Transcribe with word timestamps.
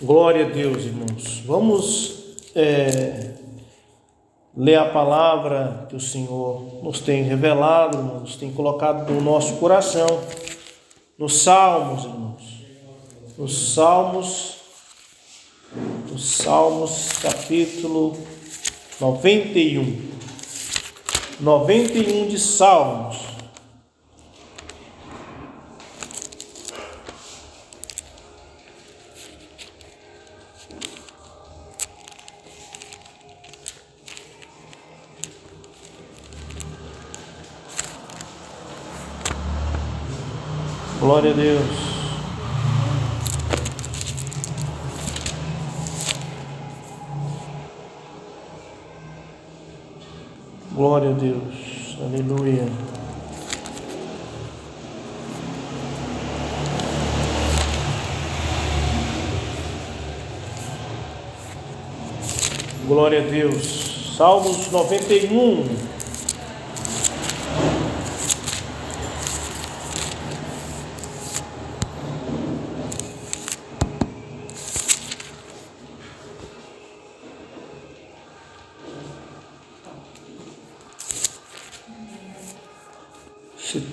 Glória 0.00 0.46
a 0.46 0.48
Deus, 0.48 0.84
irmãos. 0.84 1.42
Vamos 1.44 2.36
é, 2.54 3.32
ler 4.56 4.76
a 4.76 4.90
palavra 4.90 5.86
que 5.88 5.96
o 5.96 6.00
Senhor 6.00 6.78
nos 6.84 7.00
tem 7.00 7.24
revelado, 7.24 8.20
nos 8.20 8.36
tem 8.36 8.52
colocado 8.52 9.12
no 9.12 9.20
nosso 9.20 9.56
coração, 9.56 10.06
nos 11.18 11.42
Salmos, 11.42 12.04
irmãos. 12.04 12.64
Nos 13.36 13.74
Salmos, 13.74 14.56
nos 16.08 16.24
Salmos, 16.28 17.08
capítulo 17.20 18.16
91. 19.00 20.00
91 21.40 22.28
de 22.28 22.38
Salmos. 22.38 23.27
Glória 41.08 41.30
a 41.30 41.34
Deus. 41.34 41.64
Glória 50.74 51.08
a 51.08 51.12
Deus. 51.14 51.96
Aleluia. 52.02 52.68
Glória 62.86 63.20
a 63.20 63.24
Deus. 63.24 64.14
Salmos 64.14 64.70
91. 64.70 65.97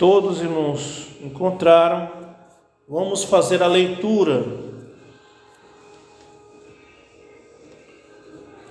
Todos 0.05 0.39
irmãos 0.39 1.07
encontraram, 1.19 2.11
vamos 2.87 3.23
fazer 3.23 3.63
a 3.63 3.67
leitura. 3.67 4.45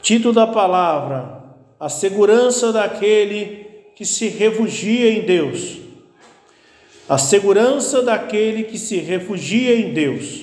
Título 0.01 0.33
da 0.33 0.47
palavra: 0.47 1.43
A 1.81 1.89
segurança 1.89 2.73
daquele 2.73 3.67
que 3.97 4.05
se 4.05 4.29
refugia 4.29 5.11
em 5.11 5.23
Deus. 5.23 5.79
A 7.09 7.19
segurança 7.19 8.01
daquele 8.01 8.63
que 8.63 8.79
se 8.79 8.99
refugia 8.99 9.75
em 9.75 9.93
Deus. 9.93 10.43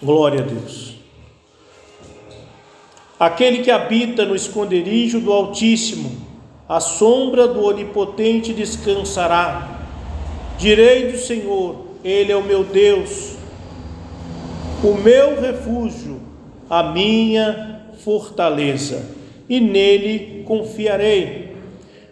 Glória 0.00 0.44
a 0.44 0.46
Deus. 0.46 0.94
Aquele 3.18 3.64
que 3.64 3.70
habita 3.72 4.24
no 4.24 4.36
esconderijo 4.36 5.18
do 5.18 5.32
Altíssimo 5.32 6.25
a 6.68 6.80
sombra 6.80 7.46
do 7.46 7.64
Onipotente 7.64 8.52
descansará. 8.52 9.80
Direi 10.58 11.12
do 11.12 11.18
Senhor, 11.18 11.76
Ele 12.02 12.32
é 12.32 12.36
o 12.36 12.42
meu 12.42 12.64
Deus, 12.64 13.36
o 14.82 14.94
meu 14.94 15.40
refúgio, 15.40 16.20
a 16.68 16.82
minha 16.82 17.82
fortaleza, 18.02 19.04
e 19.48 19.60
nele 19.60 20.42
confiarei, 20.44 21.54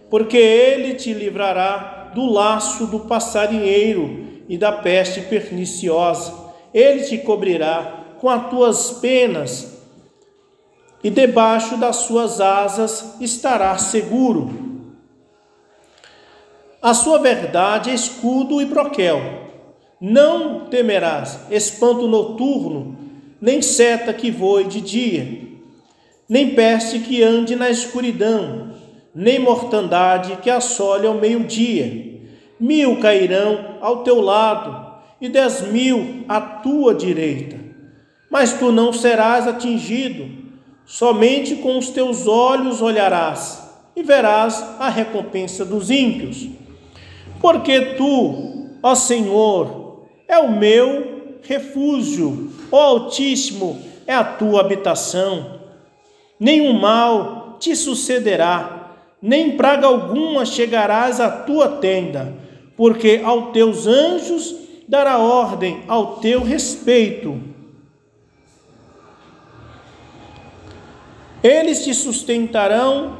porque 0.08 0.36
Ele 0.36 0.94
te 0.94 1.12
livrará 1.12 2.12
do 2.14 2.30
laço 2.30 2.86
do 2.86 3.00
passarinheiro 3.00 4.24
e 4.48 4.56
da 4.56 4.70
peste 4.70 5.22
perniciosa. 5.22 6.32
Ele 6.72 7.02
te 7.02 7.18
cobrirá 7.18 8.04
com 8.20 8.28
as 8.28 8.48
tuas 8.50 8.90
penas 9.00 9.73
e 11.04 11.10
debaixo 11.10 11.76
das 11.76 11.96
suas 11.96 12.40
asas 12.40 13.16
estará 13.20 13.76
seguro. 13.76 14.88
A 16.80 16.94
sua 16.94 17.18
verdade 17.18 17.90
é 17.90 17.94
escudo 17.94 18.60
e 18.62 18.64
broquel. 18.64 19.20
Não 20.00 20.60
temerás 20.60 21.40
espanto 21.50 22.08
noturno, 22.08 22.96
nem 23.38 23.60
seta 23.60 24.14
que 24.14 24.30
voe 24.30 24.64
de 24.64 24.80
dia, 24.80 25.42
nem 26.26 26.54
peste 26.54 26.98
que 26.98 27.22
ande 27.22 27.54
na 27.54 27.68
escuridão, 27.68 28.70
nem 29.14 29.38
mortandade 29.38 30.38
que 30.38 30.48
assole 30.48 31.06
ao 31.06 31.14
meio-dia. 31.14 32.14
Mil 32.58 32.98
cairão 33.00 33.76
ao 33.80 34.02
teu 34.02 34.20
lado 34.20 34.94
e 35.20 35.28
dez 35.28 35.60
mil 35.70 36.24
à 36.28 36.40
tua 36.40 36.94
direita, 36.94 37.58
mas 38.30 38.54
tu 38.54 38.72
não 38.72 38.92
serás 38.92 39.46
atingido 39.46 40.43
Somente 40.86 41.56
com 41.56 41.78
os 41.78 41.88
teus 41.88 42.26
olhos 42.26 42.82
olharás 42.82 43.62
e 43.96 44.02
verás 44.02 44.62
a 44.78 44.88
recompensa 44.88 45.64
dos 45.64 45.90
ímpios. 45.90 46.48
Porque 47.40 47.94
tu, 47.96 48.68
ó 48.82 48.94
Senhor, 48.94 50.04
é 50.28 50.38
o 50.38 50.50
meu 50.50 51.38
refúgio, 51.42 52.50
ó 52.70 52.82
Altíssimo, 52.82 53.80
é 54.06 54.14
a 54.14 54.24
tua 54.24 54.60
habitação. 54.60 55.60
Nenhum 56.38 56.74
mal 56.74 57.56
te 57.58 57.74
sucederá, 57.74 58.92
nem 59.22 59.56
praga 59.56 59.86
alguma 59.86 60.44
chegarás 60.44 61.18
à 61.18 61.30
tua 61.30 61.68
tenda, 61.68 62.34
porque 62.76 63.22
aos 63.24 63.52
teus 63.52 63.86
anjos 63.86 64.54
dará 64.86 65.18
ordem 65.18 65.82
ao 65.88 66.16
teu 66.16 66.42
respeito 66.42 67.53
Eles 71.44 71.84
te 71.84 71.92
sustentarão 71.92 73.18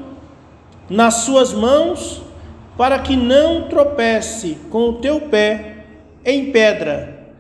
nas 0.89 1.17
suas 1.17 1.53
mãos, 1.53 2.23
para 2.75 2.99
que 2.99 3.15
não 3.15 3.69
tropece 3.69 4.57
com 4.71 4.89
o 4.89 4.93
teu 4.95 5.21
pé 5.21 5.85
em 6.25 6.51
pedra. 6.51 7.35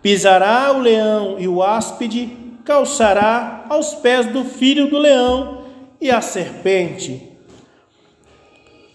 Pisará 0.00 0.72
o 0.72 0.80
leão 0.80 1.36
e 1.38 1.46
o 1.46 1.62
áspide, 1.62 2.30
calçará 2.64 3.66
aos 3.68 3.92
pés 3.96 4.24
do 4.26 4.42
filho 4.42 4.88
do 4.88 4.96
leão 4.96 5.64
e 6.00 6.10
a 6.10 6.22
serpente. 6.22 7.22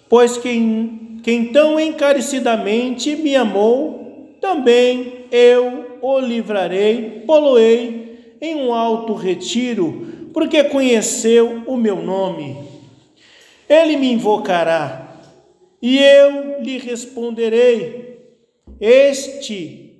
Pois 0.09 0.37
quem, 0.37 1.19
quem 1.23 1.53
tão 1.53 1.79
encarecidamente 1.79 3.15
me 3.15 3.35
amou, 3.35 4.35
também 4.41 5.25
eu 5.31 5.99
o 6.01 6.19
livrarei, 6.19 7.23
poloei 7.27 8.35
em 8.41 8.55
um 8.55 8.73
alto 8.73 9.13
retiro 9.13 10.20
porque 10.33 10.63
conheceu 10.65 11.63
o 11.65 11.77
meu 11.77 12.01
nome. 12.01 12.57
Ele 13.69 13.97
me 13.97 14.11
invocará 14.11 15.17
e 15.81 15.97
eu 15.97 16.61
lhe 16.61 16.77
responderei. 16.77 18.19
Este 18.79 19.93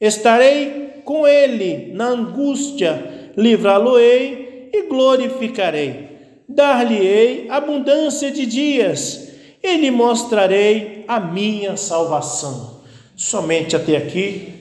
estarei 0.00 1.02
com 1.04 1.26
ele 1.26 1.92
na 1.94 2.08
angústia, 2.08 3.32
livrá-lo-ei 3.36 4.70
e 4.72 4.82
glorificarei. 4.82 6.08
Dar-lhe-ei 6.48 7.46
abundância 7.50 8.30
de 8.30 8.46
dias 8.46 9.28
e 9.62 9.76
lhe 9.76 9.90
mostrarei 9.90 11.04
a 11.08 11.18
minha 11.18 11.76
salvação. 11.76 12.82
Somente 13.16 13.74
até 13.74 13.96
aqui, 13.96 14.54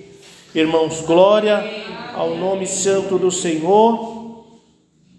irmãos, 0.55 1.01
glória 1.01 1.63
ao 2.13 2.35
nome 2.35 2.65
santo 2.65 3.17
do 3.19 3.31
Senhor. 3.31 4.16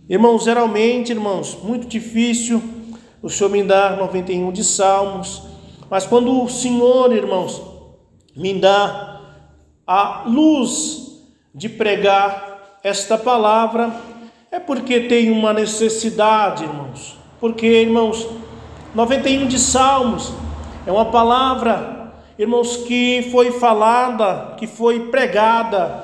Irmãos, 0.09 0.45
geralmente, 0.45 1.13
irmãos, 1.13 1.59
muito 1.63 1.87
difícil 1.87 2.63
o 3.21 3.29
Senhor 3.29 3.51
me 3.51 3.63
dar 3.63 3.99
91 3.99 4.51
de 4.53 4.65
salmos, 4.65 5.43
mas 5.91 6.07
quando 6.07 6.43
o 6.43 6.49
Senhor, 6.49 7.13
irmãos, 7.13 7.61
me 8.35 8.55
dá 8.55 9.21
a 9.87 10.23
luz 10.27 11.21
de 11.55 11.69
pregar 11.69 12.79
esta 12.83 13.19
palavra, 13.19 13.95
é 14.51 14.59
porque 14.59 15.01
tem 15.01 15.31
uma 15.31 15.53
necessidade, 15.53 16.65
irmãos. 16.65 17.19
Porque, 17.39 17.67
irmãos, 17.67 18.27
91 18.95 19.47
de 19.47 19.59
salmos 19.59 20.33
é 20.87 20.91
uma 20.91 21.07
palavra, 21.11 22.15
irmãos, 22.39 22.79
que 22.79 23.29
foi 23.31 23.53
falada, 23.53 24.55
que 24.57 24.67
foi 24.67 25.11
pregada, 25.11 26.03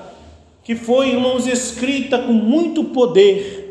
que 0.63 0.77
foi, 0.77 1.09
irmãos, 1.09 1.47
escrita 1.47 2.19
com 2.19 2.35
muito 2.35 2.85
poder 2.85 3.64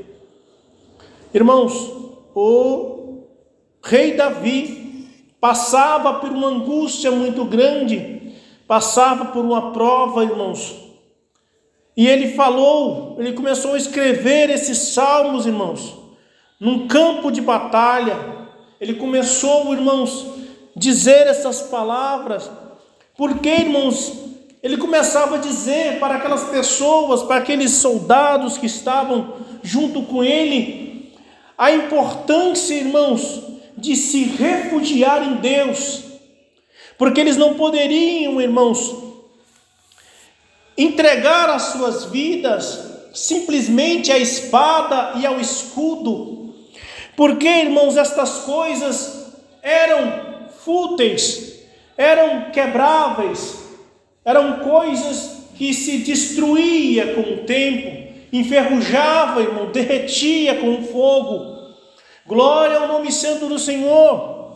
Irmãos, 1.33 1.91
o 2.35 3.24
rei 3.83 4.13
Davi 4.13 5.07
passava 5.41 6.13
por 6.15 6.30
uma 6.30 6.47
angústia 6.47 7.09
muito 7.09 7.44
grande, 7.44 8.33
passava 8.68 9.25
por 9.25 9.44
uma 9.44 9.71
prova, 9.71 10.24
irmãos. 10.24 10.75
E 11.97 12.07
ele 12.07 12.33
falou, 12.33 13.15
ele 13.19 13.33
começou 13.33 13.74
a 13.74 13.77
escrever 13.77 14.51
esses 14.51 14.77
salmos, 14.94 15.47
irmãos, 15.47 15.95
num 16.59 16.88
campo 16.88 17.31
de 17.31 17.41
batalha. 17.41 18.15
Ele 18.80 18.94
começou, 18.94 19.74
irmãos, 19.74 20.25
dizer 20.75 21.27
essas 21.27 21.63
palavras. 21.63 22.50
Porque, 23.18 23.50
irmãos, 23.50 24.13
ele 24.62 24.77
começava 24.77 25.35
a 25.35 25.39
dizer 25.39 26.00
para 26.00 26.15
aquelas 26.15 26.44
pessoas, 26.45 27.24
para 27.24 27.38
aqueles 27.38 27.71
soldados 27.71 28.57
que 28.57 28.65
estavam 28.65 29.33
junto 29.62 30.03
com 30.03 30.24
ele, 30.24 30.82
a 31.58 31.72
importância, 31.72 32.74
irmãos, 32.74 33.42
de 33.78 33.96
se 33.96 34.24
refugiar 34.24 35.24
em 35.24 35.36
Deus, 35.36 36.04
porque 36.98 37.20
eles 37.20 37.38
não 37.38 37.56
poderiam, 37.56 38.42
irmãos, 38.42 38.96
entregar 40.78 41.50
as 41.50 41.64
suas 41.64 42.06
vidas 42.06 42.94
simplesmente 43.14 44.12
à 44.12 44.18
espada 44.18 45.14
e 45.20 45.26
ao 45.26 45.40
escudo, 45.40 46.56
porque, 47.16 47.48
irmãos, 47.48 47.96
estas 47.96 48.40
coisas 48.40 49.34
eram 49.62 50.50
fúteis, 50.64 51.60
eram 51.96 52.52
quebráveis, 52.52 53.60
eram 54.26 54.60
coisas 54.60 55.44
que 55.56 55.74
se 55.74 56.00
destruía 56.00 57.14
com 57.14 57.22
o 57.22 57.38
tempo, 57.46 58.03
enferrujava, 58.33 59.41
irmão, 59.41 59.68
derretia 59.68 60.56
com 60.56 60.83
fogo. 60.83 61.53
Glória 62.25 62.80
ao 62.80 62.88
nome 62.88 63.12
santo 63.12 63.45
do 63.45 63.59
Senhor. 63.59 64.53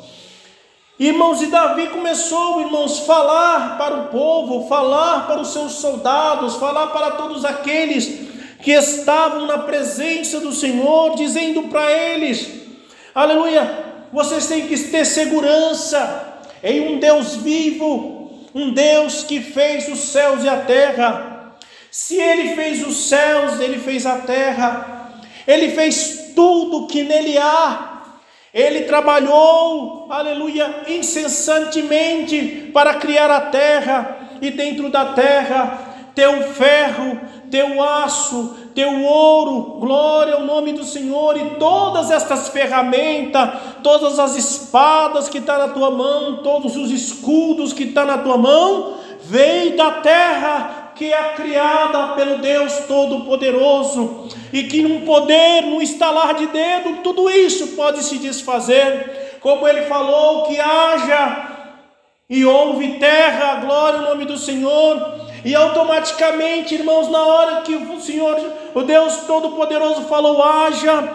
Irmãos, 0.99 1.43
e 1.43 1.45
Davi 1.45 1.89
começou, 1.89 2.59
irmãos, 2.59 2.99
falar 2.99 3.77
para 3.77 3.95
o 3.95 4.07
povo, 4.07 4.67
falar 4.67 5.27
para 5.27 5.39
os 5.39 5.49
seus 5.49 5.73
soldados, 5.73 6.55
falar 6.55 6.87
para 6.87 7.11
todos 7.11 7.45
aqueles 7.45 8.27
que 8.63 8.71
estavam 8.71 9.45
na 9.45 9.59
presença 9.59 10.39
do 10.39 10.51
Senhor, 10.51 11.15
dizendo 11.15 11.63
para 11.63 11.91
eles: 11.91 12.49
Aleluia, 13.13 13.85
vocês 14.11 14.47
têm 14.47 14.67
que 14.67 14.75
ter 14.75 15.05
segurança 15.05 16.39
em 16.63 16.81
um 16.81 16.99
Deus 16.99 17.35
vivo, 17.35 18.47
um 18.55 18.71
Deus 18.71 19.23
que 19.23 19.39
fez 19.39 19.87
os 19.87 19.99
céus 19.99 20.43
e 20.43 20.49
a 20.49 20.61
terra. 20.61 21.36
Se 21.99 22.13
Ele 22.13 22.53
fez 22.53 22.85
os 22.85 23.09
céus, 23.09 23.59
Ele 23.59 23.79
fez 23.79 24.05
a 24.05 24.17
terra, 24.19 25.19
Ele 25.47 25.69
fez 25.69 26.31
tudo 26.35 26.85
que 26.85 27.01
nele 27.01 27.39
há. 27.39 28.03
Ele 28.53 28.81
trabalhou, 28.81 30.05
aleluia, 30.07 30.83
incessantemente 30.87 32.69
para 32.71 32.93
criar 32.93 33.31
a 33.31 33.41
terra, 33.41 34.15
e 34.39 34.51
dentro 34.51 34.91
da 34.91 35.05
terra 35.05 36.11
teu 36.13 36.43
ferro, 36.53 37.19
teu 37.49 37.81
aço, 37.81 38.55
teu 38.75 39.01
ouro, 39.01 39.79
glória 39.79 40.35
ao 40.35 40.41
nome 40.41 40.73
do 40.73 40.83
Senhor, 40.83 41.35
e 41.35 41.55
todas 41.55 42.11
estas 42.11 42.49
ferramentas, 42.49 43.49
todas 43.81 44.19
as 44.19 44.35
espadas 44.35 45.29
que 45.29 45.39
estão 45.39 45.57
tá 45.57 45.65
na 45.65 45.73
tua 45.73 45.89
mão, 45.89 46.43
todos 46.43 46.75
os 46.75 46.91
escudos 46.91 47.73
que 47.73 47.85
estão 47.85 48.05
tá 48.05 48.17
na 48.17 48.21
tua 48.21 48.37
mão, 48.37 48.97
vem 49.23 49.75
da 49.75 49.93
terra 49.93 50.86
que 50.97 51.13
é 51.13 51.33
criada 51.35 52.13
pelo 52.13 52.39
Deus 52.39 52.73
Todo-Poderoso, 52.87 54.27
e 54.51 54.63
que 54.63 54.81
num 54.81 55.01
poder, 55.01 55.61
num 55.61 55.81
estalar 55.81 56.33
de 56.33 56.47
dedo, 56.47 57.01
tudo 57.03 57.29
isso 57.29 57.75
pode 57.75 58.03
se 58.03 58.17
desfazer, 58.17 59.37
como 59.39 59.67
ele 59.67 59.83
falou, 59.83 60.43
que 60.43 60.59
haja 60.59 61.53
e 62.29 62.43
houve 62.43 62.99
terra, 62.99 63.55
glória 63.55 63.99
ao 63.99 64.05
nome 64.09 64.25
do 64.25 64.37
Senhor, 64.37 65.15
e 65.45 65.55
automaticamente, 65.55 66.75
irmãos, 66.75 67.09
na 67.09 67.23
hora 67.23 67.61
que 67.61 67.73
o 67.73 68.01
Senhor, 68.01 68.35
o 68.73 68.81
Deus 68.81 69.17
Todo-Poderoso 69.27 70.03
falou, 70.03 70.43
haja, 70.43 71.09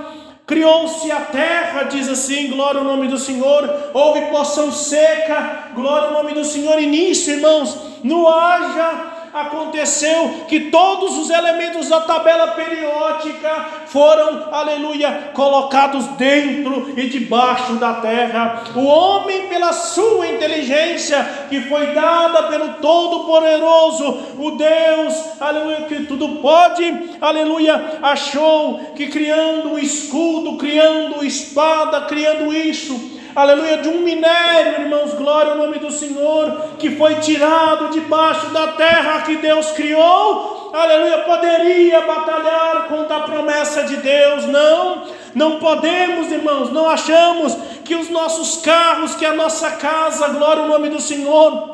criou-se 0.46 1.10
a 1.10 1.20
terra, 1.20 1.82
diz 1.84 2.08
assim, 2.08 2.48
glória 2.48 2.78
ao 2.78 2.86
nome 2.86 3.08
do 3.08 3.18
Senhor, 3.18 3.90
houve 3.92 4.22
poção 4.26 4.72
seca, 4.72 5.70
glória 5.74 6.08
ao 6.08 6.14
nome 6.14 6.32
do 6.32 6.44
Senhor, 6.44 6.80
e 6.80 6.86
nisso, 6.86 7.30
irmãos, 7.30 7.76
no 8.02 8.26
haja, 8.28 9.11
aconteceu 9.32 10.44
que 10.46 10.70
todos 10.70 11.16
os 11.16 11.30
elementos 11.30 11.88
da 11.88 12.00
tabela 12.02 12.48
periódica 12.48 13.82
foram, 13.86 14.52
aleluia, 14.52 15.30
colocados 15.32 16.06
dentro 16.18 16.92
e 16.96 17.08
debaixo 17.08 17.74
da 17.74 17.94
terra. 17.94 18.64
O 18.74 18.84
homem, 18.84 19.48
pela 19.48 19.72
sua 19.72 20.26
inteligência, 20.28 21.46
que 21.48 21.62
foi 21.62 21.86
dada 21.88 22.44
pelo 22.44 22.74
Todo-Poderoso, 22.74 24.18
o 24.38 24.50
Deus, 24.52 25.40
aleluia, 25.40 25.82
que 25.82 26.04
tudo 26.04 26.40
pode, 26.40 27.16
aleluia, 27.20 27.98
achou 28.02 28.92
que 28.94 29.08
criando 29.08 29.72
um 29.72 29.78
escudo, 29.78 30.56
criando 30.58 31.24
espada, 31.24 32.02
criando 32.02 32.52
isso, 32.52 33.21
aleluia, 33.34 33.78
de 33.78 33.88
um 33.88 34.00
minério, 34.00 34.82
irmãos, 34.82 35.14
glória 35.14 35.52
ao 35.52 35.58
nome 35.58 35.78
do 35.78 35.90
Senhor, 35.90 36.70
que 36.78 36.96
foi 36.96 37.16
tirado 37.16 37.90
debaixo 37.90 38.46
da 38.50 38.68
terra 38.68 39.22
que 39.22 39.36
Deus 39.36 39.70
criou, 39.72 40.70
aleluia, 40.72 41.18
poderia 41.18 42.00
batalhar 42.02 42.86
contra 42.88 43.16
a 43.16 43.20
promessa 43.20 43.84
de 43.84 43.96
Deus, 43.96 44.46
não, 44.46 45.04
não 45.34 45.58
podemos, 45.58 46.30
irmãos, 46.30 46.72
não 46.72 46.88
achamos 46.88 47.56
que 47.84 47.94
os 47.94 48.08
nossos 48.10 48.62
carros, 48.62 49.14
que 49.14 49.26
a 49.26 49.34
nossa 49.34 49.72
casa, 49.72 50.28
glória 50.28 50.62
ao 50.62 50.68
nome 50.68 50.88
do 50.88 51.00
Senhor, 51.00 51.71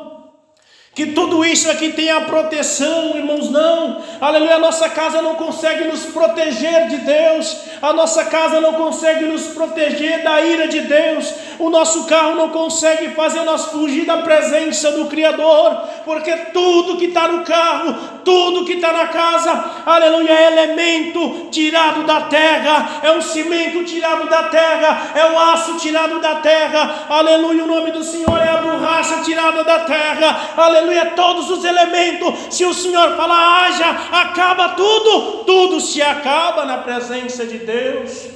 que 0.99 1.13
tudo 1.13 1.45
isso 1.45 1.71
aqui 1.71 1.93
tem 1.93 2.11
a 2.11 2.19
proteção, 2.19 3.15
irmãos, 3.15 3.49
não. 3.49 4.01
Aleluia, 4.19 4.55
a 4.55 4.59
nossa 4.59 4.89
casa 4.89 5.21
não 5.21 5.35
consegue 5.35 5.85
nos 5.85 6.01
proteger 6.07 6.89
de 6.89 6.97
Deus. 6.97 7.55
A 7.81 7.93
nossa 7.93 8.25
casa 8.25 8.59
não 8.59 8.73
consegue 8.73 9.23
nos 9.23 9.43
proteger 9.43 10.21
da 10.23 10.41
ira 10.41 10.67
de 10.67 10.81
Deus. 10.81 11.33
O 11.57 11.69
nosso 11.69 12.05
carro 12.05 12.35
não 12.35 12.49
consegue 12.49 13.15
fazer 13.15 13.43
nós 13.43 13.67
fugir 13.67 14.05
da 14.05 14.17
presença 14.17 14.91
do 14.91 15.05
Criador, 15.05 15.83
porque 16.03 16.33
tudo 16.53 16.97
que 16.97 17.05
está 17.05 17.29
no 17.29 17.45
carro, 17.45 17.95
tudo 18.25 18.65
que 18.65 18.73
está 18.73 18.91
na 18.91 19.07
casa, 19.07 19.71
aleluia, 19.85 20.31
é 20.31 20.47
elemento 20.53 21.47
tirado 21.51 22.03
da 22.03 22.21
terra, 22.21 23.01
é 23.03 23.11
um 23.11 23.21
cimento 23.21 23.83
tirado 23.83 24.29
da 24.29 24.43
terra, 24.43 25.11
é 25.15 25.25
o 25.25 25.39
aço 25.39 25.77
tirado 25.77 26.19
da 26.19 26.35
terra, 26.35 27.05
aleluia, 27.09 27.63
o 27.63 27.67
nome 27.67 27.91
do 27.91 28.03
Senhor 28.03 28.37
é 28.37 28.49
a 28.49 28.61
borracha 28.61 29.21
tirada 29.21 29.61
da 29.63 29.79
terra, 29.79 30.53
aleluia 30.55 30.88
aleluia, 30.89 31.11
todos 31.11 31.49
os 31.49 31.63
elementos. 31.63 32.33
Se 32.49 32.65
o 32.65 32.73
Senhor 32.73 33.15
falar, 33.15 33.65
haja, 33.65 33.89
acaba 34.11 34.69
tudo, 34.69 35.43
tudo 35.45 35.79
se 35.79 36.01
acaba 36.01 36.65
na 36.65 36.77
presença 36.79 37.45
de 37.45 37.59
Deus. 37.59 38.27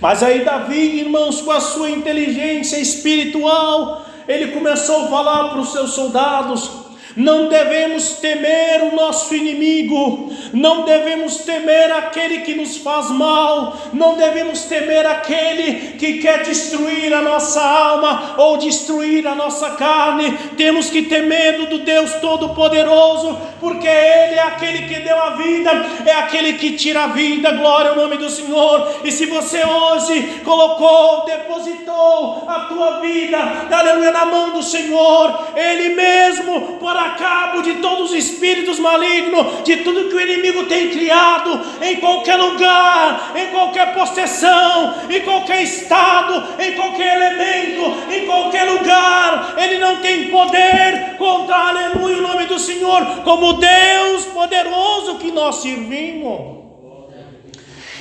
Mas 0.00 0.22
aí, 0.22 0.44
Davi, 0.44 1.00
irmãos, 1.00 1.40
com 1.40 1.50
a 1.50 1.60
sua 1.60 1.90
inteligência 1.90 2.76
espiritual, 2.78 4.04
ele 4.26 4.48
começou 4.52 5.04
a 5.04 5.08
falar 5.08 5.50
para 5.50 5.60
os 5.60 5.72
seus 5.72 5.90
soldados: 5.90 6.70
não 7.16 7.48
devemos 7.48 8.14
temer 8.14 8.82
o 8.84 8.94
nosso 8.94 9.34
inimigo, 9.34 10.32
não 10.52 10.84
devemos 10.84 11.38
temer 11.38 11.92
aquele 11.92 12.40
que 12.40 12.54
nos 12.54 12.76
faz 12.76 13.10
mal, 13.10 13.76
não 13.92 14.16
devemos 14.16 14.62
temer 14.62 15.06
aquele 15.06 15.96
que 15.98 16.18
quer 16.18 16.42
destruir 16.42 17.12
a 17.12 17.22
nossa 17.22 17.62
alma 17.62 18.34
ou 18.38 18.56
destruir 18.56 19.26
a 19.26 19.34
nossa 19.34 19.70
carne. 19.70 20.36
Temos 20.56 20.90
que 20.90 21.02
ter 21.02 21.22
medo 21.22 21.66
do 21.66 21.78
Deus 21.80 22.12
Todo-Poderoso, 22.14 23.38
porque 23.60 23.88
Ele 23.88 24.34
é 24.34 24.42
aquele 24.42 24.88
que 24.88 25.00
deu 25.00 25.20
a 25.20 25.30
vida, 25.30 25.70
é 26.06 26.12
aquele 26.12 26.54
que 26.54 26.72
tira 26.72 27.04
a 27.04 27.08
vida. 27.08 27.52
Glória 27.52 27.90
ao 27.90 27.96
nome 27.96 28.16
do 28.16 28.30
Senhor. 28.30 29.00
E 29.04 29.12
se 29.12 29.26
você 29.26 29.64
hoje 29.64 30.40
colocou, 30.44 31.24
depositou 31.24 32.44
a 32.48 32.60
tua 32.60 33.00
vida, 33.00 33.38
aleluia, 33.70 34.10
na 34.10 34.24
mão 34.24 34.50
do 34.50 34.62
Senhor, 34.62 35.48
Ele 35.54 35.94
mesmo, 35.94 36.78
por 36.78 36.96
a 37.02 37.10
cabo 37.10 37.62
de 37.62 37.74
todos 37.74 38.10
os 38.10 38.16
espíritos 38.16 38.78
malignos, 38.78 39.64
de 39.64 39.76
tudo 39.78 40.08
que 40.08 40.14
o 40.14 40.20
inimigo 40.20 40.64
tem 40.64 40.90
criado, 40.90 41.60
em 41.80 41.96
qualquer 41.96 42.36
lugar, 42.36 43.32
em 43.36 43.48
qualquer 43.48 43.94
possessão, 43.94 44.94
em 45.10 45.20
qualquer 45.20 45.62
estado, 45.62 46.62
em 46.62 46.72
qualquer 46.72 47.16
elemento, 47.16 48.12
em 48.12 48.26
qualquer 48.26 48.64
lugar, 48.70 49.54
ele 49.58 49.78
não 49.78 49.96
tem 49.96 50.28
poder 50.30 51.16
contra, 51.18 51.56
aleluia, 51.56 52.18
o 52.18 52.22
nome 52.22 52.46
do 52.46 52.58
Senhor, 52.58 53.04
como 53.24 53.54
Deus 53.54 54.24
poderoso 54.26 55.18
que 55.18 55.30
nós 55.30 55.56
servimos. 55.56 56.62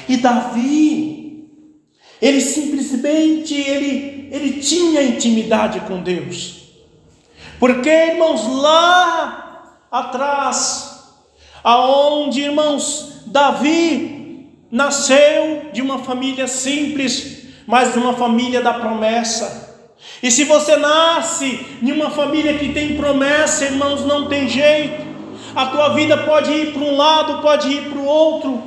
E 0.07 0.17
Davi, 0.17 1.45
ele 2.21 2.41
simplesmente 2.41 3.53
ele, 3.53 4.29
ele 4.31 4.61
tinha 4.61 5.01
intimidade 5.01 5.79
com 5.81 6.01
Deus. 6.01 6.60
Porque, 7.61 7.91
irmãos, 7.91 8.47
lá 8.59 9.75
atrás, 9.91 11.13
aonde, 11.63 12.41
irmãos, 12.41 13.21
Davi 13.27 14.49
nasceu 14.71 15.69
de 15.71 15.79
uma 15.79 15.99
família 15.99 16.47
simples, 16.47 17.43
mas 17.67 17.93
de 17.93 17.99
uma 17.99 18.13
família 18.13 18.61
da 18.61 18.73
promessa. 18.73 19.77
E 20.23 20.31
se 20.31 20.43
você 20.43 20.75
nasce 20.75 21.63
em 21.83 21.91
uma 21.91 22.09
família 22.09 22.57
que 22.57 22.69
tem 22.69 22.97
promessa, 22.97 23.65
irmãos, 23.65 24.07
não 24.07 24.27
tem 24.27 24.49
jeito. 24.49 25.05
A 25.55 25.67
tua 25.67 25.89
vida 25.89 26.17
pode 26.17 26.51
ir 26.51 26.73
para 26.73 26.81
um 26.81 26.97
lado, 26.97 27.43
pode 27.43 27.67
ir 27.69 27.91
para 27.91 27.99
o 27.99 28.05
outro. 28.05 28.63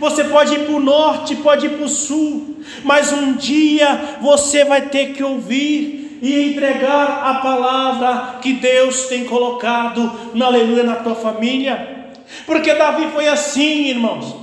Você 0.00 0.24
pode 0.24 0.54
ir 0.54 0.64
para 0.64 0.74
o 0.74 0.80
norte, 0.80 1.36
pode 1.36 1.66
ir 1.66 1.76
para 1.76 1.84
o 1.84 1.88
sul, 1.90 2.62
mas 2.82 3.12
um 3.12 3.34
dia 3.34 4.16
você 4.22 4.64
vai 4.64 4.88
ter 4.88 5.12
que 5.12 5.22
ouvir 5.22 6.01
e 6.22 6.52
entregar 6.52 7.24
a 7.24 7.34
palavra 7.42 8.38
que 8.40 8.52
Deus 8.52 9.08
tem 9.08 9.24
colocado, 9.24 10.30
na 10.32 10.46
aleluia, 10.46 10.84
na 10.84 10.96
tua 10.96 11.16
família. 11.16 12.14
Porque 12.46 12.72
Davi 12.74 13.08
foi 13.12 13.26
assim, 13.26 13.88
irmãos. 13.88 14.36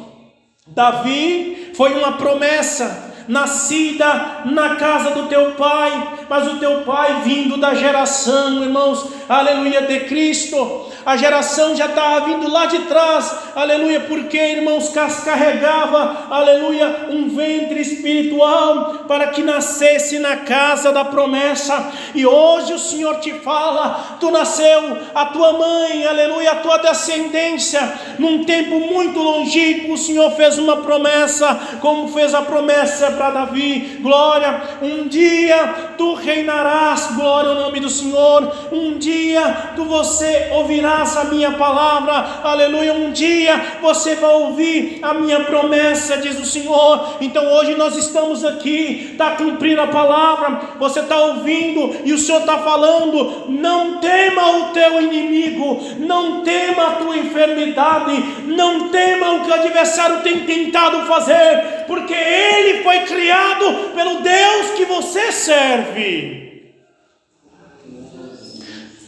Davi 0.67 1.71
foi 1.73 1.93
uma 1.93 2.17
promessa 2.17 3.08
nascida 3.29 4.41
na 4.45 4.75
casa 4.75 5.11
do 5.11 5.27
teu 5.27 5.51
pai, 5.51 6.17
mas 6.27 6.47
o 6.47 6.57
teu 6.57 6.81
pai 6.81 7.21
vindo 7.23 7.57
da 7.57 7.75
geração, 7.75 8.63
irmãos, 8.63 9.07
aleluia, 9.29 9.83
de 9.83 9.99
Cristo, 10.01 10.89
a 11.05 11.15
geração 11.15 11.75
já 11.75 11.85
estava 11.85 12.25
vindo 12.25 12.49
lá 12.49 12.65
de 12.65 12.79
trás, 12.79 13.35
aleluia, 13.55 14.01
porque, 14.01 14.37
irmãos, 14.37 14.89
carregava, 15.23 16.25
aleluia, 16.29 17.07
um 17.09 17.29
ventre 17.29 17.79
espiritual 17.79 19.05
para 19.07 19.27
que 19.27 19.43
nascesse 19.43 20.17
na 20.17 20.37
casa 20.37 20.91
da 20.91 21.05
promessa, 21.05 21.91
e 22.15 22.25
hoje 22.25 22.73
o 22.73 22.79
Senhor 22.79 23.19
te 23.19 23.31
fala: 23.33 24.17
tu 24.19 24.31
nasceu, 24.31 24.97
a 25.13 25.25
tua 25.27 25.53
mãe, 25.53 26.05
aleluia, 26.05 26.51
a 26.51 26.55
tua 26.57 26.77
descendência, 26.77 27.81
num 28.17 28.43
tempo 28.43 28.79
muito 28.79 29.19
longínquo, 29.19 29.93
o 29.93 29.97
Senhor 29.97 30.31
fez 30.31 30.57
uma 30.57 30.77
promessa, 30.77 31.59
como 31.79 32.07
fez 32.07 32.33
a 32.33 32.41
promessa 32.41 33.18
para 33.19 33.31
Davi, 33.31 33.97
glória, 33.99 34.61
um 34.81 35.05
dia 35.09 35.93
tu 35.97 36.13
reinarás, 36.13 37.07
glória 37.17 37.49
ao 37.49 37.55
nome 37.55 37.81
do 37.81 37.89
Senhor, 37.89 38.49
um 38.71 38.97
dia 38.97 39.73
tu 39.75 39.83
você 39.83 40.47
ouvirás 40.53 41.17
a 41.17 41.25
minha 41.25 41.51
palavra, 41.51 42.13
aleluia, 42.41 42.93
um 42.93 43.11
dia 43.11 43.79
você 43.81 44.15
vai 44.15 44.33
ouvir 44.35 44.99
a 45.01 45.13
minha 45.13 45.41
promessa, 45.41 46.15
diz 46.15 46.39
o 46.39 46.45
Senhor, 46.45 47.17
então 47.19 47.45
hoje 47.55 47.75
nós 47.75 47.97
estamos 47.97 48.45
aqui, 48.45 49.09
está 49.11 49.31
cumprindo 49.31 49.81
a 49.81 49.87
palavra, 49.87 50.61
você 50.79 51.01
está 51.01 51.17
ouvindo 51.17 51.97
e 52.05 52.13
o 52.13 52.17
Senhor 52.17 52.39
está 52.39 52.59
falando, 52.59 53.49
não 53.49 53.99
tema 53.99 54.59
o 54.59 54.63
teu 54.69 55.01
inimigo, 55.01 55.77
não 55.99 56.41
tema 56.41 56.87
a 56.87 56.91
tua 56.91 57.17
enfermidade, 57.17 58.13
não 58.45 58.87
tema 58.87 59.33
o 59.33 59.41
que 59.41 59.51
o 59.51 59.55
adversário 59.55 60.21
tem 60.21 60.45
tentado 60.45 61.05
fazer, 61.05 61.83
porque 61.85 62.13
ele 62.13 62.81
foi 62.81 63.08
criado 63.09 63.89
pelo 63.95 64.21
Deus 64.21 64.71
que 64.77 64.85
você 64.85 65.31
serve. 65.31 66.48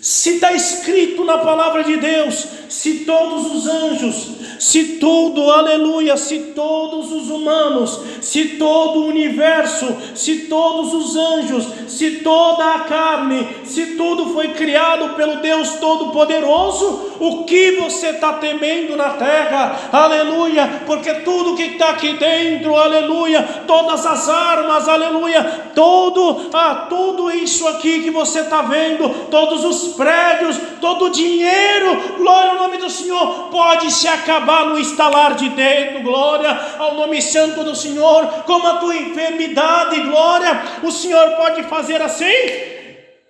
Se 0.01 0.31
está 0.31 0.51
escrito 0.51 1.23
na 1.23 1.37
palavra 1.37 1.83
de 1.83 1.95
Deus, 1.95 2.47
se 2.67 3.05
todos 3.05 3.53
os 3.53 3.67
anjos, 3.67 4.31
se 4.57 4.97
tudo, 4.97 5.51
aleluia, 5.51 6.17
se 6.17 6.39
todos 6.55 7.11
os 7.11 7.29
humanos, 7.29 7.99
se 8.19 8.57
todo 8.57 9.01
o 9.01 9.07
universo, 9.07 9.95
se 10.15 10.47
todos 10.47 10.91
os 10.93 11.15
anjos, 11.15 11.67
se 11.87 12.19
toda 12.19 12.75
a 12.75 12.79
carne, 12.79 13.47
se 13.63 13.97
tudo 13.97 14.33
foi 14.33 14.49
criado 14.49 15.15
pelo 15.15 15.37
Deus 15.37 15.71
Todo-Poderoso, 15.75 17.11
o 17.19 17.43
que 17.43 17.71
você 17.71 18.07
está 18.07 18.33
temendo 18.33 18.95
na 18.95 19.11
terra, 19.11 19.89
aleluia, 19.91 20.81
porque 20.87 21.13
tudo 21.15 21.55
que 21.55 21.63
está 21.63 21.89
aqui 21.91 22.13
dentro, 22.13 22.75
aleluia, 22.75 23.43
todas 23.67 24.03
as 24.05 24.27
armas, 24.27 24.87
aleluia, 24.87 25.71
todo, 25.75 26.49
ah, 26.53 26.87
tudo 26.89 27.29
isso 27.29 27.67
aqui 27.67 28.01
que 28.01 28.09
você 28.09 28.39
está 28.39 28.61
vendo, 28.63 29.27
todos 29.29 29.63
os 29.63 29.90
prédios, 29.91 30.57
todo 30.79 31.05
o 31.05 31.09
dinheiro, 31.09 32.17
glória 32.17 32.51
ao 32.51 32.57
nome 32.57 32.77
do 32.77 32.89
Senhor, 32.89 33.49
pode 33.49 33.91
se 33.91 34.07
acabar 34.07 34.65
no 34.65 34.79
estalar 34.79 35.35
de 35.35 35.49
dedo, 35.49 36.01
glória 36.01 36.57
ao 36.79 36.95
nome 36.95 37.21
santo 37.21 37.63
do 37.63 37.75
Senhor, 37.75 38.27
como 38.45 38.67
a 38.67 38.77
tua 38.77 38.95
enfermidade, 38.95 40.01
glória, 40.01 40.61
o 40.83 40.91
Senhor 40.91 41.31
pode 41.31 41.63
fazer 41.63 42.01
assim 42.01 42.70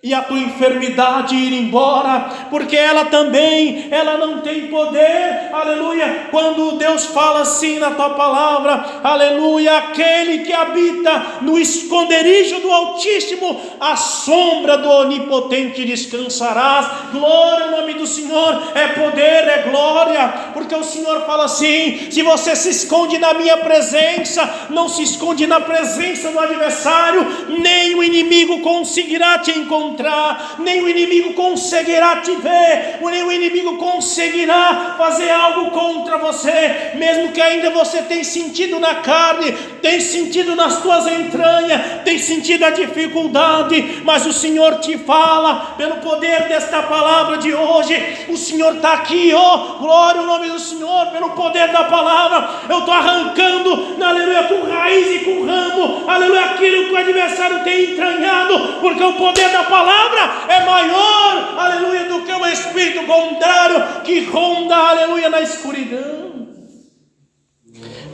e 0.04 0.12
a 0.12 0.20
tua 0.20 0.40
enfermidade 0.40 1.36
ir 1.36 1.52
embora, 1.52 2.48
porque 2.50 2.76
ela 2.76 3.04
também, 3.04 3.86
ela 3.88 4.16
não 4.16 4.40
tem 4.40 4.66
poder, 4.66 5.50
aleluia. 5.52 6.26
Quando 6.28 6.72
Deus 6.72 7.06
fala 7.06 7.42
assim 7.42 7.78
na 7.78 7.92
tua 7.92 8.10
palavra, 8.10 8.84
aleluia, 9.04 9.78
aquele 9.78 10.38
que 10.38 10.52
habita 10.52 11.38
no 11.42 11.56
esconderijo 11.56 12.58
do 12.58 12.72
Altíssimo, 12.72 13.60
a 13.78 13.94
sombra 13.94 14.76
do 14.76 14.90
Onipotente 14.90 15.84
descansarás. 15.84 17.12
Glória 17.12 17.66
ao 17.66 17.70
nome 17.70 17.94
do 17.94 18.06
Senhor, 18.06 18.60
é 18.74 18.88
poder, 18.88 19.46
é 19.46 19.68
glória, 19.70 20.50
porque 20.52 20.74
o 20.74 20.82
Senhor 20.82 21.24
fala 21.26 21.44
assim: 21.44 22.10
se 22.10 22.22
você 22.22 22.56
se 22.56 22.70
esconde 22.70 23.18
na 23.18 23.34
minha 23.34 23.58
presença, 23.58 24.66
não 24.68 24.88
se 24.88 25.04
esconde 25.04 25.46
na 25.46 25.60
presença 25.60 26.32
do 26.32 26.40
adversário, 26.40 27.24
nem 27.60 27.94
o 27.94 28.02
inimigo 28.02 28.62
conseguirá 28.62 29.38
te 29.38 29.52
encontrar 29.52 29.91
encontrar, 29.92 30.56
nem 30.58 30.82
o 30.82 30.88
inimigo 30.88 31.34
conseguirá 31.34 32.16
te 32.16 32.34
ver, 32.36 32.98
nem 33.02 33.22
o 33.22 33.32
inimigo 33.32 33.76
conseguirá 33.76 34.94
fazer 34.96 35.30
algo 35.30 35.70
contra 35.70 36.18
você, 36.18 36.92
mesmo 36.94 37.32
que 37.32 37.40
ainda 37.40 37.70
você 37.70 38.02
tenha 38.02 38.24
sentido 38.24 38.80
na 38.80 38.96
carne, 38.96 39.52
tem 39.82 40.00
sentido 40.00 40.56
nas 40.56 40.80
tuas 40.80 41.06
entranhas, 41.06 42.02
tem 42.04 42.18
sentido 42.18 42.64
a 42.64 42.70
dificuldade, 42.70 44.02
mas 44.04 44.26
o 44.26 44.32
Senhor 44.32 44.78
te 44.80 44.96
fala, 44.98 45.74
pelo 45.76 45.96
poder 45.96 46.48
desta 46.48 46.82
palavra 46.82 47.36
de 47.38 47.52
hoje, 47.52 48.26
o 48.28 48.36
Senhor 48.36 48.76
está 48.76 48.94
aqui, 48.94 49.32
ó, 49.34 49.54
oh, 49.54 49.78
glória 49.78 50.20
ao 50.20 50.26
nome 50.26 50.48
do 50.48 50.58
Senhor, 50.58 51.06
pelo 51.06 51.30
poder 51.30 51.68
da 51.68 51.84
palavra, 51.84 52.48
eu 52.68 52.78
estou 52.78 52.94
arrancando, 52.94 53.96
aleluia, 54.02 54.44
com 54.44 54.70
raiz 54.70 55.22
e 55.22 55.24
com 55.24 55.44
ramo, 55.44 56.04
aleluia, 56.08 56.44
aquilo 56.44 56.86
que 56.86 56.92
o 56.92 56.96
adversário 56.96 57.62
tem 57.64 57.92
entranhado, 57.92 58.78
porque 58.80 59.02
o 59.02 59.12
poder 59.14 59.50
da 59.50 59.64
palavra 59.64 59.81
palavra 59.82 60.52
é 60.52 60.64
maior, 60.64 61.58
aleluia, 61.58 62.08
do 62.08 62.22
que 62.22 62.32
o 62.32 62.46
espírito 62.46 63.06
contrário 63.06 64.02
que 64.04 64.24
ronda, 64.24 64.76
aleluia, 64.76 65.28
na 65.28 65.40
escuridão. 65.40 66.48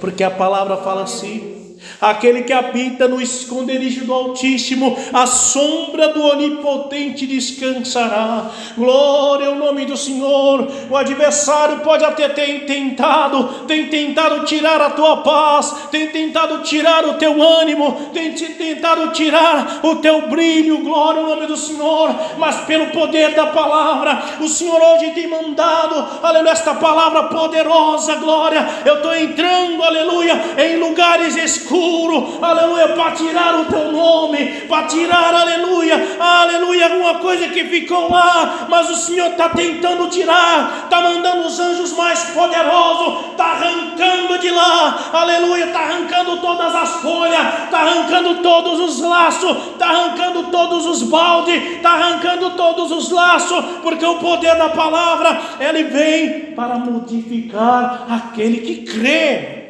Porque 0.00 0.24
a 0.24 0.30
palavra 0.30 0.78
fala 0.78 1.02
assim: 1.02 1.57
aquele 2.00 2.42
que 2.42 2.52
habita 2.52 3.06
no 3.08 3.20
esconderijo 3.20 4.04
do 4.04 4.12
Altíssimo, 4.12 4.96
a 5.12 5.26
sombra 5.26 6.08
do 6.08 6.22
Onipotente 6.22 7.26
descansará. 7.26 8.50
Glória 8.76 9.48
ao 9.48 9.54
nome 9.54 9.84
do 9.84 9.96
Senhor. 9.96 10.68
O 10.90 10.96
adversário 10.96 11.80
pode 11.80 12.04
até 12.04 12.28
ter 12.28 12.66
tentado, 12.66 13.66
tem 13.66 13.86
tentado 13.88 14.44
tirar 14.44 14.80
a 14.80 14.90
tua 14.90 15.18
paz, 15.18 15.88
tem 15.90 16.08
tentado 16.08 16.62
tirar 16.62 17.04
o 17.04 17.14
teu 17.14 17.42
ânimo, 17.42 18.10
tem 18.12 18.32
tentado 18.32 19.12
tirar 19.12 19.80
o 19.82 19.96
teu 19.96 20.28
brilho. 20.28 20.78
Glória 20.78 21.20
ao 21.20 21.28
nome 21.28 21.46
do 21.46 21.56
Senhor, 21.56 22.14
mas 22.38 22.60
pelo 22.62 22.86
poder 22.88 23.34
da 23.34 23.46
palavra, 23.46 24.22
o 24.40 24.48
Senhor 24.48 24.80
hoje 24.80 25.12
tem 25.12 25.28
mandado, 25.28 26.06
aleluia, 26.22 26.52
esta 26.52 26.74
palavra 26.74 27.24
poderosa, 27.24 28.14
glória. 28.16 28.66
Eu 28.84 28.96
estou 28.96 29.14
entrando, 29.14 29.82
aleluia, 29.82 30.40
em 30.58 30.76
lugares 30.76 31.36
escuros 31.36 31.67
escuro, 31.68 32.38
aleluia, 32.40 32.88
para 32.88 33.12
tirar 33.12 33.60
o 33.60 33.66
teu 33.66 33.92
nome, 33.92 34.46
para 34.68 34.86
tirar, 34.86 35.34
aleluia, 35.34 36.16
aleluia, 36.18 36.86
alguma 36.86 37.14
coisa 37.16 37.48
que 37.48 37.64
ficou 37.64 38.10
lá, 38.10 38.66
mas 38.68 38.88
o 38.88 38.96
Senhor 38.96 39.30
está 39.30 39.50
tentando 39.50 40.08
tirar, 40.08 40.84
está 40.84 41.00
mandando 41.02 41.46
os 41.46 41.60
anjos 41.60 41.92
mais 41.92 42.24
poderosos, 42.30 43.30
está 43.32 43.44
arrancando 43.44 44.38
de 44.38 44.50
lá, 44.50 45.10
aleluia, 45.12 45.66
está 45.66 45.80
arrancando 45.80 46.38
todas 46.38 46.74
as 46.74 46.90
folhas, 47.02 47.64
está 47.64 47.80
arrancando 47.80 48.42
todos 48.42 48.80
os 48.80 49.00
laços, 49.00 49.56
está 49.72 49.86
arrancando 49.86 50.44
todos 50.44 50.86
os 50.86 51.02
baldes, 51.02 51.62
está 51.76 51.90
arrancando 51.90 52.50
todos 52.50 52.90
os 52.90 53.10
laços, 53.10 53.64
porque 53.82 54.04
o 54.04 54.16
poder 54.16 54.56
da 54.56 54.70
palavra, 54.70 55.40
ele 55.60 55.84
vem 55.84 56.52
para 56.54 56.76
modificar 56.78 58.06
aquele 58.08 58.58
que 58.58 58.84
crê. 58.84 59.67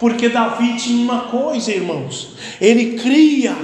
Porque 0.00 0.30
Davi 0.30 0.78
tinha 0.78 1.04
uma 1.04 1.20
coisa, 1.24 1.70
irmãos, 1.70 2.30
ele 2.58 2.98
cria. 2.98 3.54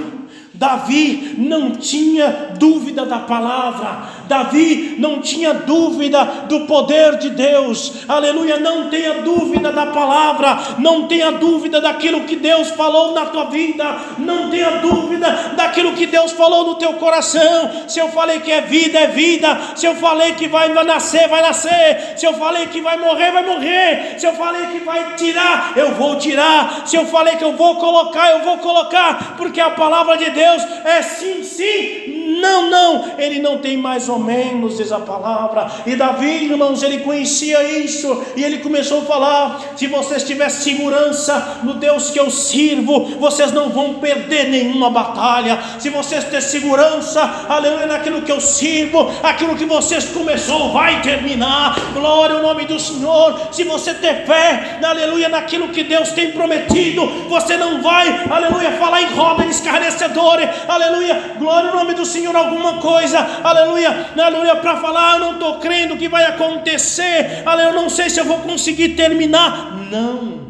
Davi 0.53 1.35
não 1.37 1.71
tinha 1.71 2.53
dúvida 2.57 3.05
da 3.05 3.19
palavra, 3.19 4.16
Davi 4.27 4.95
não 4.99 5.19
tinha 5.19 5.53
dúvida 5.53 6.23
do 6.47 6.61
poder 6.61 7.17
de 7.17 7.29
Deus, 7.29 8.05
aleluia. 8.07 8.57
Não 8.57 8.89
tenha 8.89 9.21
dúvida 9.21 9.71
da 9.71 9.87
palavra, 9.87 10.57
não 10.77 11.07
tenha 11.07 11.31
dúvida 11.31 11.81
daquilo 11.81 12.21
que 12.21 12.35
Deus 12.35 12.69
falou 12.71 13.13
na 13.13 13.25
tua 13.25 13.45
vida, 13.45 13.85
não 14.17 14.49
tenha 14.49 14.77
dúvida 14.77 15.53
daquilo 15.55 15.93
que 15.93 16.05
Deus 16.05 16.31
falou 16.31 16.65
no 16.67 16.75
teu 16.75 16.93
coração. 16.93 17.87
Se 17.87 17.99
eu 17.99 18.09
falei 18.09 18.39
que 18.39 18.51
é 18.51 18.61
vida, 18.61 18.99
é 18.99 19.07
vida, 19.07 19.57
se 19.75 19.85
eu 19.85 19.95
falei 19.95 20.33
que 20.33 20.47
vai 20.47 20.69
nascer, 20.83 21.27
vai 21.27 21.41
nascer, 21.41 22.13
se 22.15 22.25
eu 22.25 22.33
falei 22.33 22.67
que 22.67 22.81
vai 22.81 22.97
morrer, 22.97 23.31
vai 23.31 23.45
morrer, 23.45 24.15
se 24.17 24.25
eu 24.25 24.33
falei 24.33 24.67
que 24.67 24.79
vai 24.79 25.15
tirar, 25.15 25.73
eu 25.75 25.93
vou 25.95 26.17
tirar, 26.17 26.83
se 26.85 26.95
eu 26.95 27.05
falei 27.05 27.35
que 27.35 27.43
eu 27.43 27.53
vou 27.53 27.75
colocar, 27.75 28.31
eu 28.31 28.43
vou 28.43 28.57
colocar, 28.57 29.35
porque 29.37 29.59
a 29.59 29.69
palavra 29.69 30.17
de 30.17 30.29
Deus 30.29 30.61
é 30.85 31.01
sim, 31.01 31.43
sim, 31.43 32.37
Não, 32.41 32.69
não, 32.69 33.13
ele 33.17 33.39
não 33.39 33.57
tem 33.57 33.77
mais 33.77 34.09
ou 34.09 34.16
menos, 34.19 34.77
diz 34.77 34.91
a 34.91 34.99
palavra. 34.99 35.69
E 35.85 35.95
Davi, 35.95 36.45
irmãos, 36.45 36.83
ele 36.83 36.99
conhecia 36.99 37.63
isso 37.79 38.23
e 38.35 38.43
ele 38.43 38.59
começou 38.59 39.01
a 39.01 39.05
falar: 39.05 39.61
se 39.75 39.87
vocês 39.87 40.23
tiverem 40.23 40.53
segurança 40.53 41.59
no 41.63 41.75
Deus 41.75 42.09
que 42.09 42.19
eu 42.19 42.29
sirvo, 42.29 43.05
vocês 43.19 43.51
não 43.51 43.69
vão 43.69 43.95
perder 43.95 44.49
nenhuma 44.49 44.89
batalha. 44.89 45.59
Se 45.79 45.89
vocês 45.89 46.23
têm 46.25 46.41
segurança, 46.41 47.45
aleluia, 47.47 47.85
naquilo 47.87 48.21
que 48.21 48.31
eu 48.31 48.39
sirvo, 48.39 49.11
aquilo 49.23 49.55
que 49.55 49.65
vocês 49.65 50.05
começou 50.05 50.71
vai 50.71 51.01
terminar. 51.01 51.75
Glória 51.93 52.35
ao 52.35 52.41
nome 52.41 52.65
do 52.65 52.79
Senhor. 52.79 53.39
Se 53.51 53.63
você 53.63 53.93
ter 53.93 54.25
fé, 54.25 54.79
aleluia, 54.83 55.29
naquilo 55.29 55.69
que 55.69 55.83
Deus 55.83 56.11
tem 56.11 56.31
prometido, 56.31 57.05
você 57.29 57.57
não 57.57 57.81
vai, 57.81 58.25
aleluia, 58.29 58.73
falar 58.73 59.01
em 59.01 59.13
roda 59.13 59.45
escarnecedora, 59.45 60.53
aleluia, 60.67 61.35
glória 61.37 61.69
ao 61.69 61.75
nome 61.77 61.93
do 61.93 62.05
Senhor, 62.05 62.35
alguma 62.35 62.77
coisa, 62.77 63.19
aleluia, 63.43 64.06
aleluia, 64.15 64.55
para 64.57 64.77
falar, 64.77 65.15
eu 65.15 65.19
não 65.19 65.33
estou 65.33 65.59
crendo 65.59 65.97
que 65.97 66.07
vai 66.07 66.25
acontecer, 66.25 67.43
aleluia, 67.45 67.75
eu 67.75 67.81
não 67.81 67.89
sei 67.89 68.09
se 68.09 68.19
eu 68.19 68.25
vou 68.25 68.39
conseguir 68.39 68.89
terminar. 68.89 69.77
Não. 69.89 70.47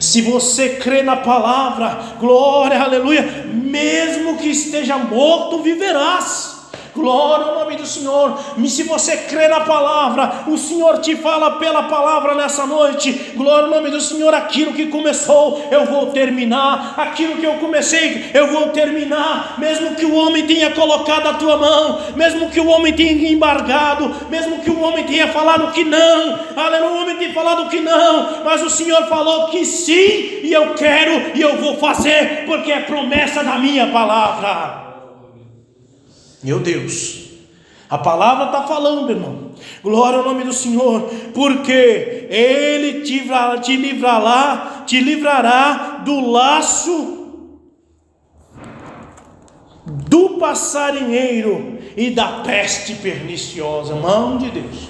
Se 0.00 0.22
você 0.22 0.76
crê 0.76 1.02
na 1.02 1.16
palavra, 1.16 1.98
glória, 2.20 2.80
aleluia, 2.80 3.22
mesmo 3.52 4.36
que 4.38 4.48
esteja 4.48 4.96
morto, 4.96 5.62
viverás. 5.62 6.57
Glória 6.98 7.46
ao 7.46 7.54
nome 7.54 7.76
do 7.76 7.86
Senhor. 7.86 8.36
E 8.56 8.68
se 8.68 8.82
você 8.82 9.16
crê 9.16 9.46
na 9.46 9.60
palavra, 9.60 10.44
o 10.48 10.58
Senhor 10.58 10.98
te 10.98 11.14
fala 11.14 11.52
pela 11.52 11.84
palavra 11.84 12.34
nessa 12.34 12.66
noite. 12.66 13.12
Glória 13.36 13.66
ao 13.66 13.70
nome 13.70 13.88
do 13.88 14.00
Senhor. 14.00 14.34
Aquilo 14.34 14.72
que 14.72 14.86
começou, 14.86 15.64
eu 15.70 15.86
vou 15.86 16.06
terminar. 16.06 16.94
Aquilo 16.96 17.36
que 17.36 17.44
eu 17.44 17.54
comecei, 17.54 18.30
eu 18.34 18.48
vou 18.48 18.70
terminar. 18.70 19.54
Mesmo 19.58 19.94
que 19.94 20.04
o 20.04 20.14
homem 20.14 20.44
tenha 20.44 20.72
colocado 20.72 21.28
a 21.28 21.34
tua 21.34 21.56
mão, 21.56 22.00
mesmo 22.16 22.50
que 22.50 22.58
o 22.58 22.66
homem 22.66 22.92
tenha 22.92 23.30
embargado, 23.30 24.12
mesmo 24.28 24.58
que 24.58 24.70
o 24.70 24.80
homem 24.80 25.04
tenha 25.04 25.28
falado 25.28 25.70
que 25.72 25.84
não. 25.84 26.38
Aleluia, 26.56 26.90
o 26.90 27.02
homem 27.02 27.16
tenha 27.16 27.32
falado 27.32 27.68
que 27.70 27.80
não, 27.80 28.42
mas 28.44 28.60
o 28.60 28.70
Senhor 28.70 29.04
falou 29.06 29.46
que 29.48 29.64
sim, 29.64 30.40
e 30.42 30.52
eu 30.52 30.74
quero 30.74 31.36
e 31.36 31.40
eu 31.40 31.56
vou 31.58 31.76
fazer, 31.76 32.44
porque 32.46 32.72
é 32.72 32.80
promessa 32.80 33.44
da 33.44 33.56
minha 33.56 33.86
palavra. 33.88 34.87
Meu 36.42 36.60
Deus, 36.60 37.30
a 37.90 37.98
palavra 37.98 38.46
está 38.46 38.62
falando, 38.62 39.10
irmão. 39.10 39.48
Glória 39.82 40.18
ao 40.18 40.24
nome 40.24 40.44
do 40.44 40.52
Senhor, 40.52 41.10
porque 41.34 42.26
Ele 42.30 43.00
te, 43.02 43.22
te 43.62 43.76
livrará, 43.76 44.84
te 44.86 45.00
livrará 45.00 46.02
do 46.04 46.30
laço 46.30 47.16
do 50.08 50.38
passarinheiro 50.38 51.78
e 51.96 52.10
da 52.10 52.42
peste 52.42 52.94
perniciosa. 52.94 53.94
Mão 53.94 54.36
de 54.36 54.50
Deus, 54.50 54.88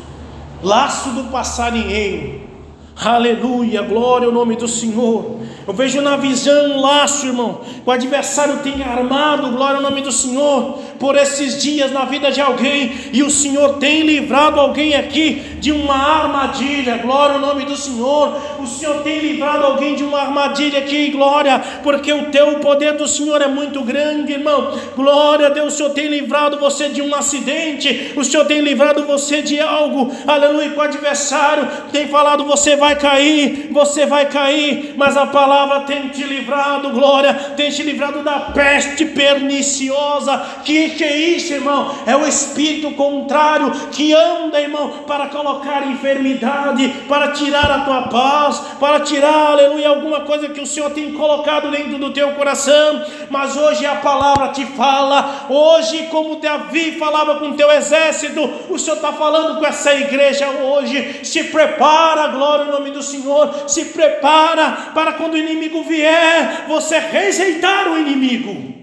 laço 0.62 1.10
do 1.10 1.24
passarinheiro. 1.30 2.48
Aleluia, 2.96 3.80
glória 3.82 4.26
ao 4.26 4.32
nome 4.32 4.56
do 4.56 4.66
Senhor. 4.66 5.40
Eu 5.68 5.74
vejo 5.74 6.00
na 6.00 6.16
visão 6.16 6.70
um 6.70 6.80
laço, 6.80 7.26
irmão. 7.26 7.60
O 7.84 7.90
adversário 7.90 8.60
tem 8.60 8.82
armado, 8.82 9.50
glória 9.50 9.76
ao 9.76 9.82
nome 9.82 10.00
do 10.00 10.10
Senhor, 10.10 10.78
por 10.98 11.14
esses 11.14 11.62
dias 11.62 11.92
na 11.92 12.06
vida 12.06 12.32
de 12.32 12.40
alguém. 12.40 12.90
E 13.12 13.22
o 13.22 13.30
Senhor 13.30 13.74
tem 13.74 14.00
livrado 14.00 14.58
alguém 14.58 14.94
aqui 14.94 15.42
de 15.60 15.70
uma 15.70 15.94
armadilha, 15.94 16.96
glória 16.96 17.34
ao 17.34 17.42
nome 17.42 17.66
do 17.66 17.76
Senhor. 17.76 18.34
O 18.58 18.66
Senhor 18.66 19.02
tem 19.02 19.18
livrado 19.18 19.66
alguém 19.66 19.94
de 19.94 20.02
uma 20.02 20.20
armadilha 20.20 20.78
aqui, 20.78 21.10
glória, 21.10 21.62
porque 21.82 22.14
o 22.14 22.30
teu 22.30 22.60
poder 22.60 22.94
do 22.94 23.06
Senhor 23.06 23.42
é 23.42 23.46
muito 23.46 23.82
grande, 23.82 24.32
irmão. 24.32 24.72
Glória 24.96 25.48
a 25.48 25.50
Deus, 25.50 25.74
o 25.74 25.76
Senhor 25.76 25.90
tem 25.90 26.06
livrado 26.06 26.58
você 26.58 26.88
de 26.88 27.02
um 27.02 27.14
acidente, 27.14 28.14
o 28.16 28.24
Senhor 28.24 28.46
tem 28.46 28.62
livrado 28.62 29.04
você 29.04 29.42
de 29.42 29.60
algo, 29.60 30.10
aleluia. 30.26 30.72
O 30.74 30.80
adversário 30.80 31.68
tem 31.92 32.08
falado: 32.08 32.46
você 32.46 32.74
vai 32.74 32.96
cair, 32.96 33.68
você 33.70 34.06
vai 34.06 34.24
cair, 34.30 34.94
mas 34.96 35.14
a 35.14 35.26
palavra 35.26 35.57
palavra 35.58 35.80
tem 35.80 36.08
te 36.08 36.22
livrado, 36.22 36.90
glória, 36.90 37.34
tem 37.56 37.70
te 37.70 37.82
livrado 37.82 38.22
da 38.22 38.38
peste 38.40 39.04
perniciosa. 39.04 40.40
Que 40.64 40.90
que 40.90 41.02
é 41.02 41.16
isso, 41.16 41.52
irmão? 41.52 41.94
É 42.06 42.14
o 42.14 42.26
espírito 42.26 42.92
contrário 42.92 43.70
que 43.90 44.14
anda, 44.14 44.60
irmão, 44.60 45.04
para 45.06 45.26
colocar 45.28 45.86
enfermidade, 45.86 46.88
para 47.08 47.32
tirar 47.32 47.70
a 47.70 47.80
tua 47.80 48.02
paz, 48.02 48.58
para 48.78 49.00
tirar, 49.00 49.52
aleluia, 49.52 49.88
alguma 49.88 50.20
coisa 50.20 50.48
que 50.48 50.60
o 50.60 50.66
Senhor 50.66 50.90
tem 50.90 51.12
colocado 51.12 51.70
dentro 51.70 51.98
do 51.98 52.12
teu 52.12 52.32
coração. 52.32 53.04
Mas 53.30 53.56
hoje 53.56 53.84
a 53.84 53.96
palavra 53.96 54.48
te 54.48 54.64
fala, 54.66 55.46
hoje, 55.48 56.08
como 56.10 56.36
Davi 56.36 56.92
falava 56.92 57.36
com 57.36 57.54
teu 57.54 57.70
exército, 57.72 58.40
o 58.68 58.78
Senhor 58.78 58.96
está 58.96 59.12
falando 59.12 59.58
com 59.58 59.66
essa 59.66 59.92
igreja 59.94 60.48
hoje. 60.48 61.20
Se 61.24 61.44
prepara, 61.44 62.28
glória 62.28 62.64
em 62.64 62.70
nome 62.70 62.90
do 62.90 63.02
Senhor, 63.02 63.64
se 63.66 63.86
prepara 63.86 64.90
para 64.94 65.14
quando 65.14 65.36
o 65.40 65.48
inimigo 65.48 65.82
vier, 65.84 66.66
você 66.68 66.98
rejeitar 66.98 67.88
o 67.88 67.98
inimigo. 67.98 68.78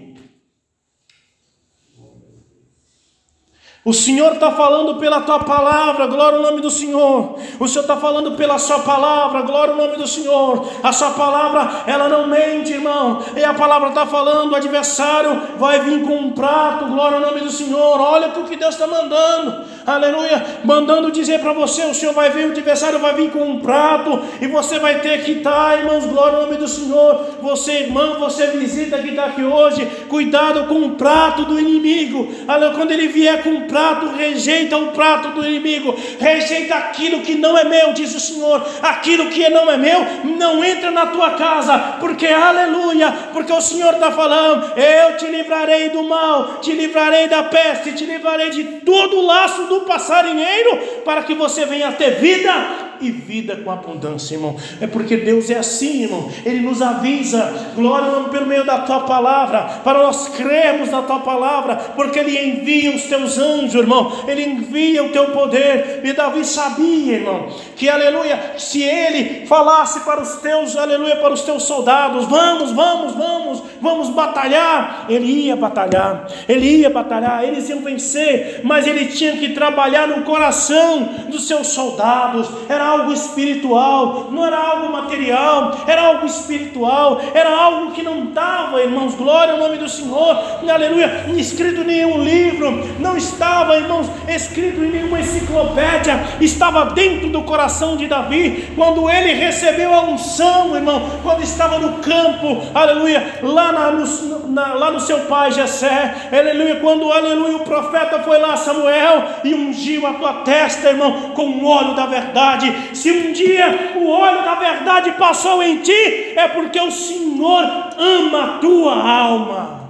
O 3.86 3.92
Senhor 3.92 4.32
está 4.32 4.50
falando 4.50 4.96
pela 4.96 5.20
tua 5.20 5.38
palavra, 5.38 6.08
glória 6.08 6.38
ao 6.38 6.42
nome 6.42 6.60
do 6.60 6.68
Senhor. 6.68 7.38
O 7.60 7.68
Senhor 7.68 7.82
está 7.82 7.96
falando 7.96 8.32
pela 8.32 8.58
sua 8.58 8.80
palavra, 8.80 9.42
glória 9.42 9.74
ao 9.74 9.80
nome 9.80 9.96
do 9.96 10.08
Senhor. 10.08 10.68
A 10.82 10.92
sua 10.92 11.10
palavra, 11.10 11.84
ela 11.86 12.08
não 12.08 12.26
mente, 12.26 12.72
irmão. 12.72 13.22
E 13.36 13.44
a 13.44 13.54
palavra 13.54 13.90
está 13.90 14.04
falando, 14.04 14.50
o 14.50 14.56
adversário 14.56 15.40
vai 15.56 15.78
vir 15.78 16.04
com 16.04 16.16
um 16.16 16.32
prato, 16.32 16.86
glória 16.86 17.18
ao 17.18 17.26
nome 17.26 17.42
do 17.42 17.50
Senhor. 17.52 18.00
Olha 18.00 18.30
o 18.30 18.42
que 18.42 18.56
Deus 18.56 18.74
está 18.74 18.88
mandando, 18.88 19.64
aleluia. 19.86 20.44
Mandando 20.64 21.10
dizer 21.10 21.40
para 21.40 21.52
você: 21.52 21.82
o 21.84 21.94
Senhor 21.94 22.12
vai 22.12 22.30
vir, 22.30 22.46
o 22.46 22.50
adversário 22.50 22.98
vai 22.98 23.14
vir 23.14 23.30
com 23.30 23.44
um 23.44 23.60
prato, 23.60 24.20
e 24.40 24.46
você 24.46 24.78
vai 24.78 25.00
ter 25.00 25.24
que 25.24 25.32
estar, 25.32 25.78
irmãos, 25.78 26.04
glória 26.04 26.38
ao 26.38 26.44
nome 26.44 26.56
do 26.56 26.68
Senhor. 26.68 27.36
Você, 27.40 27.72
irmão, 27.84 28.18
você 28.18 28.48
visita 28.48 28.98
que 28.98 29.10
está 29.10 29.26
aqui 29.26 29.42
hoje, 29.42 29.86
cuidado 30.08 30.64
com 30.64 30.80
o 30.82 30.90
prato 30.90 31.44
do 31.44 31.58
inimigo, 31.58 32.28
aleluia. 32.46 32.76
Quando 32.76 32.90
ele 32.90 33.08
vier 33.08 33.42
com 33.42 33.50
um 33.50 33.68
prato, 33.68 34.08
rejeita 34.08 34.76
o 34.76 34.88
prato 34.88 35.28
do 35.30 35.46
inimigo, 35.46 35.94
rejeita 36.18 36.74
aquilo 36.74 37.20
que 37.20 37.34
não 37.34 37.56
é 37.56 37.64
meu, 37.64 37.92
diz 37.92 38.14
o 38.14 38.20
Senhor, 38.20 38.66
aquilo 38.82 39.26
que 39.26 39.48
não 39.48 39.70
é 39.70 39.76
meu, 39.76 40.04
não 40.36 40.64
entra 40.64 40.90
na 40.90 41.06
tua 41.06 41.30
casa, 41.30 41.78
porque 42.00 42.26
aleluia, 42.26 43.12
porque 43.32 43.52
o 43.52 43.60
Senhor 43.60 43.94
está 43.94 44.10
falando, 44.10 44.72
eu 44.76 45.16
te 45.16 45.26
livrarei 45.26 45.90
do 45.90 46.02
mal, 46.02 46.58
te 46.60 46.72
livrarei 46.72 47.28
da 47.28 47.44
peste, 47.44 47.92
te 47.92 48.04
livrarei 48.04 48.50
de 48.50 48.64
todo 48.80 49.18
o 49.18 49.26
laço 49.26 49.64
do 49.64 49.75
passarinheiro, 49.82 50.76
para 51.04 51.22
que 51.22 51.34
você 51.34 51.66
venha 51.66 51.92
ter 51.92 52.16
vida 52.16 52.85
e 53.00 53.10
vida 53.10 53.56
com 53.56 53.70
abundância, 53.70 54.34
irmão. 54.34 54.56
É 54.80 54.86
porque 54.86 55.16
Deus 55.16 55.50
é 55.50 55.58
assim, 55.58 56.04
irmão. 56.04 56.30
Ele 56.44 56.60
nos 56.60 56.82
avisa, 56.82 57.72
glória 57.74 58.06
pelo 58.30 58.46
meio 58.46 58.64
da 58.64 58.78
tua 58.80 59.00
palavra, 59.00 59.62
para 59.84 60.02
nós 60.02 60.28
crermos 60.28 60.90
na 60.90 61.02
tua 61.02 61.20
palavra, 61.20 61.76
porque 61.94 62.18
Ele 62.18 62.38
envia 62.38 62.94
os 62.94 63.04
teus 63.04 63.38
anjos, 63.38 63.74
irmão. 63.74 64.24
Ele 64.26 64.44
envia 64.44 65.04
o 65.04 65.10
teu 65.10 65.26
poder. 65.30 66.00
E 66.04 66.12
Davi 66.12 66.44
sabia, 66.44 67.14
irmão, 67.14 67.48
que 67.76 67.88
aleluia, 67.88 68.54
se 68.56 68.82
ele 68.82 69.46
falasse 69.46 70.00
para 70.00 70.20
os 70.20 70.36
teus, 70.36 70.76
aleluia, 70.76 71.16
para 71.16 71.32
os 71.32 71.42
teus 71.42 71.64
soldados, 71.64 72.24
vamos, 72.26 72.72
vamos, 72.72 73.14
vamos, 73.14 73.62
vamos 73.80 74.08
batalhar, 74.10 75.06
ele 75.08 75.26
ia 75.26 75.56
batalhar, 75.56 76.26
ele 76.48 76.78
ia 76.78 76.90
batalhar, 76.90 77.44
eles 77.44 77.68
iam 77.68 77.80
vencer, 77.80 78.60
mas 78.64 78.86
ele 78.86 79.06
tinha 79.06 79.36
que 79.36 79.50
trabalhar 79.50 80.08
no 80.08 80.22
coração 80.22 81.08
dos 81.28 81.46
seus 81.46 81.68
soldados. 81.68 82.48
Era 82.68 82.85
algo 82.86 83.12
espiritual, 83.12 84.28
não 84.30 84.46
era 84.46 84.58
algo 84.58 84.92
material, 84.92 85.84
era 85.86 86.02
algo 86.02 86.26
espiritual, 86.26 87.20
era 87.34 87.54
algo 87.54 87.92
que 87.92 88.02
não 88.02 88.24
estava, 88.24 88.80
irmãos, 88.80 89.14
glória 89.14 89.54
ao 89.54 89.60
nome 89.60 89.76
do 89.76 89.88
Senhor, 89.88 90.36
aleluia, 90.68 91.26
escrito 91.36 91.82
em 91.82 91.84
nenhum 91.84 92.22
livro, 92.22 92.86
não 92.98 93.16
estava, 93.16 93.76
irmãos, 93.76 94.10
escrito 94.28 94.82
em 94.82 94.90
nenhuma 94.90 95.20
enciclopédia, 95.20 96.20
estava 96.40 96.86
dentro 96.86 97.28
do 97.28 97.42
coração 97.42 97.96
de 97.96 98.06
Davi, 98.06 98.72
quando 98.76 99.08
ele 99.08 99.32
recebeu 99.32 99.94
a 99.94 100.02
unção, 100.02 100.74
irmão, 100.76 101.10
quando 101.22 101.42
estava 101.42 101.78
no 101.78 101.98
campo, 101.98 102.62
aleluia, 102.74 103.40
lá, 103.42 103.72
na, 103.72 103.90
no, 103.90 104.48
na, 104.48 104.74
lá 104.74 104.90
no 104.90 105.00
seu 105.00 105.20
pai 105.20 105.50
Jessé, 105.52 106.28
aleluia, 106.32 106.76
quando, 106.76 107.10
aleluia, 107.12 107.56
o 107.56 107.64
profeta 107.64 108.20
foi 108.20 108.38
lá, 108.38 108.56
Samuel, 108.56 109.24
e 109.44 109.54
ungiu 109.54 110.06
a 110.06 110.14
tua 110.14 110.32
testa, 110.44 110.88
irmão, 110.88 111.30
com 111.34 111.46
o 111.46 111.66
óleo 111.66 111.94
da 111.94 112.06
verdade, 112.06 112.72
se 112.92 113.10
um 113.10 113.32
dia 113.32 113.92
o 113.96 114.08
óleo 114.08 114.42
da 114.42 114.54
verdade 114.54 115.12
passou 115.12 115.62
em 115.62 115.78
ti, 115.78 116.32
é 116.36 116.48
porque 116.48 116.80
o 116.80 116.90
Senhor 116.90 117.64
ama 117.98 118.44
a 118.44 118.58
tua 118.58 118.94
alma. 118.94 119.80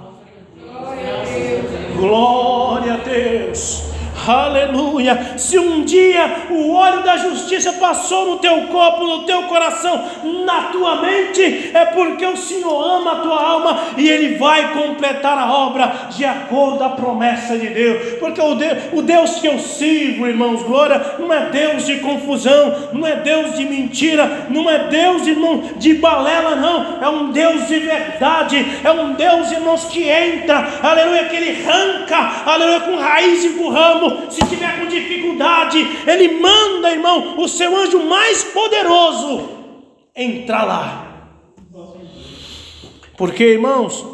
Glória 1.97 2.95
a 2.95 2.97
Deus. 2.99 3.96
Aleluia. 4.27 5.35
Se 5.37 5.57
um 5.59 5.85
dia 5.85 6.47
o 6.51 6.73
óleo 6.73 7.03
da 7.03 7.17
justiça 7.17 7.75
passou 7.75 8.31
no 8.31 8.37
teu 8.39 8.63
corpo, 8.63 9.05
no 9.05 9.23
teu 9.25 9.45
coração, 9.45 10.05
na 10.45 10.63
tua 10.65 11.01
mente, 11.01 11.71
é 11.73 11.85
porque 11.87 12.27
o 12.27 12.37
Senhor 12.37 12.83
ama 12.83 13.13
a 13.13 13.17
tua 13.17 13.41
alma 13.41 13.79
e 13.97 14.09
Ele 14.09 14.37
vai 14.37 14.73
completar 14.73 15.39
a 15.39 15.53
obra 15.53 16.09
de 16.11 16.25
acordo 16.25 16.83
a 16.83 16.91
promessa 16.91 17.57
de 17.57 17.69
Deus. 17.69 18.15
Porque 18.19 18.41
o 18.41 18.55
Deus, 18.55 18.79
o 18.93 19.03
Deus 19.03 19.37
que 19.37 19.47
eu 19.47 19.59
sirvo, 19.59 20.27
irmãos, 20.27 20.63
glória, 20.63 21.01
não 21.19 21.33
é 21.33 21.51
Deus 21.51 21.87
de 21.87 22.01
confusão, 22.01 22.91
não 22.93 23.07
é 23.07 23.17
Deus 23.17 23.57
de 23.57 23.65
mentira, 23.65 24.47
não 24.51 24.69
é 24.69 24.89
Deus, 24.89 25.27
irmão, 25.27 25.63
de 25.77 25.95
balela, 25.95 26.57
não. 26.57 26.99
É 27.01 27.09
um 27.09 27.31
Deus 27.31 27.69
de 27.69 27.79
verdade, 27.79 28.67
é 28.83 28.91
um 28.91 29.13
Deus, 29.13 29.53
irmãos, 29.53 29.85
que 29.85 30.09
entra, 30.09 30.67
aleluia, 30.83 31.25
que 31.25 31.37
Ele 31.37 31.65
arranca, 31.65 32.51
aleluia, 32.51 32.81
com 32.81 32.97
raiz 32.97 33.45
e 33.45 33.51
com 33.51 33.69
ramo 33.69 34.16
se 34.31 34.45
tiver 34.47 34.81
com 34.81 34.87
dificuldade, 34.87 35.79
Ele 36.07 36.39
manda, 36.39 36.91
irmão, 36.91 37.39
o 37.39 37.49
seu 37.49 37.77
anjo 37.77 38.03
mais 38.05 38.45
poderoso 38.45 39.49
entrar 40.15 40.65
lá. 40.65 41.03
Porque, 43.17 43.45
irmãos, 43.45 44.05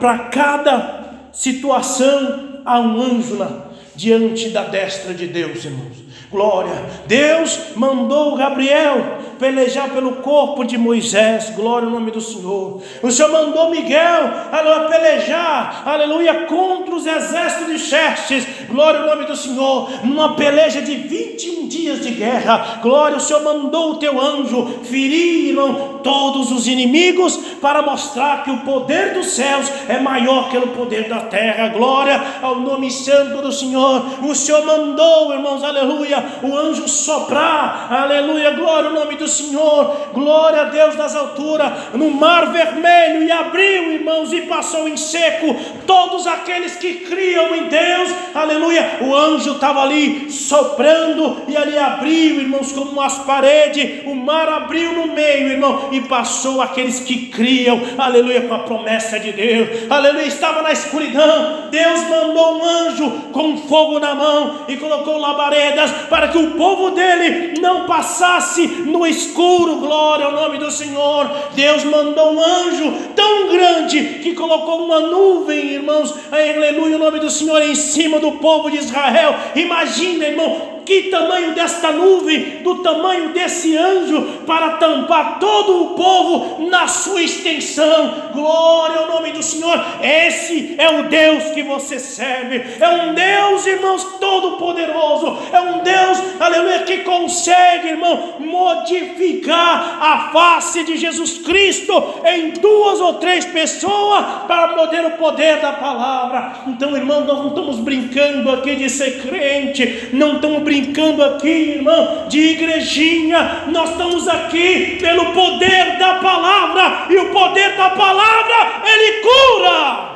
para 0.00 0.18
cada 0.30 1.28
situação 1.32 2.62
há 2.64 2.78
um 2.78 3.00
ânjo 3.00 3.36
lá, 3.36 3.70
diante 3.94 4.50
da 4.50 4.64
destra 4.64 5.14
de 5.14 5.26
Deus, 5.26 5.64
irmãos. 5.64 6.02
Glória. 6.30 6.72
Deus 7.06 7.76
mandou 7.76 8.36
Gabriel 8.36 9.18
pelejar 9.42 9.90
pelo 9.90 10.12
corpo 10.22 10.64
de 10.64 10.78
Moisés. 10.78 11.50
Glória 11.50 11.86
ao 11.86 11.92
nome 11.92 12.12
do 12.12 12.20
Senhor. 12.20 12.80
O 13.02 13.10
Senhor 13.10 13.32
mandou 13.32 13.70
Miguel 13.70 14.30
aleluia, 14.52 14.88
pelejar, 14.88 15.82
aleluia, 15.84 16.34
contra 16.46 16.94
os 16.94 17.04
exércitos 17.04 17.66
de 17.66 17.78
Xerxes. 17.80 18.46
Glória 18.68 19.00
ao 19.00 19.06
nome 19.08 19.24
do 19.24 19.34
Senhor. 19.34 19.90
Numa 20.04 20.36
peleja 20.36 20.80
de 20.80 20.94
21 20.94 21.66
dias 21.66 22.02
de 22.02 22.12
guerra. 22.12 22.78
Glória, 22.80 23.16
o 23.16 23.20
Senhor 23.20 23.42
mandou 23.42 23.92
o 23.92 23.96
teu 23.96 24.20
anjo 24.20 24.78
ferir, 24.84 25.48
irmão, 25.48 26.00
todos 26.04 26.52
os 26.52 26.68
inimigos 26.68 27.36
para 27.60 27.82
mostrar 27.82 28.44
que 28.44 28.50
o 28.50 28.58
poder 28.58 29.14
dos 29.14 29.26
céus 29.28 29.70
é 29.88 29.98
maior 29.98 30.50
que 30.50 30.56
o 30.58 30.68
poder 30.68 31.08
da 31.08 31.22
terra. 31.22 31.68
Glória 31.68 32.22
ao 32.40 32.60
nome 32.60 32.92
santo 32.92 33.42
do 33.42 33.50
Senhor. 33.50 34.04
O 34.22 34.34
Senhor 34.36 34.64
mandou, 34.64 35.32
irmãos, 35.32 35.64
aleluia 35.64 36.24
o 36.42 36.56
anjo 36.56 36.88
soprar, 36.88 37.88
aleluia, 37.90 38.52
glória 38.52 38.88
ao 38.88 38.94
nome 38.94 39.16
do 39.16 39.31
Senhor, 39.32 40.10
glória 40.12 40.62
a 40.62 40.64
Deus 40.64 40.96
nas 40.96 41.14
alturas, 41.16 41.72
no 41.94 42.10
mar 42.10 42.52
vermelho, 42.52 43.22
e 43.22 43.30
abriu, 43.30 43.92
irmãos, 43.92 44.32
e 44.32 44.42
passou 44.42 44.88
em 44.88 44.96
seco 44.96 45.56
todos 45.86 46.26
aqueles 46.26 46.76
que 46.76 46.94
criam 46.94 47.54
em 47.54 47.64
Deus, 47.64 48.10
aleluia. 48.34 48.98
O 49.00 49.14
anjo 49.14 49.52
estava 49.52 49.82
ali 49.82 50.30
soprando, 50.30 51.42
e 51.48 51.56
ali 51.56 51.76
abriu, 51.78 52.40
irmãos, 52.40 52.72
como 52.72 53.00
as 53.00 53.18
paredes, 53.18 54.06
o 54.06 54.14
mar 54.14 54.48
abriu 54.48 54.92
no 54.92 55.08
meio, 55.08 55.48
irmão, 55.48 55.88
e 55.92 56.00
passou 56.02 56.60
aqueles 56.60 57.00
que 57.00 57.26
criam, 57.26 57.80
aleluia, 57.98 58.42
com 58.42 58.54
a 58.54 58.60
promessa 58.60 59.18
de 59.18 59.32
Deus, 59.32 59.90
aleluia. 59.90 60.26
Estava 60.26 60.62
na 60.62 60.72
escuridão, 60.72 61.68
Deus 61.70 62.02
mandou 62.08 62.58
um 62.58 62.64
anjo 62.64 63.10
com 63.32 63.56
fogo 63.56 63.98
na 63.98 64.14
mão 64.14 64.64
e 64.68 64.76
colocou 64.76 65.18
labaredas 65.18 65.90
para 66.08 66.28
que 66.28 66.38
o 66.38 66.52
povo 66.52 66.90
dele 66.90 67.60
não 67.60 67.86
passasse 67.86 68.66
no 68.66 69.06
escuro. 69.06 69.21
Glória 69.26 70.26
ao 70.26 70.32
nome 70.32 70.58
do 70.58 70.70
Senhor. 70.70 71.30
Deus 71.54 71.84
mandou 71.84 72.34
um 72.34 72.42
anjo 72.42 72.92
tão 73.14 73.48
grande 73.48 74.20
que 74.22 74.34
colocou 74.34 74.84
uma 74.84 75.00
nuvem, 75.00 75.72
irmãos, 75.72 76.14
aleluia, 76.30 76.96
o 76.96 76.98
nome 76.98 77.20
do 77.20 77.30
Senhor 77.30 77.62
em 77.62 77.74
cima 77.74 78.18
do 78.18 78.32
povo 78.32 78.70
de 78.70 78.78
Israel. 78.78 79.34
Imagina, 79.54 80.24
irmão, 80.24 80.71
que 80.92 81.08
tamanho 81.08 81.54
desta 81.54 81.90
nuvem, 81.90 82.58
do 82.62 82.82
tamanho 82.82 83.30
desse 83.30 83.74
anjo, 83.78 84.42
para 84.46 84.72
tampar 84.72 85.38
todo 85.38 85.82
o 85.82 85.86
povo 85.94 86.68
na 86.68 86.86
sua 86.86 87.22
extensão. 87.22 88.30
Glória 88.34 88.98
ao 88.98 89.08
nome 89.08 89.32
do 89.32 89.42
Senhor. 89.42 89.82
Esse 90.02 90.74
é 90.76 91.00
o 91.00 91.04
Deus 91.04 91.44
que 91.54 91.62
você 91.62 91.98
serve. 91.98 92.62
É 92.78 92.88
um 92.88 93.14
Deus, 93.14 93.66
irmãos, 93.66 94.04
todo-poderoso. 94.20 95.38
É 95.50 95.60
um 95.62 95.82
Deus, 95.82 96.18
aleluia, 96.38 96.80
que 96.80 96.98
consegue, 96.98 97.88
irmão, 97.88 98.34
modificar 98.40 99.98
a 99.98 100.30
face 100.30 100.84
de 100.84 100.98
Jesus 100.98 101.38
Cristo 101.38 101.92
em 102.26 102.50
duas 102.50 103.00
ou 103.00 103.14
três 103.14 103.46
pessoas 103.46 104.24
para 104.46 104.68
poder 104.68 105.06
o 105.06 105.12
poder 105.12 105.58
da 105.58 105.72
palavra. 105.72 106.52
Então, 106.66 106.94
irmão, 106.94 107.24
nós 107.24 107.38
não 107.38 107.48
estamos 107.48 107.78
brincando 107.78 108.50
aqui 108.50 108.76
de 108.76 108.90
ser 108.90 109.22
crente, 109.22 110.10
não 110.12 110.34
estamos 110.34 110.62
brincando 110.62 110.81
brincando 110.82 111.22
aqui, 111.22 111.48
irmão, 111.76 112.26
de 112.28 112.40
igrejinha. 112.40 113.64
Nós 113.68 113.90
estamos 113.90 114.26
aqui 114.26 114.98
pelo 115.00 115.32
poder 115.32 115.98
da 115.98 116.14
palavra, 116.14 117.06
e 117.08 117.16
o 117.16 117.30
poder 117.30 117.76
da 117.76 117.90
palavra, 117.90 118.82
ele 118.84 119.22
cura. 119.22 120.12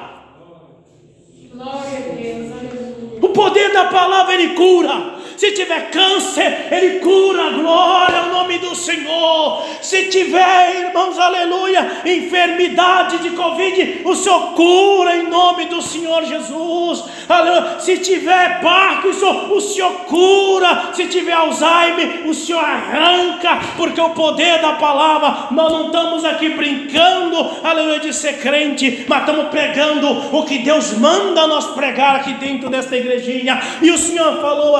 Glória 1.54 1.98
a 1.98 2.14
Deus, 2.14 3.22
O 3.22 3.28
poder 3.28 3.72
da 3.72 3.84
palavra, 3.84 4.34
ele 4.34 4.54
cura. 4.54 5.16
Se 5.36 5.52
tiver 5.52 5.90
câncer, 5.90 6.68
Ele 6.70 7.00
cura, 7.00 7.50
glória 7.50 8.20
ao 8.20 8.30
nome 8.30 8.58
do 8.58 8.74
Senhor. 8.74 9.62
Se 9.82 10.04
tiver, 10.04 10.86
irmãos, 10.86 11.18
aleluia, 11.18 12.02
enfermidade 12.04 13.18
de 13.18 13.30
Covid, 13.30 14.02
o 14.04 14.14
Senhor 14.14 14.54
cura 14.54 15.16
em 15.16 15.28
nome 15.28 15.66
do 15.66 15.82
Senhor 15.82 16.24
Jesus. 16.24 17.04
Aleluia. 17.28 17.80
Se 17.80 17.98
tiver 17.98 18.60
Parkinson, 18.60 19.48
o 19.50 19.60
Senhor 19.60 19.92
cura. 20.06 20.90
Se 20.92 21.06
tiver 21.06 21.32
Alzheimer, 21.32 22.26
o 22.26 22.34
Senhor 22.34 22.64
arranca, 22.64 23.60
porque 23.76 24.00
o 24.00 24.10
poder 24.10 24.60
da 24.60 24.74
palavra, 24.74 25.48
nós 25.50 25.72
não 25.72 25.86
estamos 25.86 26.24
aqui 26.24 26.50
brincando, 26.50 27.50
aleluia, 27.62 28.00
de 28.00 28.14
ser 28.14 28.38
crente, 28.38 29.04
mas 29.08 29.20
estamos 29.20 29.48
pregando 29.48 30.36
o 30.36 30.44
que 30.44 30.58
Deus 30.58 30.92
manda 30.94 31.46
nós 31.46 31.66
pregar 31.66 32.16
aqui 32.16 32.34
dentro 32.34 32.70
desta 32.70 32.96
igrejinha. 32.96 33.60
E 33.82 33.90
o 33.90 33.98
Senhor 33.98 34.40
falou 34.40 34.76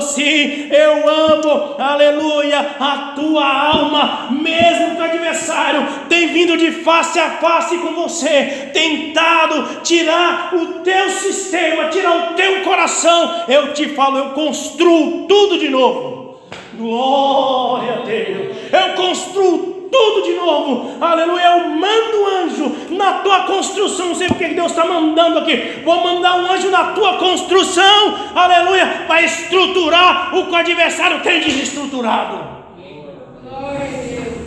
eu 0.70 1.08
amo, 1.08 1.76
aleluia, 1.78 2.58
a 2.78 3.12
tua 3.14 3.44
alma, 3.44 4.28
mesmo 4.30 4.96
que 4.96 5.02
o 5.02 5.04
adversário 5.04 5.86
tem 6.08 6.28
vindo 6.28 6.56
de 6.56 6.70
face 6.70 7.18
a 7.18 7.30
face 7.32 7.78
com 7.78 7.94
você, 7.94 8.70
tentado 8.72 9.80
tirar 9.82 10.54
o 10.54 10.80
teu 10.80 11.10
sistema, 11.10 11.88
tirar 11.88 12.32
o 12.32 12.34
teu 12.34 12.62
coração, 12.62 13.44
eu 13.48 13.72
te 13.72 13.88
falo, 13.90 14.18
eu 14.18 14.30
construo 14.30 15.26
tudo 15.26 15.58
de 15.58 15.68
novo. 15.68 16.40
Glória 16.74 17.94
a 17.94 17.96
Deus, 18.04 18.56
eu 18.72 18.94
construo 18.94 19.75
tudo 19.90 20.22
de 20.22 20.32
novo. 20.34 20.96
Aleluia. 21.00 21.42
Eu 21.42 21.68
mando 21.68 22.22
um 22.22 22.26
anjo 22.26 22.76
na 22.90 23.14
tua 23.14 23.40
construção. 23.40 24.08
Não 24.08 24.14
sei 24.14 24.28
porque 24.28 24.48
Deus 24.48 24.70
está 24.70 24.84
mandando 24.84 25.38
aqui. 25.38 25.82
Vou 25.84 26.02
mandar 26.02 26.36
um 26.38 26.50
anjo 26.50 26.70
na 26.70 26.92
tua 26.92 27.18
construção. 27.18 28.14
Aleluia. 28.34 29.04
Para 29.06 29.22
estruturar 29.22 30.36
o 30.36 30.46
que 30.46 30.52
o 30.52 30.56
adversário 30.56 31.20
tem 31.20 31.40
desestruturado. 31.40 32.56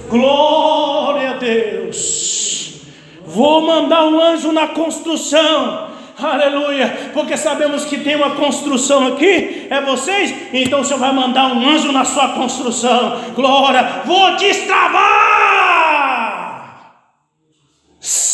Glória 0.10 1.32
a 1.32 1.34
Deus. 1.34 2.82
Vou 3.26 3.62
mandar 3.62 4.06
um 4.06 4.20
anjo 4.20 4.52
na 4.52 4.70
construção 4.70 5.90
Aleluia, 6.22 7.12
porque 7.14 7.38
sabemos 7.38 7.86
que 7.86 7.98
tem 7.98 8.18
uma 8.18 8.32
construção 8.32 9.08
aqui, 9.08 9.68
é 9.70 9.80
vocês, 9.80 10.36
então 10.54 10.82
o 10.82 10.86
Senhor 10.86 11.00
vai 11.00 11.14
mandar 11.14 11.48
um 11.54 11.66
anjo 11.66 11.94
na 11.94 12.04
sua 12.04 12.30
construção. 12.30 13.22
Glória, 13.34 14.02
vou 14.06 14.36
destravar. 14.36 15.29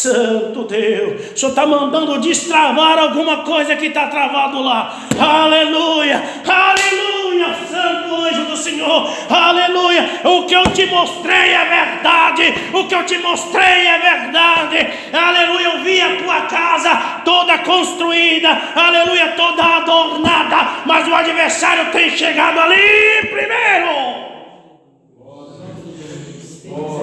Santo 0.06 0.65
Deus, 0.65 1.32
o 1.34 1.36
Senhor 1.36 1.50
está 1.50 1.65
mandando 1.65 2.20
destravar 2.20 3.00
alguma 3.00 3.38
coisa 3.38 3.76
que 3.76 3.88
está 3.88 4.06
travado 4.06 4.62
lá. 4.62 5.00
Aleluia, 5.18 6.22
aleluia, 6.48 7.56
Santo 7.68 8.13
anjo 8.13 8.46
do 8.46 8.56
Senhor, 8.56 9.10
aleluia. 9.28 10.22
O 10.24 10.44
que 10.44 10.56
eu 10.56 10.63
te 10.65 10.86
mostrei 10.86 11.54
é 11.54 11.65
verdade, 11.65 12.54
o 12.72 12.88
que 12.88 12.94
eu 12.94 13.04
te 13.04 13.18
mostrei 13.18 13.88
é 13.88 13.98
verdade. 13.98 14.88
Aleluia, 15.12 15.65
eu 15.70 15.80
vi 15.80 16.00
a 16.00 16.18
tua 16.18 16.41
casa 16.41 17.22
toda 17.26 17.58
construída, 17.60 18.62
aleluia, 18.76 19.30
toda 19.30 19.63
adornada, 19.63 20.84
mas 20.86 21.08
o 21.08 21.15
adversário 21.15 21.91
tem 21.91 22.12
chegado 22.12 22.60
ali 22.60 23.28
primeiro. 23.32 24.26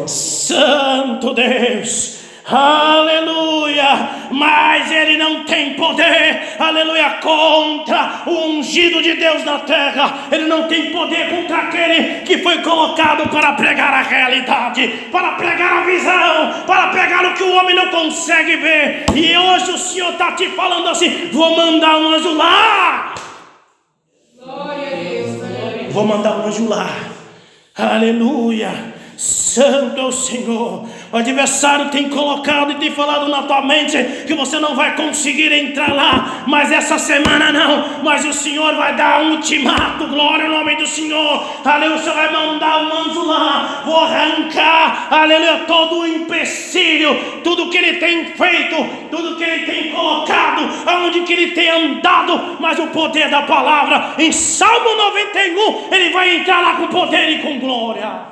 Santo 0.06 1.34
Deus. 1.34 2.21
Aleluia! 2.44 4.22
Mas 4.30 4.90
ele 4.90 5.16
não 5.16 5.44
tem 5.44 5.74
poder, 5.74 6.56
aleluia, 6.58 7.18
contra 7.22 8.22
o 8.26 8.46
ungido 8.46 9.02
de 9.02 9.14
Deus 9.14 9.44
na 9.44 9.60
terra. 9.60 10.26
Ele 10.32 10.46
não 10.46 10.66
tem 10.66 10.90
poder 10.90 11.28
contra 11.30 11.58
aquele 11.58 12.20
que 12.22 12.38
foi 12.38 12.58
colocado 12.62 13.28
para 13.28 13.52
pregar 13.52 13.92
a 13.92 14.02
realidade, 14.02 14.88
para 15.12 15.32
pregar 15.32 15.78
a 15.78 15.84
visão, 15.84 16.64
para 16.66 16.88
pregar 16.88 17.26
o 17.26 17.34
que 17.34 17.42
o 17.44 17.54
homem 17.54 17.76
não 17.76 17.88
consegue 17.88 18.56
ver. 18.56 19.04
E 19.14 19.36
hoje 19.36 19.70
o 19.70 19.78
Senhor 19.78 20.12
está 20.12 20.32
te 20.32 20.48
falando 20.48 20.88
assim: 20.88 21.28
vou 21.30 21.56
mandar 21.56 21.96
um 21.98 22.08
anjo 22.08 22.34
lá. 22.34 23.14
Vou 25.90 26.06
mandar 26.06 26.38
um 26.38 26.46
anjo 26.46 26.68
lá. 26.68 26.88
Aleluia. 27.76 28.92
Santo 29.16 30.00
é 30.00 30.04
o 30.04 30.10
Senhor. 30.10 30.88
O 31.12 31.18
adversário 31.18 31.90
tem 31.90 32.08
colocado 32.08 32.72
e 32.72 32.76
tem 32.76 32.90
falado 32.90 33.28
na 33.28 33.42
tua 33.42 33.60
mente 33.60 34.02
que 34.26 34.32
você 34.32 34.58
não 34.58 34.74
vai 34.74 34.96
conseguir 34.96 35.52
entrar 35.52 35.92
lá, 35.92 36.44
mas 36.46 36.72
essa 36.72 36.98
semana 36.98 37.52
não. 37.52 38.02
Mas 38.02 38.24
o 38.24 38.32
Senhor 38.32 38.74
vai 38.76 38.96
dar 38.96 39.20
um 39.20 39.32
ultimato, 39.32 40.06
glória 40.06 40.46
ao 40.46 40.52
nome 40.52 40.74
do 40.76 40.86
Senhor. 40.86 41.44
Aleluia, 41.62 41.98
o 41.98 42.02
Senhor 42.02 42.16
vai 42.16 42.32
mandar 42.32 42.82
um 42.82 42.96
anjo 43.02 43.26
lá. 43.26 43.82
Vou 43.84 43.98
arrancar, 43.98 45.08
aleluia, 45.10 45.64
todo 45.66 45.98
o 45.98 46.06
empecilho, 46.06 47.42
tudo 47.44 47.68
que 47.68 47.76
ele 47.76 47.98
tem 47.98 48.32
feito, 48.32 48.76
tudo 49.10 49.36
que 49.36 49.44
ele 49.44 49.66
tem 49.66 49.90
colocado, 49.90 50.66
aonde 50.86 51.20
que 51.20 51.32
ele 51.34 51.48
tem 51.48 51.68
andado, 51.68 52.56
mas 52.58 52.78
o 52.78 52.86
poder 52.86 53.28
da 53.28 53.42
palavra, 53.42 54.14
em 54.18 54.32
Salmo 54.32 54.96
91, 54.96 55.88
ele 55.94 56.08
vai 56.08 56.36
entrar 56.36 56.62
lá 56.62 56.76
com 56.76 56.86
poder 56.86 57.32
e 57.32 57.38
com 57.40 57.58
glória. 57.58 58.31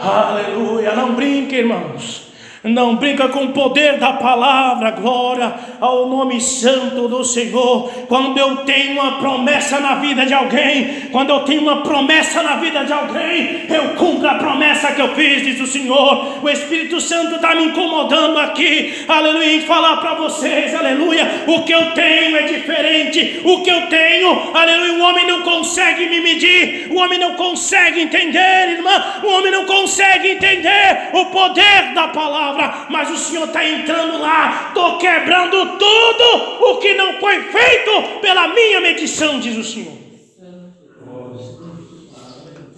Aleluia. 0.00 0.94
Não 0.94 1.14
brinque, 1.14 1.56
irmãos. 1.56 2.27
Não 2.64 2.96
brinca 2.96 3.28
com 3.28 3.44
o 3.44 3.52
poder 3.52 3.98
da 3.98 4.14
palavra, 4.14 4.90
glória 4.90 5.54
ao 5.80 6.08
nome 6.08 6.40
santo 6.40 7.06
do 7.06 7.22
Senhor. 7.22 7.88
Quando 8.08 8.36
eu 8.36 8.56
tenho 8.58 9.00
uma 9.00 9.18
promessa 9.18 9.78
na 9.78 9.94
vida 9.96 10.26
de 10.26 10.34
alguém, 10.34 11.08
quando 11.12 11.30
eu 11.30 11.40
tenho 11.40 11.62
uma 11.62 11.82
promessa 11.82 12.42
na 12.42 12.56
vida 12.56 12.84
de 12.84 12.92
alguém, 12.92 13.66
eu 13.68 13.90
cumpro 13.94 14.28
a 14.28 14.34
promessa 14.34 14.92
que 14.92 15.00
eu 15.00 15.14
fiz, 15.14 15.44
diz 15.44 15.60
o 15.60 15.68
Senhor. 15.68 16.42
O 16.42 16.48
Espírito 16.48 17.00
Santo 17.00 17.36
está 17.36 17.54
me 17.54 17.66
incomodando 17.66 18.38
aqui, 18.38 19.04
aleluia, 19.06 19.54
em 19.54 19.60
falar 19.60 19.98
para 19.98 20.14
vocês, 20.14 20.74
aleluia. 20.74 21.44
O 21.46 21.62
que 21.62 21.72
eu 21.72 21.92
tenho 21.92 22.36
é 22.36 22.42
diferente, 22.42 23.40
o 23.44 23.62
que 23.62 23.70
eu 23.70 23.86
tenho, 23.86 24.50
aleluia. 24.52 24.94
O 24.94 25.02
homem 25.02 25.26
não 25.28 25.42
consegue 25.42 26.08
me 26.08 26.20
medir, 26.20 26.88
o 26.90 26.96
homem 26.96 27.20
não 27.20 27.34
consegue 27.34 28.00
entender, 28.00 28.70
irmã, 28.70 29.20
o 29.22 29.28
homem 29.28 29.52
não 29.52 29.64
consegue 29.64 30.32
entender 30.32 31.10
o 31.12 31.26
poder 31.26 31.94
da 31.94 32.08
palavra 32.08 32.47
palavra, 32.52 32.86
mas 32.88 33.10
o 33.10 33.16
Senhor 33.16 33.46
está 33.46 33.64
entrando 33.64 34.18
lá, 34.18 34.66
estou 34.68 34.98
quebrando 34.98 35.78
tudo 35.78 36.64
o 36.70 36.76
que 36.78 36.94
não 36.94 37.14
foi 37.14 37.42
feito 37.42 38.20
pela 38.20 38.48
minha 38.48 38.80
medição, 38.80 39.38
diz 39.38 39.56
o 39.56 39.64
Senhor. 39.64 39.98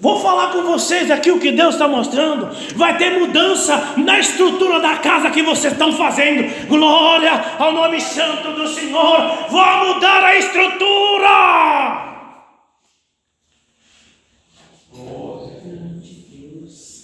Vou 0.02 0.18
falar 0.18 0.50
com 0.52 0.62
vocês 0.62 1.10
aqui 1.10 1.30
o 1.30 1.38
que 1.38 1.52
Deus 1.52 1.74
está 1.74 1.86
mostrando. 1.86 2.48
Vai 2.74 2.96
ter 2.96 3.18
mudança 3.18 3.92
na 3.98 4.18
estrutura 4.18 4.80
da 4.80 4.96
casa 4.96 5.30
que 5.30 5.42
vocês 5.42 5.74
estão 5.74 5.92
fazendo. 5.92 6.68
Glória 6.68 7.32
ao 7.58 7.70
nome 7.72 8.00
santo 8.00 8.50
do 8.52 8.66
Senhor. 8.66 9.46
Vou 9.50 9.94
mudar 9.94 10.24
a 10.24 10.36
estrutura. 10.38 12.10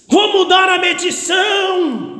Vou 0.08 0.32
mudar 0.32 0.70
a 0.70 0.78
medição. 0.78 2.15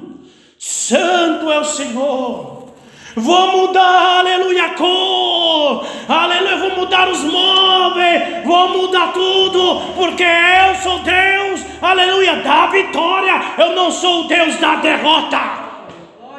Santo 0.69 1.49
é 1.49 1.61
o 1.61 1.65
Senhor. 1.65 2.67
Vou 3.15 3.53
mudar, 3.53 4.19
aleluia, 4.19 4.65
a 4.65 4.71
cor, 4.71 5.87
aleluia, 6.09 6.57
vou 6.57 6.77
mudar 6.79 7.09
os 7.09 7.23
móveis, 7.23 8.45
vou 8.45 8.71
mudar 8.71 9.13
tudo, 9.13 9.81
porque 9.95 10.25
eu 10.25 10.75
sou 10.83 10.99
Deus, 10.99 11.61
aleluia, 11.81 12.43
da 12.43 12.67
vitória, 12.67 13.41
eu 13.59 13.77
não 13.77 13.93
sou 13.93 14.25
o 14.25 14.27
Deus 14.27 14.57
da 14.57 14.75
derrota. 14.75 15.41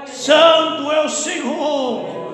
Santo 0.05 0.91
é 0.91 1.05
o 1.05 1.09
Senhor. 1.09 2.26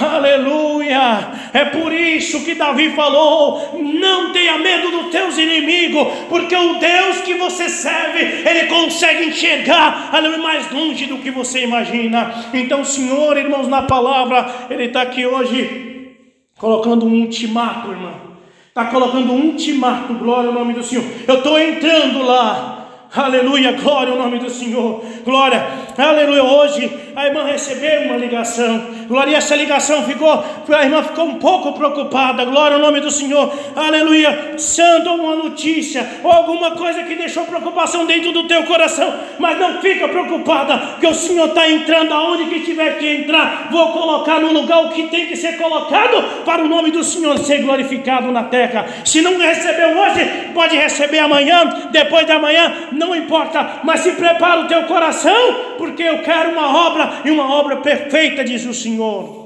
Aleluia! 0.00 1.32
É 1.52 1.64
por 1.66 1.92
isso 1.92 2.44
que 2.44 2.54
Davi 2.54 2.90
falou: 2.90 3.78
não 3.80 4.32
tenha 4.32 4.58
medo 4.58 4.90
dos 4.90 5.10
teus 5.10 5.38
inimigos, 5.38 6.08
porque 6.28 6.56
o 6.56 6.74
Deus 6.74 7.18
que 7.18 7.34
você 7.34 7.68
serve, 7.68 8.20
ele 8.20 8.66
consegue 8.66 9.26
enxergar 9.26 10.10
aleluia, 10.12 10.42
mais 10.42 10.70
longe 10.70 11.06
do 11.06 11.18
que 11.18 11.30
você 11.30 11.64
imagina. 11.64 12.32
Então, 12.52 12.84
Senhor, 12.84 13.36
irmãos, 13.36 13.68
na 13.68 13.82
palavra, 13.82 14.46
Ele 14.70 14.84
está 14.84 15.02
aqui 15.02 15.26
hoje 15.26 16.14
colocando 16.58 17.06
um 17.06 17.20
ultimato, 17.20 17.90
irmão. 17.90 18.34
Está 18.68 18.86
colocando 18.86 19.32
um 19.32 19.46
ultimato, 19.46 20.14
glória 20.14 20.48
ao 20.48 20.54
nome 20.54 20.74
do 20.74 20.82
Senhor. 20.82 21.04
Eu 21.26 21.36
estou 21.36 21.58
entrando 21.58 22.22
lá. 22.22 22.72
Aleluia, 23.14 23.72
glória 23.72 24.12
ao 24.12 24.18
nome 24.18 24.40
do 24.40 24.50
Senhor. 24.50 25.04
Glória, 25.24 25.64
aleluia. 25.96 26.42
Hoje 26.42 26.90
a 27.16 27.26
irmã 27.26 27.44
recebeu 27.44 28.02
uma 28.02 28.16
ligação. 28.16 28.86
Glória, 29.06 29.36
essa 29.36 29.54
ligação 29.54 30.02
ficou, 30.02 30.44
a 30.68 30.82
irmã 30.82 31.02
ficou 31.02 31.26
um 31.26 31.34
pouco 31.38 31.72
preocupada. 31.72 32.44
Glória 32.44 32.76
ao 32.76 32.82
nome 32.82 33.00
do 33.00 33.10
Senhor. 33.10 33.52
Aleluia. 33.76 34.54
Santo, 34.56 35.10
uma 35.10 35.36
notícia 35.36 36.06
ou 36.22 36.32
alguma 36.32 36.72
coisa 36.72 37.04
que 37.04 37.14
deixou 37.14 37.44
preocupação 37.44 38.06
dentro 38.06 38.32
do 38.32 38.48
teu 38.48 38.64
coração. 38.64 39.14
Mas 39.38 39.58
não 39.58 39.80
fica 39.80 40.08
preocupada, 40.08 40.96
que 40.98 41.06
o 41.06 41.14
Senhor 41.14 41.48
está 41.48 41.70
entrando 41.70 42.12
aonde 42.12 42.46
que 42.46 42.60
tiver 42.60 42.98
que 42.98 43.06
entrar. 43.06 43.68
Vou 43.70 43.92
colocar 43.92 44.40
no 44.40 44.52
lugar 44.52 44.84
o 44.84 44.90
que 44.90 45.04
tem 45.04 45.26
que 45.26 45.36
ser 45.36 45.56
colocado 45.56 46.44
para 46.44 46.62
o 46.62 46.68
nome 46.68 46.90
do 46.90 47.04
Senhor 47.04 47.38
ser 47.38 47.58
glorificado 47.62 48.32
na 48.32 48.44
terra. 48.44 48.86
Se 49.04 49.20
não 49.20 49.38
recebeu 49.38 49.98
hoje, 49.98 50.50
pode 50.52 50.76
receber 50.76 51.20
amanhã, 51.20 51.88
depois 51.90 52.26
da 52.26 52.38
manhã. 52.38 52.72
Não 52.92 53.14
importa, 53.14 53.80
mas 53.84 54.00
se 54.00 54.12
prepara 54.12 54.62
o 54.62 54.66
teu 54.66 54.84
coração, 54.84 55.74
porque 55.78 56.02
eu 56.02 56.18
quero 56.18 56.50
uma 56.50 56.88
obra 56.88 57.03
e 57.24 57.30
uma 57.30 57.54
obra 57.54 57.78
perfeita, 57.78 58.44
diz 58.44 58.64
o 58.64 58.74
Senhor. 58.74 59.43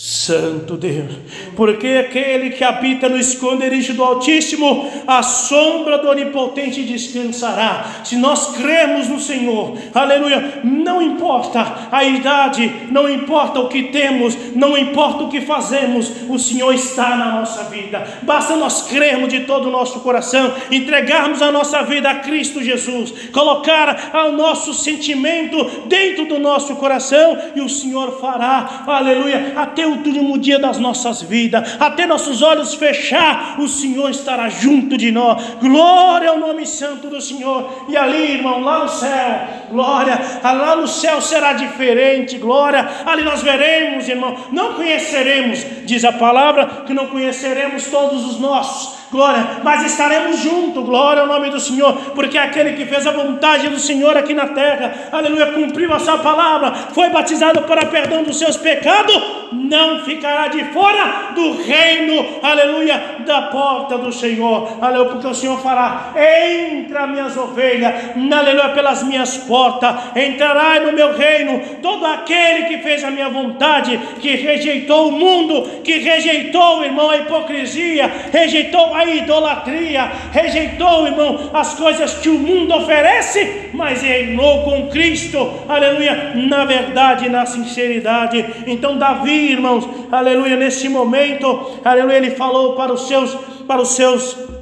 Santo 0.00 0.76
Deus, 0.76 1.10
porque 1.56 1.88
aquele 2.06 2.50
que 2.50 2.62
habita 2.62 3.08
no 3.08 3.18
esconderijo 3.18 3.94
do 3.94 4.04
Altíssimo, 4.04 4.88
a 5.04 5.24
sombra 5.24 5.98
do 5.98 6.08
Onipotente 6.08 6.84
descansará. 6.84 7.84
Se 8.04 8.14
nós 8.14 8.56
cremos 8.56 9.08
no 9.08 9.18
Senhor, 9.18 9.76
aleluia, 9.92 10.60
não 10.62 11.02
importa 11.02 11.88
a 11.90 12.04
idade, 12.04 12.72
não 12.92 13.10
importa 13.10 13.58
o 13.58 13.68
que 13.68 13.88
temos, 13.88 14.54
não 14.54 14.78
importa 14.78 15.24
o 15.24 15.28
que 15.28 15.40
fazemos, 15.40 16.12
o 16.28 16.38
Senhor 16.38 16.72
está 16.72 17.16
na 17.16 17.32
nossa 17.32 17.64
vida. 17.64 18.06
Basta 18.22 18.54
nós 18.54 18.82
crermos 18.82 19.30
de 19.30 19.40
todo 19.40 19.66
o 19.66 19.72
nosso 19.72 19.98
coração, 19.98 20.54
entregarmos 20.70 21.42
a 21.42 21.50
nossa 21.50 21.82
vida 21.82 22.08
a 22.08 22.20
Cristo 22.20 22.62
Jesus, 22.62 23.12
colocar 23.32 24.12
o 24.28 24.30
nosso 24.30 24.72
sentimento 24.72 25.88
dentro 25.88 26.26
do 26.26 26.38
nosso 26.38 26.76
coração 26.76 27.36
e 27.56 27.60
o 27.60 27.68
Senhor 27.68 28.20
fará, 28.20 28.84
aleluia, 28.86 29.54
até 29.56 29.87
o 29.88 29.96
último 29.96 30.38
dia 30.38 30.58
das 30.58 30.78
nossas 30.78 31.22
vidas, 31.22 31.76
até 31.80 32.06
nossos 32.06 32.42
olhos 32.42 32.74
fechar, 32.74 33.56
o 33.58 33.68
Senhor 33.68 34.10
estará 34.10 34.48
junto 34.48 34.96
de 34.96 35.10
nós. 35.10 35.56
Glória 35.60 36.30
ao 36.30 36.38
nome 36.38 36.66
santo 36.66 37.08
do 37.08 37.20
Senhor. 37.20 37.86
E 37.88 37.96
ali, 37.96 38.34
irmão, 38.34 38.60
lá 38.60 38.80
no 38.80 38.88
céu, 38.88 39.48
glória, 39.70 40.20
lá 40.42 40.76
no 40.76 40.86
céu 40.86 41.20
será 41.20 41.52
diferente, 41.52 42.38
glória. 42.38 42.88
Ali 43.06 43.22
nós 43.22 43.42
veremos, 43.42 44.08
irmão, 44.08 44.36
não 44.52 44.74
conheceremos, 44.74 45.64
diz 45.84 46.04
a 46.04 46.12
palavra, 46.12 46.84
que 46.86 46.94
não 46.94 47.06
conheceremos 47.06 47.86
todos 47.86 48.24
os 48.26 48.38
nossos 48.38 48.98
glória, 49.10 49.60
mas 49.62 49.84
estaremos 49.84 50.38
juntos, 50.38 50.84
glória 50.84 51.22
ao 51.22 51.28
nome 51.28 51.50
do 51.50 51.60
Senhor, 51.60 51.92
porque 52.14 52.36
aquele 52.36 52.72
que 52.72 52.84
fez 52.84 53.06
a 53.06 53.12
vontade 53.12 53.68
do 53.68 53.78
Senhor 53.78 54.16
aqui 54.16 54.34
na 54.34 54.48
terra, 54.48 55.08
aleluia, 55.12 55.46
cumpriu 55.52 55.92
a 55.92 55.98
sua 55.98 56.18
palavra, 56.18 56.72
foi 56.92 57.08
batizado 57.10 57.62
para 57.62 57.86
perdão 57.86 58.22
dos 58.22 58.38
seus 58.38 58.56
pecados, 58.56 59.20
não 59.52 60.00
ficará 60.04 60.48
de 60.48 60.62
fora 60.66 61.32
do 61.34 61.62
reino, 61.62 62.24
aleluia, 62.42 63.16
da 63.26 63.42
porta 63.42 63.98
do 63.98 64.12
Senhor, 64.12 64.78
aleluia, 64.80 65.10
porque 65.10 65.26
o 65.26 65.34
Senhor 65.34 65.58
fará, 65.60 66.12
entra 66.16 67.06
minhas 67.06 67.36
ovelhas, 67.36 67.94
aleluia, 68.16 68.70
pelas 68.70 69.02
minhas 69.02 69.36
portas, 69.38 69.94
entrará 70.14 70.80
no 70.80 70.92
meu 70.92 71.16
reino, 71.16 71.60
todo 71.80 72.04
aquele 72.04 72.64
que 72.64 72.78
fez 72.78 73.02
a 73.04 73.10
minha 73.10 73.28
vontade, 73.28 73.98
que 74.20 74.34
rejeitou 74.36 75.08
o 75.08 75.12
mundo, 75.12 75.80
que 75.82 75.98
rejeitou, 75.98 76.84
irmão, 76.84 77.10
a 77.10 77.16
hipocrisia, 77.16 78.10
rejeitou 78.32 78.97
a 78.98 79.04
idolatria, 79.04 80.10
rejeitou, 80.32 81.06
irmão, 81.06 81.50
as 81.52 81.74
coisas 81.74 82.14
que 82.14 82.28
o 82.28 82.38
mundo 82.38 82.74
oferece, 82.74 83.70
mas 83.72 84.02
reinou 84.02 84.64
com 84.64 84.88
Cristo, 84.88 85.38
aleluia, 85.68 86.32
na 86.34 86.64
verdade 86.64 87.28
na 87.28 87.46
sinceridade. 87.46 88.44
Então, 88.66 88.98
Davi, 88.98 89.52
irmãos, 89.52 89.88
aleluia, 90.10 90.56
nesse 90.56 90.88
momento, 90.88 91.80
aleluia, 91.84 92.16
ele 92.16 92.30
falou 92.32 92.74
para 92.74 92.92
os 92.92 93.06
seus, 93.06 93.34
para 93.66 93.80
os 93.80 93.90
seus 93.90 94.57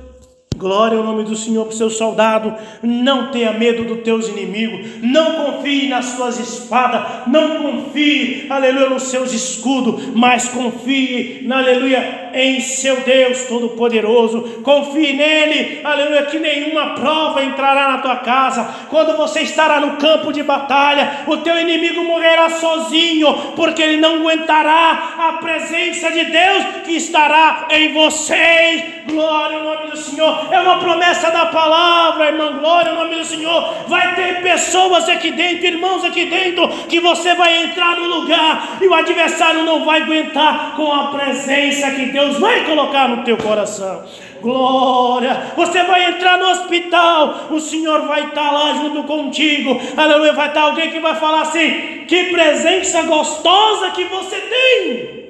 Glória 0.57 0.97
ao 0.97 1.05
nome 1.05 1.23
do 1.25 1.37
Senhor 1.37 1.67
para 1.67 1.75
o 1.75 1.77
seu 1.77 1.91
soldado. 1.91 2.55
Não 2.83 3.31
tenha 3.31 3.53
medo 3.53 3.85
dos 3.85 4.03
teus 4.03 4.27
inimigos. 4.27 5.03
Não 5.03 5.35
confie 5.35 5.87
nas 5.89 6.07
suas 6.07 6.41
espadas. 6.41 7.27
Não 7.27 7.63
confie, 7.63 8.47
aleluia, 8.49 8.89
nos 8.89 9.05
seus 9.05 9.35
escudos. 9.35 10.15
Mas 10.15 10.49
confie, 10.49 11.47
aleluia, 11.51 12.31
em 12.33 12.61
seu 12.61 13.03
Deus 13.03 13.43
Todo-Poderoso. 13.45 14.63
Confie 14.63 15.13
nele, 15.13 15.81
aleluia, 15.85 16.23
que 16.25 16.39
nenhuma 16.39 16.95
prova 16.95 17.45
entrará 17.45 17.93
na 17.93 17.99
tua 17.99 18.17
casa. 18.17 18.87
Quando 18.89 19.15
você 19.15 19.41
estará 19.41 19.79
no 19.79 19.99
campo 19.99 20.33
de 20.33 20.43
batalha, 20.43 21.25
o 21.27 21.37
teu 21.39 21.61
inimigo 21.61 22.03
morrerá 22.03 22.49
sozinho, 22.49 23.53
porque 23.55 23.83
ele 23.83 23.99
não 23.99 24.17
aguentará 24.17 25.17
a 25.19 25.33
presença 25.35 26.11
de 26.11 26.25
Deus 26.25 26.65
que 26.87 26.93
estará 26.93 27.69
em 27.71 27.93
vocês. 27.93 28.97
Glória 29.07 29.59
ao 29.59 29.65
nome 29.65 29.91
do 29.91 29.97
Senhor 29.97 30.46
é 30.51 30.61
uma 30.61 30.79
promessa 30.79 31.31
da 31.31 31.47
palavra, 31.47 32.27
irmã. 32.27 32.59
Glória 32.59 32.91
ao 32.91 32.97
nome 32.97 33.17
do 33.17 33.25
Senhor. 33.25 33.75
Vai 33.87 34.15
ter 34.15 34.43
pessoas 34.43 35.09
aqui 35.09 35.31
dentro, 35.31 35.67
irmãos 35.67 36.05
aqui 36.05 36.27
dentro, 36.27 36.69
que 36.89 37.01
você 37.01 37.35
vai 37.35 37.65
entrar 37.65 37.97
no 37.97 38.07
lugar 38.07 38.79
e 38.81 38.87
o 38.87 38.95
adversário 38.95 39.65
não 39.65 39.85
vai 39.85 40.03
aguentar 40.03 40.75
com 40.77 40.93
a 40.93 41.09
presença 41.09 41.91
que 41.91 42.07
Deus 42.07 42.39
vai 42.39 42.65
colocar 42.65 43.09
no 43.09 43.25
teu 43.25 43.37
coração. 43.37 44.05
Glória, 44.41 45.53
você 45.57 45.83
vai 45.83 46.11
entrar 46.11 46.39
no 46.39 46.47
hospital, 46.51 47.47
o 47.51 47.59
Senhor 47.59 48.07
vai 48.07 48.27
estar 48.27 48.51
lá 48.53 48.75
junto 48.75 49.03
contigo, 49.05 49.81
aleluia. 49.97 50.33
Vai 50.33 50.49
estar 50.49 50.63
alguém 50.63 50.91
que 50.91 51.01
vai 51.01 51.15
falar 51.17 51.43
assim: 51.43 52.05
que 52.07 52.25
presença 52.25 53.03
gostosa 53.03 53.91
que 53.91 54.05
você 54.05 54.37
tem. 54.37 55.27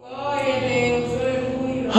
Glória 0.00 0.56
a 0.56 0.58
Deus, 0.60 0.85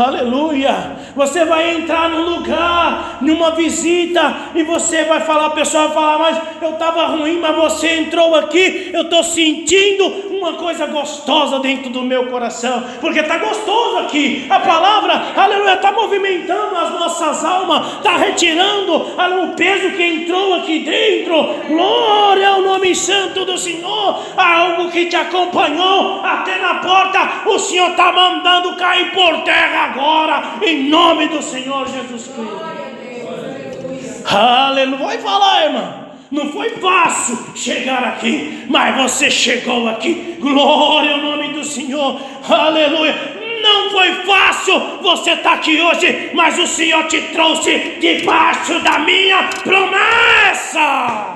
aleluia. 0.01 0.97
Você 1.15 1.45
vai 1.45 1.75
entrar 1.75 2.10
num 2.10 2.36
lugar, 2.36 3.17
numa 3.21 3.51
visita, 3.51 4.36
e 4.53 4.63
você 4.63 5.03
vai 5.05 5.21
falar, 5.21 5.47
a 5.47 5.51
pessoa 5.51 5.88
vai 5.88 5.93
falar, 5.93 6.19
mas 6.19 6.41
eu 6.62 6.71
estava 6.71 7.07
ruim, 7.07 7.39
mas 7.39 7.55
você 7.55 7.99
entrou 7.99 8.36
aqui, 8.36 8.91
eu 8.93 9.03
estou 9.03 9.23
sentindo 9.23 10.27
uma 10.38 10.53
coisa 10.53 10.86
gostosa 10.86 11.60
dentro 11.60 11.89
do 11.89 12.03
meu 12.03 12.27
coração, 12.27 12.83
porque 13.01 13.19
está 13.19 13.38
gostoso 13.38 13.97
aqui. 13.99 14.45
A 14.49 14.60
palavra, 14.60 15.33
aleluia, 15.36 15.73
está 15.73 15.91
movimentando 15.91 16.75
as 16.75 16.91
nossas 16.91 17.43
almas, 17.43 17.97
está 17.97 18.17
retirando 18.17 19.13
aleluia, 19.17 19.38
o 19.51 19.55
peso 19.55 19.95
que 19.95 20.03
entrou 20.03 20.55
aqui 20.55 20.79
dentro. 20.79 21.55
Glória 21.67 22.49
ao 22.49 22.62
nome 22.62 22.95
santo 22.95 23.45
do 23.45 23.57
Senhor. 23.57 24.23
Algo 24.36 24.91
que 24.91 25.05
te 25.05 25.15
acompanhou 25.15 26.21
até 26.23 26.60
na 26.60 26.75
porta, 26.75 27.49
o 27.49 27.57
Senhor 27.57 27.91
está 27.91 28.12
mandando 28.12 28.75
cair 28.75 29.12
por 29.12 29.41
terra 29.43 29.87
agora, 29.88 30.60
em 30.62 30.89
nome 30.89 31.28
do 31.28 31.41
Senhor 31.41 31.88
Jesus 31.88 32.28
Cristo. 32.28 32.78
Aleluia. 34.26 34.97
Vai 34.97 35.17
falar, 35.19 35.65
irmão. 35.65 36.08
Não 36.30 36.52
foi 36.52 36.71
fácil 36.71 37.38
chegar 37.56 38.04
aqui, 38.04 38.65
mas 38.69 38.97
você 38.97 39.32
chegou 39.32 39.88
aqui. 39.88 40.38
Glória 40.39 41.13
ao 41.13 41.21
nome 41.21 41.54
do 41.54 41.63
Senhor. 41.63 42.19
Aleluia. 42.50 43.38
Não 43.62 43.91
foi 43.91 44.13
fácil 44.26 44.80
você 45.02 45.32
estar 45.32 45.43
tá 45.43 45.54
aqui 45.54 45.82
hoje, 45.82 46.32
mas 46.34 46.60
o 46.60 46.67
Senhor 46.67 47.08
te 47.08 47.21
trouxe 47.34 47.97
debaixo 48.02 48.80
da 48.82 49.00
minha 49.00 49.43
promessa. 49.63 51.36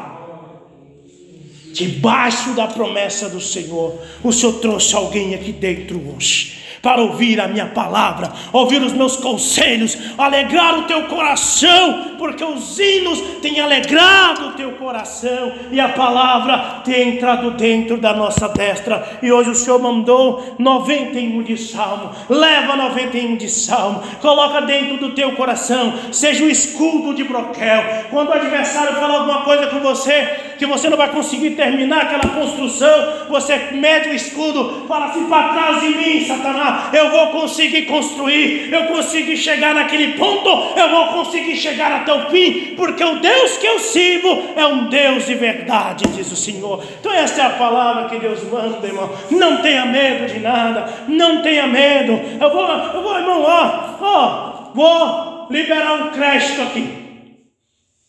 Debaixo 1.73 2.51
da 2.51 2.67
promessa 2.67 3.29
do 3.29 3.39
Senhor, 3.39 3.97
o 4.21 4.31
Senhor 4.33 4.59
trouxe 4.59 4.93
alguém 4.93 5.33
aqui 5.33 5.53
dentro 5.53 6.01
hoje 6.13 6.60
para 6.81 7.01
ouvir 7.01 7.39
a 7.39 7.47
minha 7.47 7.67
palavra, 7.67 8.31
ouvir 8.51 8.81
os 8.81 8.93
meus 8.93 9.17
conselhos, 9.17 9.97
alegrar 10.17 10.79
o 10.79 10.83
teu 10.83 11.03
coração, 11.03 12.15
porque 12.17 12.43
os 12.43 12.79
hinos 12.79 13.19
têm 13.41 13.59
alegrado 13.59 14.47
o 14.47 14.51
teu 14.53 14.71
coração 14.73 15.53
e 15.71 15.79
a 15.79 15.89
palavra 15.89 16.81
tem 16.83 17.15
entrado 17.15 17.51
dentro 17.51 17.97
da 17.97 18.13
nossa 18.13 18.47
destra. 18.49 19.19
E 19.21 19.31
hoje 19.31 19.51
o 19.51 19.55
Senhor 19.55 19.79
mandou 19.79 20.55
91 20.57 21.43
de 21.43 21.57
salmo, 21.57 22.11
leva 22.29 22.75
91 22.75 23.37
de 23.37 23.49
salmo, 23.49 24.01
coloca 24.19 24.61
dentro 24.61 24.97
do 24.97 25.11
teu 25.13 25.33
coração, 25.33 25.93
seja 26.11 26.43
o 26.43 26.49
escudo 26.49 27.13
de 27.13 27.23
broquel. 27.23 28.05
Quando 28.09 28.29
o 28.29 28.33
adversário 28.33 28.95
falar 28.95 29.19
alguma 29.19 29.41
coisa 29.43 29.67
com 29.67 29.79
você, 29.79 30.50
que 30.61 30.65
você 30.67 30.91
não 30.91 30.97
vai 30.97 31.09
conseguir 31.09 31.55
terminar 31.55 32.03
aquela 32.03 32.35
construção, 32.35 33.25
você 33.27 33.57
mede 33.71 34.09
o 34.09 34.13
escudo, 34.13 34.85
fala 34.87 35.07
assim 35.07 35.25
para 35.25 35.53
trás 35.53 35.81
de 35.81 35.87
mim, 35.87 36.23
Satanás 36.23 36.93
eu 36.93 37.09
vou 37.09 37.31
conseguir 37.31 37.87
construir, 37.87 38.71
eu 38.71 38.83
consegui 38.83 39.35
chegar 39.35 39.73
naquele 39.73 40.13
ponto, 40.19 40.47
eu 40.77 40.87
vou 40.87 41.07
conseguir 41.13 41.55
chegar 41.55 41.91
até 41.91 42.13
o 42.13 42.29
fim, 42.29 42.75
porque 42.75 43.03
o 43.03 43.15
Deus 43.15 43.57
que 43.57 43.65
eu 43.65 43.79
sirvo 43.79 44.53
é 44.55 44.63
um 44.67 44.87
Deus 44.87 45.25
de 45.25 45.33
verdade, 45.33 46.07
diz 46.09 46.31
o 46.31 46.35
Senhor. 46.35 46.85
Então, 46.99 47.11
essa 47.11 47.41
é 47.41 47.45
a 47.47 47.49
palavra 47.49 48.07
que 48.07 48.19
Deus 48.19 48.43
manda, 48.43 48.85
irmão. 48.85 49.11
Não 49.31 49.63
tenha 49.63 49.87
medo 49.87 50.31
de 50.31 50.41
nada, 50.41 50.93
não 51.07 51.41
tenha 51.41 51.65
medo. 51.65 52.11
Eu 52.39 52.51
vou, 52.51 52.69
eu 52.69 53.01
vou, 53.01 53.17
irmão, 53.17 53.41
ó, 53.41 53.95
ó, 53.99 54.71
vou 54.75 55.47
liberar 55.49 56.03
um 56.03 56.11
crédito 56.11 56.61
aqui. 56.61 57.01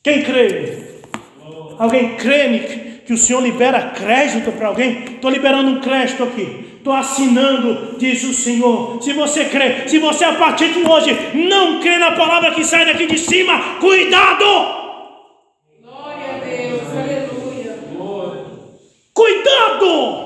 Quem 0.03 0.23
crê? 0.23 0.82
Alguém 1.79 2.17
crê 2.17 3.03
que 3.05 3.13
o 3.13 3.19
Senhor 3.19 3.43
libera 3.43 3.93
crédito 3.95 4.53
para 4.53 4.69
alguém? 4.69 5.05
Estou 5.05 5.31
liberando 5.31 5.71
um 5.71 5.81
crédito 5.81 6.23
aqui 6.23 6.73
estou 6.83 6.93
assinando, 6.93 7.97
diz 7.97 8.25
o 8.25 8.35
Senhor. 8.35 9.01
Se 9.01 9.13
você 9.13 9.45
crê, 9.45 9.89
se 9.89 9.99
você 9.99 10.25
a 10.25 10.35
partir 10.35 10.73
de 10.73 10.81
hoje 10.81 11.17
não 11.35 11.81
crê 11.81 11.97
na 11.97 12.13
palavra 12.13 12.51
que 12.51 12.65
sai 12.65 12.85
daqui 12.85 13.07
de 13.07 13.19
cima, 13.19 13.79
cuidado! 13.79 14.45
Glória 15.81 16.35
a 16.35 16.39
Deus, 16.45 16.83
aleluia. 16.91 17.79
Cuidado! 19.15 20.23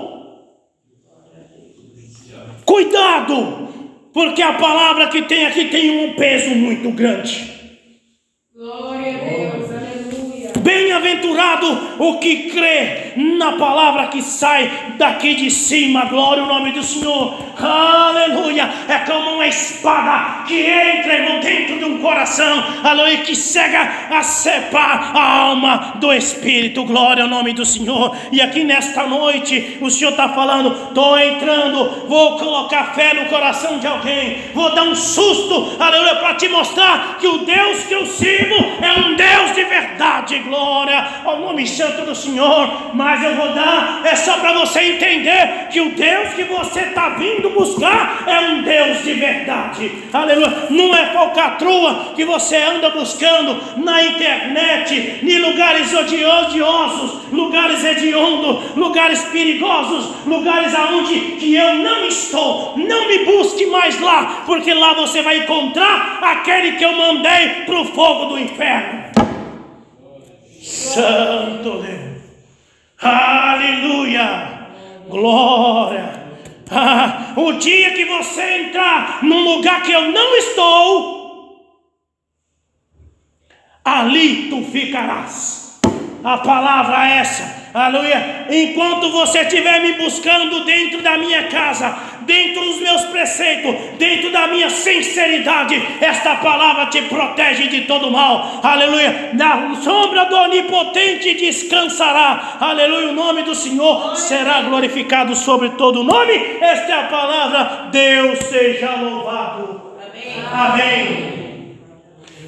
Cuidado! 2.64 3.66
Porque 4.14 4.40
a 4.40 4.54
palavra 4.54 5.08
que 5.08 5.22
tem 5.22 5.44
aqui 5.44 5.66
tem 5.66 6.06
um 6.06 6.14
peso 6.14 6.54
muito 6.54 6.90
grande. 6.92 7.52
Glória 8.54 9.14
a 9.14 9.18
Deus, 9.18 9.70
aleluia. 9.70 10.52
Bem-aventurado 10.76 11.96
o 11.98 12.18
que 12.18 12.50
crê 12.50 13.12
na 13.16 13.52
palavra 13.52 14.08
que 14.08 14.20
sai 14.20 14.70
daqui 14.98 15.34
de 15.34 15.50
cima, 15.50 16.04
glória 16.04 16.42
ao 16.42 16.48
nome 16.48 16.70
do 16.72 16.82
Senhor, 16.82 17.34
aleluia. 17.58 18.68
É 18.86 18.98
como 18.98 19.36
uma 19.36 19.46
espada 19.46 20.44
que 20.46 20.60
entra 20.60 21.14
irmão, 21.14 21.40
dentro 21.40 21.78
de 21.78 21.84
um 21.86 21.98
coração, 21.98 22.62
aleluia, 22.84 23.22
que 23.22 23.34
cega 23.34 23.90
a 24.10 24.22
separ 24.22 25.12
a 25.14 25.38
alma 25.44 25.94
do 25.94 26.12
espírito, 26.12 26.84
glória 26.84 27.22
ao 27.22 27.30
nome 27.30 27.54
do 27.54 27.64
Senhor. 27.64 28.14
E 28.30 28.42
aqui 28.42 28.62
nesta 28.62 29.06
noite, 29.06 29.78
o 29.80 29.90
Senhor 29.90 30.10
está 30.10 30.28
falando: 30.28 30.88
estou 30.88 31.18
entrando, 31.18 32.06
vou 32.06 32.36
colocar 32.36 32.94
fé 32.94 33.14
no 33.14 33.30
coração 33.30 33.78
de 33.78 33.86
alguém, 33.86 34.42
vou 34.52 34.74
dar 34.74 34.82
um 34.82 34.94
susto, 34.94 35.74
aleluia, 35.80 36.16
para 36.16 36.34
te 36.34 36.48
mostrar 36.48 37.16
que 37.18 37.26
o 37.26 37.38
Deus 37.38 37.84
que 37.86 37.94
eu 37.94 38.04
sirvo 38.04 38.56
é 38.82 38.92
um 39.00 39.14
Deus 39.14 39.54
de 39.54 39.64
verdade, 39.64 40.38
glória 40.40 40.65
ao 41.24 41.40
nome 41.40 41.66
santo 41.66 42.04
do 42.04 42.14
Senhor. 42.14 42.94
Mas 42.94 43.22
eu 43.22 43.34
vou 43.36 43.48
dar, 43.52 44.02
é 44.04 44.14
só 44.16 44.38
para 44.38 44.52
você 44.52 44.80
entender 44.80 45.68
que 45.70 45.80
o 45.80 45.90
Deus 45.90 46.34
que 46.34 46.44
você 46.44 46.80
está 46.80 47.10
vindo 47.10 47.50
buscar 47.50 48.24
é 48.26 48.40
um 48.40 48.62
Deus 48.62 49.02
de 49.02 49.14
verdade. 49.14 49.92
Aleluia. 50.12 50.66
Não 50.70 50.94
é 50.94 51.06
falcatrua 51.06 52.12
que 52.14 52.24
você 52.24 52.56
anda 52.56 52.90
buscando 52.90 53.56
na 53.76 54.02
internet, 54.02 55.20
em 55.22 55.38
lugares 55.38 55.92
odiosos, 55.94 57.32
lugares 57.32 57.84
hediondos, 57.84 58.74
lugares 58.76 59.22
perigosos, 59.24 60.26
lugares 60.26 60.74
aonde 60.74 61.18
que 61.38 61.54
eu 61.54 61.74
não 61.74 62.06
estou. 62.06 62.74
Não 62.76 63.08
me 63.08 63.24
busque 63.24 63.66
mais 63.66 63.98
lá, 64.00 64.42
porque 64.46 64.72
lá 64.74 64.94
você 64.94 65.22
vai 65.22 65.38
encontrar 65.38 66.18
aquele 66.22 66.72
que 66.72 66.84
eu 66.84 66.92
mandei 66.92 67.48
para 67.66 67.80
o 67.80 67.84
fogo 67.86 68.26
do 68.26 68.38
inferno. 68.38 69.15
Santo 70.96 71.82
Deus. 71.82 72.22
Aleluia. 73.02 74.68
Glória. 75.10 76.24
Ah, 76.70 77.34
o 77.36 77.52
dia 77.52 77.92
que 77.92 78.06
você 78.06 78.42
entrar 78.62 79.22
num 79.22 79.40
lugar 79.40 79.82
que 79.82 79.92
eu 79.92 80.10
não 80.10 80.36
estou, 80.36 81.62
ali 83.84 84.48
tu 84.48 84.62
ficarás. 84.64 85.78
A 86.24 86.38
palavra 86.38 87.08
é 87.08 87.18
essa, 87.18 87.70
aleluia. 87.72 88.46
Enquanto 88.50 89.12
você 89.12 89.40
estiver 89.42 89.80
me 89.80 89.92
buscando 89.92 90.64
dentro 90.64 91.02
da 91.02 91.18
minha 91.18 91.46
casa, 91.48 91.94
dentro 92.26 92.64
dos 92.64 92.80
meus 92.80 93.02
preceitos, 93.04 93.74
dentro 93.98 94.30
da 94.30 94.48
minha 94.48 94.68
sinceridade, 94.68 95.80
esta 96.00 96.36
palavra 96.36 96.86
te 96.86 97.02
protege 97.02 97.68
de 97.68 97.82
todo 97.82 98.10
mal, 98.10 98.60
aleluia. 98.62 99.30
Na 99.32 99.76
sombra 99.76 100.24
do 100.24 100.36
Onipotente 100.36 101.34
descansará, 101.34 102.58
aleluia. 102.60 103.08
O 103.08 103.14
nome 103.14 103.42
do 103.42 103.54
Senhor 103.54 104.16
será 104.16 104.62
glorificado 104.62 105.34
sobre 105.34 105.70
todo 105.70 106.00
o 106.00 106.04
nome. 106.04 106.34
Esta 106.60 106.92
é 106.92 107.00
a 107.00 107.04
palavra, 107.04 107.88
Deus 107.90 108.38
seja 108.40 108.96
louvado. 108.96 109.92
Amém. 110.12 110.44
Amém. 110.52 111.46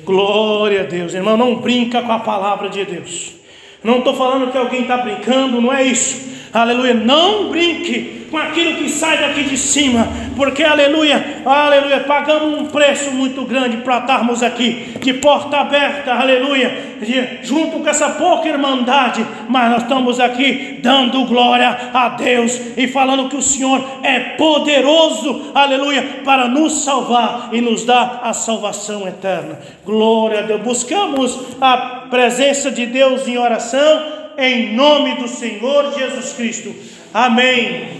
Glória 0.04 0.80
a 0.80 0.84
Deus, 0.84 1.14
irmão, 1.14 1.36
não 1.36 1.56
brinca 1.56 2.02
com 2.02 2.12
a 2.12 2.18
palavra 2.18 2.68
de 2.68 2.84
Deus. 2.84 3.36
Não 3.84 3.98
estou 3.98 4.14
falando 4.14 4.50
que 4.50 4.58
alguém 4.58 4.82
está 4.82 4.96
brincando, 4.96 5.60
não 5.60 5.72
é 5.72 5.84
isso. 5.84 6.37
Aleluia, 6.52 6.94
não 6.94 7.50
brinque 7.50 8.18
com 8.30 8.36
aquilo 8.36 8.76
que 8.76 8.88
sai 8.88 9.18
daqui 9.18 9.44
de 9.44 9.56
cima, 9.56 10.06
porque 10.36 10.62
aleluia, 10.62 11.42
aleluia, 11.44 12.00
pagamos 12.00 12.60
um 12.60 12.66
preço 12.66 13.10
muito 13.10 13.42
grande 13.44 13.78
para 13.78 13.98
estarmos 13.98 14.42
aqui, 14.42 14.94
de 15.00 15.14
porta 15.14 15.58
aberta, 15.58 16.12
aleluia, 16.12 16.98
junto 17.42 17.80
com 17.80 17.88
essa 17.88 18.10
pouca 18.10 18.48
irmandade, 18.48 19.24
mas 19.48 19.70
nós 19.70 19.82
estamos 19.82 20.20
aqui 20.20 20.78
dando 20.82 21.24
glória 21.24 21.90
a 21.92 22.10
Deus 22.10 22.60
e 22.76 22.86
falando 22.86 23.28
que 23.28 23.36
o 23.36 23.42
Senhor 23.42 23.82
é 24.02 24.20
poderoso, 24.20 25.50
aleluia, 25.54 26.20
para 26.24 26.48
nos 26.48 26.84
salvar 26.84 27.48
e 27.52 27.60
nos 27.60 27.84
dar 27.84 28.20
a 28.22 28.32
salvação 28.32 29.08
eterna. 29.08 29.58
Glória 29.84 30.40
a 30.40 30.42
Deus. 30.42 30.60
Buscamos 30.60 31.38
a 31.60 32.06
presença 32.10 32.70
de 32.70 32.86
Deus 32.86 33.26
em 33.26 33.38
oração, 33.38 34.27
em 34.38 34.76
nome 34.76 35.16
do 35.16 35.26
Senhor 35.26 35.92
Jesus 35.98 36.32
Cristo. 36.34 36.72
Amém. 37.12 37.98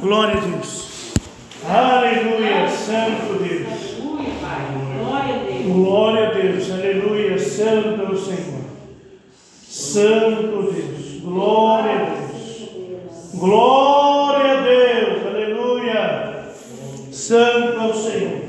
Glória 0.00 0.36
a 0.36 0.40
Deus. 0.40 1.14
Aleluia, 1.64 2.68
Santo 2.68 3.42
Deus. 3.42 3.96
Glória 5.66 6.28
a 6.28 6.32
Deus. 6.32 6.70
Aleluia, 6.70 7.38
Santo 7.38 8.02
é 8.02 8.08
o 8.10 8.16
Senhor. 8.16 8.64
Santo 9.68 10.72
Deus. 10.72 11.20
Glória 11.22 11.92
a 11.92 12.04
Deus. 12.04 12.70
Glória 13.34 14.52
a 14.52 14.60
Deus. 14.62 15.26
Aleluia. 15.26 16.52
Santo 17.12 17.80
é 17.80 17.86
o 17.86 17.94
Senhor. 17.94 18.46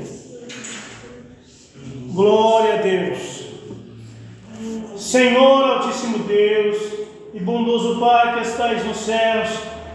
Glória 2.12 2.74
a 2.74 2.82
Deus. 2.82 3.37
Senhor 5.08 5.64
Altíssimo 5.64 6.18
Deus 6.18 6.76
e 7.32 7.40
bondoso 7.40 7.98
Pai 7.98 8.34
que 8.34 8.46
estais 8.46 8.84
nos 8.84 8.98
céus, 8.98 9.48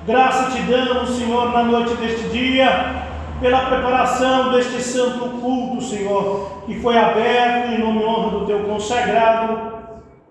Graça 0.07 0.49
te 0.49 0.63
damos, 0.63 1.11
Senhor, 1.11 1.51
na 1.51 1.61
noite 1.61 1.93
deste 1.97 2.29
dia, 2.29 3.05
pela 3.39 3.67
preparação 3.67 4.51
deste 4.51 4.81
santo 4.81 5.29
culto, 5.39 5.83
Senhor, 5.83 6.63
que 6.65 6.79
foi 6.79 6.97
aberto 6.97 7.73
em 7.73 7.77
nome 7.77 8.01
e 8.01 8.05
honra 8.05 8.39
do 8.39 8.45
teu 8.47 8.63
consagrado 8.63 9.73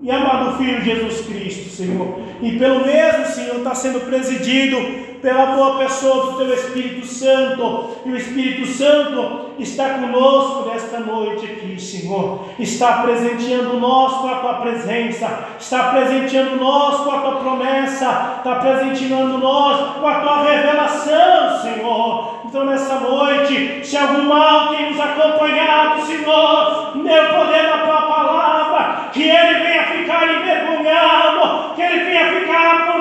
e 0.00 0.10
amado 0.10 0.58
Filho 0.58 0.82
Jesus 0.82 1.26
Cristo, 1.26 1.70
Senhor. 1.70 2.18
E 2.42 2.58
pelo 2.58 2.84
mesmo, 2.84 3.26
Senhor, 3.26 3.58
está 3.58 3.76
sendo 3.76 4.00
presidido 4.00 4.78
pela 5.22 5.46
boa 5.46 5.78
pessoa 5.78 6.32
do 6.32 6.38
Teu 6.38 6.52
Espírito 6.52 7.06
Santo, 7.06 7.90
e 8.04 8.10
o 8.10 8.16
Espírito 8.16 8.66
Santo 8.66 9.52
está 9.56 9.90
conosco 9.90 10.68
nesta 10.68 10.98
noite 10.98 11.46
aqui, 11.46 11.80
Senhor. 11.80 12.48
Está 12.58 13.02
presenteando 13.02 13.78
nós 13.78 14.14
com 14.14 14.28
a 14.28 14.34
Tua 14.40 14.54
presença, 14.54 15.44
está 15.60 15.92
presenteando 15.92 16.56
nós 16.56 17.04
com 17.04 17.12
a 17.12 17.18
Tua 17.20 17.36
promessa, 17.36 18.34
está 18.38 18.56
presenteando 18.56 19.38
nós 19.38 19.96
com 19.96 20.06
a 20.08 20.20
Tua 20.20 20.42
revelação, 20.42 21.62
Senhor. 21.62 22.42
Então, 22.44 22.64
nessa 22.64 22.96
noite, 22.96 23.86
se 23.86 23.96
algum 23.96 24.24
mal 24.24 24.74
tem 24.74 24.90
nos 24.90 25.00
acompanhado, 25.00 26.04
Senhor, 26.04 26.96
meu 26.96 27.24
poder 27.28 27.66
da 27.68 27.78
Tua 27.78 28.02
palavra, 28.02 29.10
que 29.12 29.22
ele 29.22 29.60
venha 29.60 29.84
ficar 29.84 30.24
envergonhado, 30.34 31.74
que 31.76 31.82
ele 31.82 32.04
venha 32.04 32.40
ficar 32.40 32.91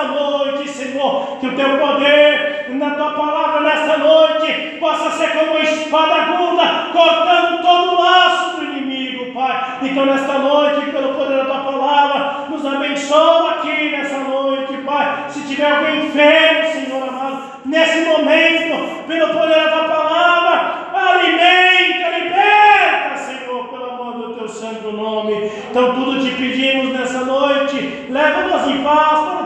nesta 0.00 0.04
noite, 0.04 0.68
Senhor. 0.68 1.38
Que 1.38 1.46
o 1.46 1.56
teu 1.56 1.78
poder 1.78 2.66
na 2.70 2.90
tua 2.90 3.10
palavra 3.12 3.60
nesta 3.60 3.98
noite 3.98 4.78
possa 4.78 5.10
ser 5.10 5.30
como 5.32 5.52
uma 5.52 5.60
espada 5.60 6.14
aguda, 6.14 6.90
cortando 6.92 7.62
todo 7.62 7.92
o 7.92 8.02
laço 8.02 8.56
do 8.56 8.64
inimigo, 8.64 9.32
Pai. 9.32 9.78
Então, 9.82 10.06
nesta 10.06 10.38
noite, 10.38 10.90
pelo 10.90 11.14
poder 11.14 11.38
da 11.38 11.44
tua 11.44 11.72
palavra, 11.72 12.46
nos 12.48 12.64
abençoa 12.64 13.50
aqui 13.50 13.90
nessa 13.90 14.18
noite, 14.18 14.74
Pai. 14.84 15.24
Se 15.28 15.46
tiver 15.46 15.70
alguém 15.70 16.06
enfermo, 16.06 16.72
Senhor 16.72 17.08
amado, 17.08 17.42
nesse 17.64 18.00
momento, 18.08 19.06
pelo 19.06 19.28
poder 19.34 19.64
da 19.64 19.70
tua 19.70 19.84
palavra, 19.84 20.90
alimenta, 20.94 22.18
liberta, 22.18 23.16
Senhor, 23.16 23.68
pelo 23.68 23.90
amor 23.90 24.12
do 24.12 24.34
teu 24.34 24.48
santo 24.48 24.92
nome. 24.92 25.50
Então, 25.70 25.94
tudo 25.94 26.20
te 26.20 26.30
pedimos 26.32 26.92
nessa 26.92 27.24
noite, 27.24 28.06
leva-nos 28.08 28.68
em 28.68 28.82
paz 28.82 29.20
para 29.20 29.40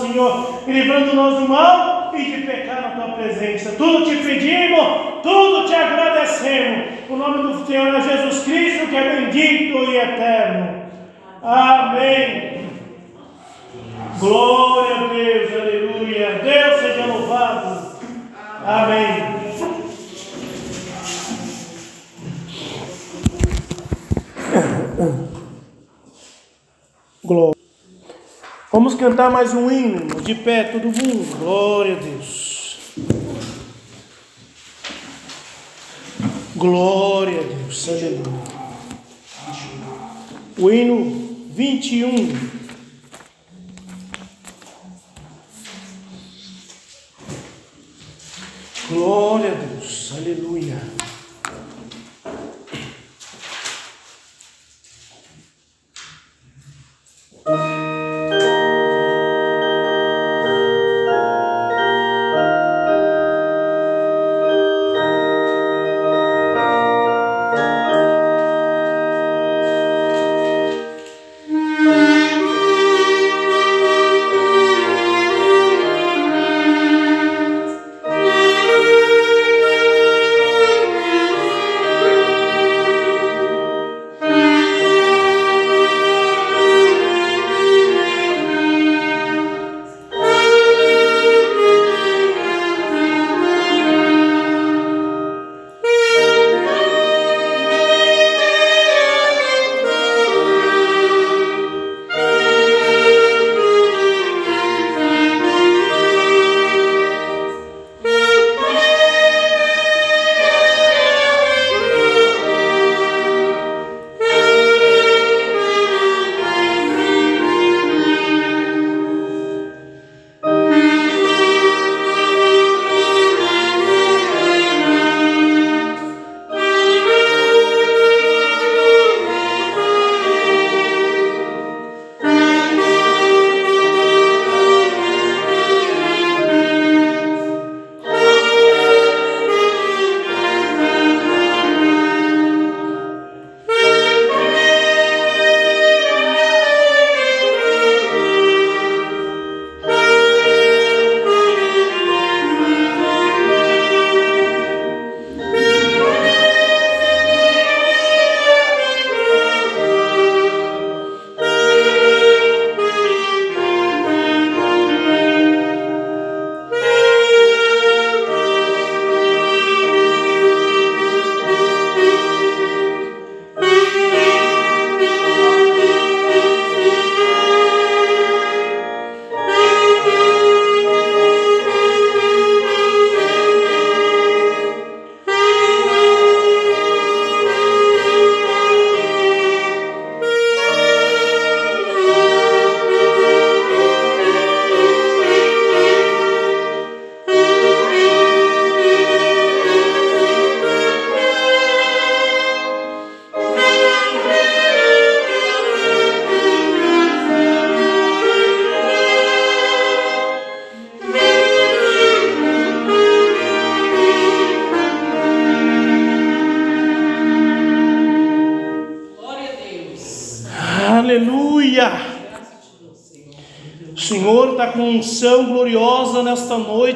Senhor, 0.00 0.62
livrando-nos 0.66 1.40
do 1.40 1.48
mal 1.48 2.12
e 2.14 2.24
de 2.24 2.42
pecar 2.46 2.82
na 2.82 2.90
tua 2.90 3.14
presença. 3.14 3.72
Tudo 3.72 4.04
te 4.04 4.16
pedimos, 4.16 5.22
tudo 5.22 5.66
te 5.66 5.74
agradecemos. 5.74 6.86
O 7.08 7.16
nome 7.16 7.42
do 7.42 7.66
Senhor 7.66 7.94
é 7.94 8.00
Jesus 8.00 8.44
Cristo, 8.44 8.88
que 8.88 8.96
é 8.96 9.20
bendito 9.20 9.78
e 9.90 9.96
eterno. 9.96 10.84
Amém. 11.42 12.64
Glória 14.18 14.96
a 14.96 15.06
Deus, 15.08 15.52
aleluia. 15.52 16.40
Deus 16.42 16.80
seja 16.80 17.06
louvado. 17.06 17.96
Amém. 18.64 19.34
Glória. 24.54 25.24
Vamos 28.74 28.96
cantar 28.96 29.30
mais 29.30 29.54
um 29.54 29.70
hino, 29.70 30.20
de 30.20 30.34
pé 30.34 30.64
todo 30.64 30.86
mundo. 30.86 31.38
Glória 31.38 31.96
a 31.96 32.00
Deus. 32.00 32.76
Glória 36.56 37.38
a 37.38 37.44
Deus. 37.44 37.88
Aleluia. 37.88 38.24
O 40.58 40.72
hino 40.72 41.36
21. 41.50 42.36
Glória 48.90 49.52
a 49.52 49.54
Deus, 49.54 50.14
aleluia. 50.16 51.03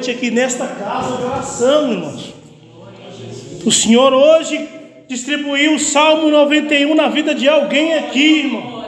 Noite, 0.09 0.11
aqui 0.11 0.31
nesta 0.31 0.65
casa 0.65 1.17
de 1.17 1.23
oração, 1.23 1.91
irmãos. 1.91 2.33
O 3.65 3.71
Senhor 3.71 4.13
hoje 4.13 4.67
distribuiu 5.07 5.75
o 5.75 5.79
Salmo 5.79 6.29
91 6.29 6.95
na 6.95 7.07
vida 7.07 7.35
de 7.35 7.47
alguém 7.47 7.93
aqui, 7.95 8.39
irmão. 8.39 8.79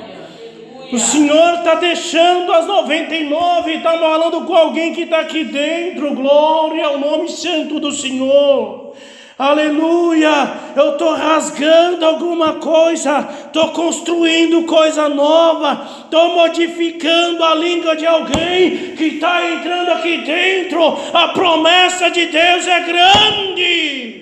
O 0.92 1.00
Senhor 1.00 1.54
está 1.56 1.76
deixando 1.76 2.52
as 2.52 2.68
99 2.68 3.72
e 3.72 3.78
está 3.78 3.98
falando 3.98 4.42
com 4.46 4.54
alguém 4.54 4.94
que 4.94 5.04
está 5.04 5.22
aqui 5.22 5.44
dentro. 5.46 6.14
Glória 6.14 6.86
ao 6.86 7.00
nome 7.00 7.30
santo 7.30 7.80
do 7.80 7.92
Senhor. 7.92 8.94
Aleluia! 9.40 10.54
Eu 10.76 10.92
estou 10.92 11.16
rasgando 11.16 12.06
alguma 12.06 12.54
coisa, 12.56 13.28
estou 13.48 13.70
construindo 13.70 14.68
coisa 14.68 15.10
nova, 15.10 15.88
estou 16.04 16.36
modificando 16.36 17.44
a 17.44 17.56
língua 17.56 17.96
de 17.96 18.06
alguém 18.06 18.91
que 19.02 19.16
está 19.16 19.50
entrando 19.50 19.90
aqui 19.94 20.18
dentro. 20.18 20.96
A 21.12 21.30
promessa 21.30 22.12
de 22.12 22.28
Deus 22.28 22.68
é 22.68 22.80
grande. 22.82 24.22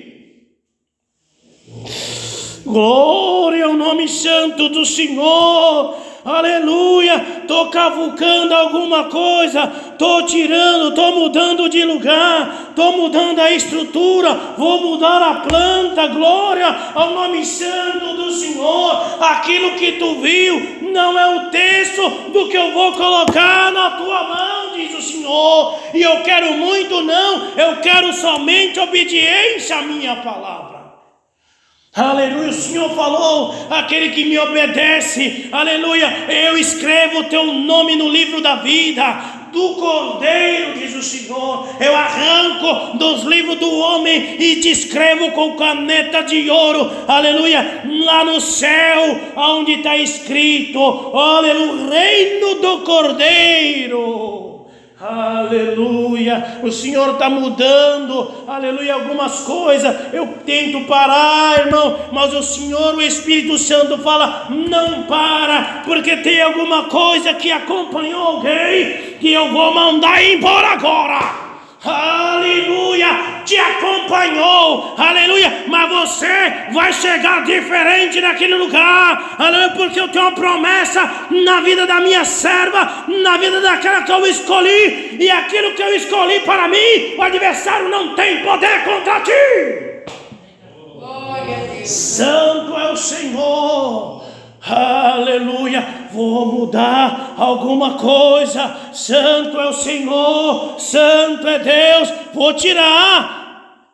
Glória 2.64 3.66
ao 3.66 3.74
nome 3.74 4.08
santo 4.08 4.70
do 4.70 4.86
Senhor 4.86 6.10
aleluia, 6.24 7.26
estou 7.42 7.70
cavucando 7.70 8.54
alguma 8.54 9.06
coisa, 9.06 9.72
estou 9.92 10.26
tirando, 10.26 10.90
estou 10.90 11.16
mudando 11.16 11.70
de 11.70 11.84
lugar, 11.84 12.68
estou 12.70 12.98
mudando 12.98 13.40
a 13.40 13.52
estrutura, 13.52 14.34
vou 14.58 14.82
mudar 14.82 15.22
a 15.22 15.36
planta, 15.42 16.08
glória 16.08 16.68
ao 16.94 17.12
nome 17.12 17.46
santo 17.46 18.14
do 18.16 18.32
Senhor. 18.32 19.18
Aquilo 19.20 19.72
que 19.72 19.94
tu 19.94 20.16
viu 20.16 20.92
não 20.92 21.18
é 21.18 21.36
o 21.36 21.50
texto 21.50 22.10
do 22.32 22.48
que 22.48 22.58
eu 22.58 22.72
vou 22.72 22.94
colocar 22.94 23.72
na 23.72 23.92
tua 23.92 24.24
mão, 24.24 24.59
diz 24.88 24.98
o 24.98 25.02
Senhor, 25.02 25.80
e 25.94 26.02
eu 26.02 26.22
quero 26.24 26.54
muito, 26.54 27.02
não, 27.02 27.52
eu 27.58 27.78
quero 27.78 28.14
somente 28.14 28.80
obediência 28.80 29.78
à 29.78 29.82
minha 29.82 30.16
palavra. 30.18 30.80
Aleluia, 31.96 32.50
o 32.50 32.54
Senhor 32.54 32.90
falou, 32.96 33.54
aquele 33.70 34.10
que 34.10 34.24
me 34.24 34.38
obedece, 34.38 35.50
aleluia, 35.52 36.08
eu 36.30 36.58
escrevo 36.58 37.20
o 37.20 37.24
teu 37.26 37.46
nome 37.46 37.96
no 37.96 38.08
livro 38.08 38.42
da 38.42 38.56
vida, 38.56 39.40
do 39.52 39.76
Cordeiro, 39.76 40.78
diz 40.78 40.96
o 40.96 41.02
Senhor. 41.02 41.68
Eu 41.80 41.96
arranco 41.96 42.98
dos 42.98 43.24
livros 43.24 43.58
do 43.58 43.80
homem 43.80 44.36
e 44.40 44.58
te 44.58 44.70
escrevo 44.70 45.32
com 45.32 45.56
caneta 45.56 46.22
de 46.22 46.50
ouro, 46.50 46.92
aleluia, 47.08 47.82
lá 48.06 48.24
no 48.24 48.40
céu, 48.40 49.20
onde 49.36 49.74
está 49.74 49.98
escrito, 49.98 50.80
aleluia, 51.16 51.90
reino 51.90 52.56
do 52.56 52.80
Cordeiro. 52.82 54.49
Aleluia, 55.02 56.60
o 56.62 56.70
Senhor 56.70 57.12
está 57.12 57.30
mudando, 57.30 58.44
aleluia, 58.46 58.96
algumas 58.96 59.40
coisas. 59.40 60.14
Eu 60.14 60.28
tento 60.46 60.86
parar, 60.88 61.68
irmão, 61.68 61.98
mas 62.12 62.34
o 62.34 62.44
Senhor, 62.44 62.96
o 62.96 63.02
Espírito 63.02 63.58
Santo, 63.58 63.98
fala: 64.00 64.48
não 64.50 65.04
para, 65.04 65.84
porque 65.86 66.18
tem 66.18 66.42
alguma 66.42 66.84
coisa 66.86 67.34
que 67.34 67.50
acompanhou 67.50 68.22
alguém 68.22 69.16
que 69.22 69.32
eu 69.32 69.50
vou 69.54 69.74
mandar 69.74 70.22
embora 70.22 70.68
agora 70.68 71.49
aleluia, 71.84 73.42
te 73.46 73.58
acompanhou, 73.58 74.96
aleluia, 74.98 75.66
mas 75.68 75.90
você 75.90 76.28
vai 76.72 76.92
chegar 76.92 77.44
diferente 77.44 78.20
naquele 78.20 78.56
lugar, 78.56 79.36
aleluia, 79.38 79.70
porque 79.72 80.00
eu 80.00 80.10
tenho 80.10 80.26
uma 80.26 80.34
promessa 80.34 81.28
na 81.32 81.62
vida 81.62 81.88
da 81.88 82.02
minha 82.02 82.26
serva, 82.26 83.06
na 83.08 83.38
vida 83.38 83.62
daquela 83.62 84.04
que 84.04 84.12
eu 84.12 84.26
escolhi, 84.26 85.18
e 85.20 85.30
aquilo 85.30 85.74
que 85.74 85.82
eu 85.82 85.96
escolhi 85.96 86.42
para 86.42 86.68
mim, 86.68 87.16
o 87.18 87.22
adversário 87.22 87.90
não 87.90 88.16
tem 88.16 88.44
poder 88.44 88.84
contra 88.84 89.22
ti. 89.22 89.90
Santo 91.86 92.78
é 92.78 92.92
o 92.92 92.96
Senhor. 92.96 94.19
Aleluia, 94.68 96.08
vou 96.12 96.46
mudar 96.46 97.34
alguma 97.38 97.94
coisa. 97.94 98.76
Santo 98.92 99.60
é 99.60 99.70
o 99.70 99.74
Senhor, 99.74 100.80
Santo 100.80 101.48
é 101.48 101.60
Deus. 101.60 102.14
Vou 102.34 102.54
tirar, 102.54 103.86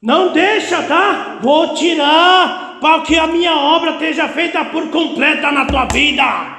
não 0.00 0.32
deixa, 0.32 0.82
tá? 0.82 1.38
Vou 1.40 1.74
tirar 1.74 2.78
para 2.80 3.00
que 3.00 3.18
a 3.18 3.26
minha 3.26 3.56
obra 3.56 3.92
esteja 3.92 4.28
feita 4.28 4.64
por 4.66 4.90
completa 4.90 5.50
na 5.50 5.66
tua 5.66 5.86
vida. 5.86 6.55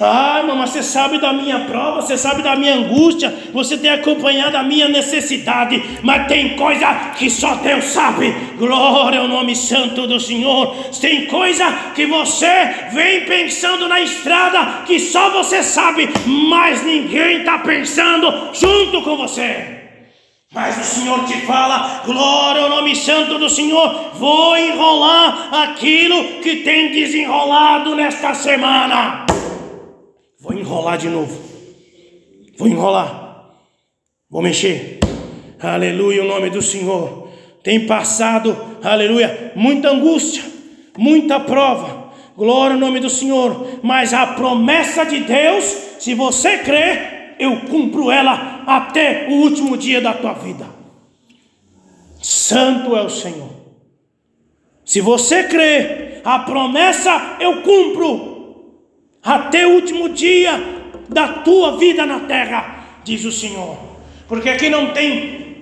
Ah, 0.00 0.38
irmão, 0.38 0.54
mas 0.54 0.70
você 0.70 0.82
sabe 0.82 1.18
da 1.18 1.32
minha 1.32 1.60
prova, 1.64 2.00
você 2.00 2.16
sabe 2.16 2.40
da 2.40 2.54
minha 2.54 2.76
angústia, 2.76 3.34
você 3.52 3.76
tem 3.76 3.90
acompanhado 3.90 4.56
a 4.56 4.62
minha 4.62 4.88
necessidade, 4.88 5.82
mas 6.02 6.28
tem 6.28 6.56
coisa 6.56 6.86
que 7.16 7.28
só 7.28 7.56
Deus 7.56 7.84
sabe. 7.86 8.30
Glória 8.56 9.18
ao 9.18 9.26
nome 9.26 9.56
santo 9.56 10.06
do 10.06 10.20
Senhor. 10.20 10.72
Tem 11.00 11.26
coisa 11.26 11.64
que 11.96 12.06
você 12.06 12.88
vem 12.92 13.24
pensando 13.24 13.88
na 13.88 14.00
estrada 14.00 14.84
que 14.86 15.00
só 15.00 15.30
você 15.30 15.64
sabe, 15.64 16.08
mas 16.26 16.84
ninguém 16.84 17.38
está 17.38 17.58
pensando 17.58 18.50
junto 18.52 19.02
com 19.02 19.16
você. 19.16 19.78
Mas 20.54 20.78
o 20.78 20.84
Senhor 20.84 21.24
te 21.26 21.40
fala, 21.40 22.02
glória 22.06 22.62
ao 22.62 22.70
nome 22.70 22.94
santo 22.94 23.36
do 23.36 23.50
Senhor, 23.50 24.12
vou 24.14 24.56
enrolar 24.56 25.48
aquilo 25.52 26.40
que 26.40 26.56
tem 26.58 26.92
desenrolado 26.92 27.96
nesta 27.96 28.32
semana. 28.32 29.26
Vou 30.40 30.54
enrolar 30.54 30.96
de 30.96 31.08
novo. 31.08 31.36
Vou 32.56 32.68
enrolar. 32.68 33.50
Vou 34.30 34.40
mexer. 34.40 35.00
Aleluia, 35.60 36.22
o 36.22 36.28
nome 36.28 36.48
do 36.48 36.62
Senhor. 36.62 37.28
Tem 37.64 37.86
passado, 37.86 38.56
aleluia, 38.82 39.52
muita 39.56 39.90
angústia, 39.90 40.44
muita 40.96 41.40
prova. 41.40 42.12
Glória 42.36 42.74
ao 42.74 42.80
nome 42.80 43.00
do 43.00 43.10
Senhor. 43.10 43.80
Mas 43.82 44.14
a 44.14 44.28
promessa 44.28 45.04
de 45.04 45.20
Deus, 45.20 45.64
se 45.98 46.14
você 46.14 46.58
crer, 46.58 47.34
eu 47.40 47.62
cumpro 47.62 48.08
ela 48.08 48.62
até 48.64 49.26
o 49.28 49.32
último 49.42 49.76
dia 49.76 50.00
da 50.00 50.12
tua 50.12 50.34
vida. 50.34 50.66
Santo 52.22 52.96
é 52.96 53.02
o 53.02 53.10
Senhor. 53.10 53.50
Se 54.84 55.00
você 55.00 55.44
crer, 55.44 56.20
a 56.24 56.38
promessa 56.38 57.36
eu 57.40 57.60
cumpro 57.62 58.37
até 59.28 59.66
o 59.66 59.72
último 59.72 60.08
dia 60.08 60.58
da 61.06 61.28
tua 61.28 61.76
vida 61.76 62.06
na 62.06 62.20
terra, 62.20 63.00
diz 63.04 63.26
o 63.26 63.30
Senhor. 63.30 63.76
Porque 64.26 64.48
aqui 64.48 64.70
não 64.70 64.92
tem 64.92 65.56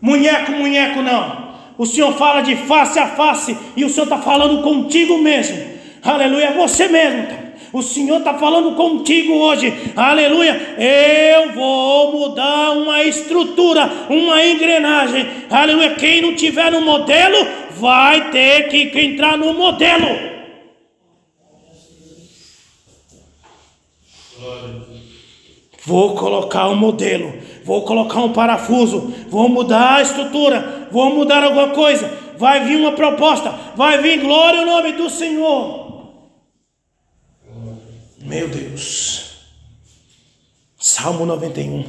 munheco, 0.00 0.52
munheco, 0.52 1.02
não. 1.02 1.52
O 1.76 1.84
Senhor 1.84 2.14
fala 2.14 2.40
de 2.40 2.56
face 2.56 2.98
a 2.98 3.08
face 3.08 3.54
e 3.76 3.84
o 3.84 3.90
Senhor 3.90 4.04
está 4.04 4.16
falando 4.16 4.62
contigo 4.62 5.18
mesmo. 5.18 5.58
Aleluia, 6.02 6.46
é 6.46 6.52
você 6.52 6.88
mesmo. 6.88 7.42
O 7.74 7.82
Senhor 7.82 8.18
está 8.18 8.34
falando 8.34 8.74
contigo 8.74 9.34
hoje, 9.34 9.72
aleluia. 9.94 10.76
Eu 10.78 11.52
vou 11.52 12.12
mudar 12.12 12.72
uma 12.72 13.02
estrutura, 13.02 13.90
uma 14.08 14.44
engrenagem, 14.46 15.26
aleluia. 15.50 15.94
Quem 15.94 16.22
não 16.22 16.34
tiver 16.34 16.72
no 16.72 16.80
modelo, 16.80 17.36
vai 17.72 18.30
ter 18.30 18.68
que 18.68 18.98
entrar 18.98 19.36
no 19.36 19.52
modelo. 19.52 20.31
Vou 25.84 26.14
colocar 26.14 26.68
um 26.68 26.76
modelo, 26.76 27.34
vou 27.64 27.82
colocar 27.82 28.20
um 28.20 28.32
parafuso, 28.32 29.12
vou 29.28 29.48
mudar 29.48 29.96
a 29.96 30.02
estrutura, 30.02 30.88
vou 30.92 31.12
mudar 31.12 31.42
alguma 31.42 31.70
coisa. 31.70 32.08
Vai 32.38 32.64
vir 32.64 32.76
uma 32.76 32.92
proposta, 32.92 33.52
vai 33.76 34.00
vir 34.00 34.20
glória 34.20 34.60
ao 34.60 34.66
nome 34.66 34.92
do 34.92 35.10
Senhor. 35.10 35.82
Meu 38.20 38.48
Deus. 38.48 39.32
Salmo 40.78 41.26
91. 41.26 41.84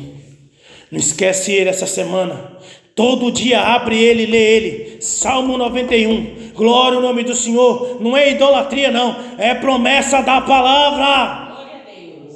Não 0.91 0.99
esquece 0.99 1.51
ele 1.51 1.69
essa 1.69 1.87
semana. 1.87 2.57
Todo 2.95 3.31
dia 3.31 3.61
abre 3.61 3.97
ele 3.97 4.23
e 4.23 4.27
lê 4.27 4.55
ele. 4.55 5.01
Salmo 5.01 5.57
91. 5.57 6.51
Glória 6.55 6.97
ao 6.97 7.01
nome 7.01 7.23
do 7.23 7.35
Senhor. 7.35 7.97
Não 7.99 8.17
é 8.17 8.31
idolatria, 8.31 8.91
não. 8.91 9.15
É 9.37 9.53
promessa 9.55 10.21
da 10.21 10.41
palavra 10.41 11.42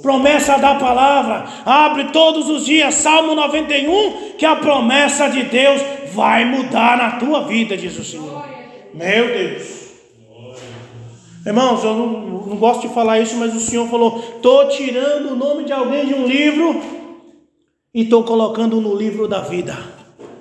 promessa 0.07 0.57
da 0.57 0.75
palavra. 0.75 1.45
Abre 1.65 2.05
todos 2.05 2.49
os 2.49 2.65
dias, 2.65 2.95
Salmo 2.95 3.35
91, 3.35 4.37
que 4.37 4.45
a 4.45 4.55
promessa 4.55 5.27
de 5.27 5.43
Deus 5.43 5.81
vai 6.13 6.45
mudar 6.45 6.97
na 6.97 7.11
tua 7.17 7.41
vida, 7.41 7.75
diz 7.75 7.99
o 7.99 8.05
Senhor. 8.05 8.41
Meu 8.93 9.27
Deus. 9.27 9.87
Irmãos, 11.45 11.83
eu 11.83 11.93
não, 11.93 12.07
não 12.07 12.55
gosto 12.55 12.87
de 12.87 12.93
falar 12.93 13.19
isso, 13.19 13.35
mas 13.35 13.53
o 13.53 13.59
Senhor 13.59 13.89
falou: 13.89 14.23
estou 14.37 14.69
tirando 14.69 15.33
o 15.33 15.35
nome 15.35 15.65
de 15.65 15.73
alguém 15.73 16.05
de 16.05 16.13
um 16.13 16.25
livro 16.25 16.81
e 17.93 18.03
estou 18.03 18.23
colocando 18.23 18.79
no 18.79 18.95
livro 18.95 19.27
da 19.27 19.41
vida 19.41 19.77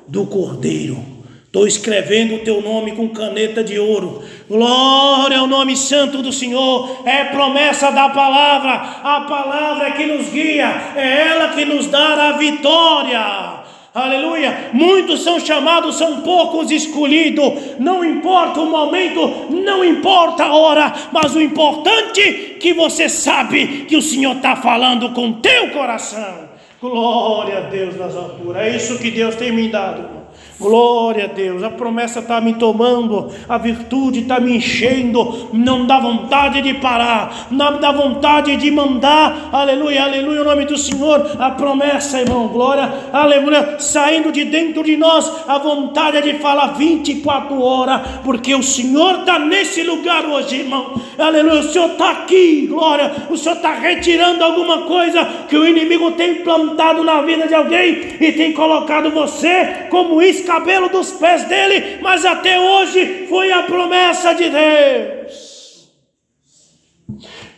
do 0.07 0.27
Cordeiro 0.27 1.16
Estou 1.57 1.67
escrevendo 1.67 2.35
o 2.35 2.39
teu 2.41 2.61
nome 2.61 2.93
com 2.93 3.09
caneta 3.09 3.65
de 3.65 3.79
ouro. 3.79 4.23
Glória 4.47 5.39
ao 5.39 5.47
nome 5.47 5.75
santo 5.75 6.21
do 6.21 6.31
Senhor. 6.31 7.01
É 7.07 7.25
promessa 7.25 7.91
da 7.91 8.11
palavra. 8.11 8.75
A 9.03 9.23
palavra 9.23 9.89
é 9.89 9.91
que 9.93 10.05
nos 10.05 10.29
guia. 10.29 10.67
É 10.95 11.29
ela 11.29 11.49
que 11.55 11.65
nos 11.65 11.87
dá 11.87 12.29
a 12.29 12.33
vitória. 12.33 13.65
Aleluia. 13.95 14.69
Muitos 14.75 15.23
são 15.23 15.41
chamados, 15.41 15.97
são 15.97 16.21
poucos 16.21 16.71
escolhidos. 16.71 17.79
Não 17.79 18.05
importa 18.05 18.61
o 18.61 18.69
momento, 18.69 19.47
não 19.49 19.83
importa 19.83 20.45
a 20.45 20.55
hora, 20.55 20.93
mas 21.11 21.35
o 21.35 21.41
importante 21.41 22.21
é 22.21 22.33
que 22.59 22.75
você 22.75 23.09
sabe 23.09 23.87
que 23.89 23.97
o 23.97 24.03
Senhor 24.03 24.37
está 24.37 24.57
falando 24.57 25.09
com 25.15 25.33
teu 25.41 25.71
coração. 25.71 26.51
Glória 26.79 27.57
a 27.57 27.61
Deus 27.63 27.97
nas 27.97 28.15
alturas. 28.15 28.61
É 28.61 28.77
isso 28.77 28.99
que 28.99 29.11
Deus 29.11 29.35
tem 29.37 29.53
me 29.53 29.69
dado. 29.69 30.16
Glória 30.59 31.25
a 31.25 31.27
Deus, 31.27 31.63
a 31.63 31.69
promessa 31.69 32.21
está 32.21 32.41
me 32.41 32.55
tomando, 32.55 33.31
a 33.47 33.59
virtude 33.59 34.21
está 34.21 34.41
me 34.41 34.57
enchendo, 34.57 35.51
não 35.53 35.85
dá 35.85 36.01
vontade 36.01 36.63
de 36.63 36.73
parar, 36.73 37.49
não 37.51 37.79
dá 37.79 37.93
vontade 37.93 38.57
de 38.57 38.71
mandar, 38.71 39.51
aleluia, 39.53 40.05
aleluia, 40.05 40.41
o 40.41 40.45
nome 40.45 40.65
do 40.65 40.79
Senhor, 40.79 41.37
a 41.39 41.51
promessa, 41.51 42.21
irmão, 42.21 42.49
glória, 42.49 42.91
aleluia, 43.13 43.77
saindo 43.79 44.33
de 44.33 44.47
dentro 44.47 44.83
de 44.83 44.97
nós, 44.97 45.31
a 45.47 45.59
vontade 45.59 46.17
é 46.17 46.21
de 46.23 46.39
falar 46.39 46.69
24 46.69 47.61
horas, 47.61 48.01
porque 48.25 48.55
o 48.55 48.63
Senhor 48.63 49.21
está 49.21 49.39
nesse 49.39 49.83
lugar 49.83 50.25
hoje, 50.25 50.61
irmão, 50.61 50.99
aleluia, 51.19 51.61
o 51.61 51.71
Senhor 51.71 51.91
está 51.91 52.13
aqui, 52.13 52.67
glória, 52.67 53.13
o 53.29 53.37
Senhor 53.37 53.57
está 53.57 53.75
retirando 53.75 54.43
alguma 54.43 54.83
coisa 54.83 55.23
que 55.51 55.57
o 55.57 55.69
inimigo 55.69 56.13
tem 56.13 56.37
plantado 56.37 57.05
na 57.05 57.21
vida 57.21 57.47
de 57.47 57.55
alguém 57.55 58.17
e 58.19 58.33
tem 58.33 58.55
colocado 58.55 59.11
você 59.11 59.89
como 59.91 60.23
isso 60.23 60.46
cabelo 60.47 60.89
dos 60.89 61.13
pés 61.13 61.45
dele, 61.45 61.99
mas 62.01 62.25
até 62.25 62.59
hoje 62.59 63.27
foi 63.29 63.53
a 63.53 63.65
promessa 63.65 64.33
de 64.33 64.49
Deus. 64.49 65.91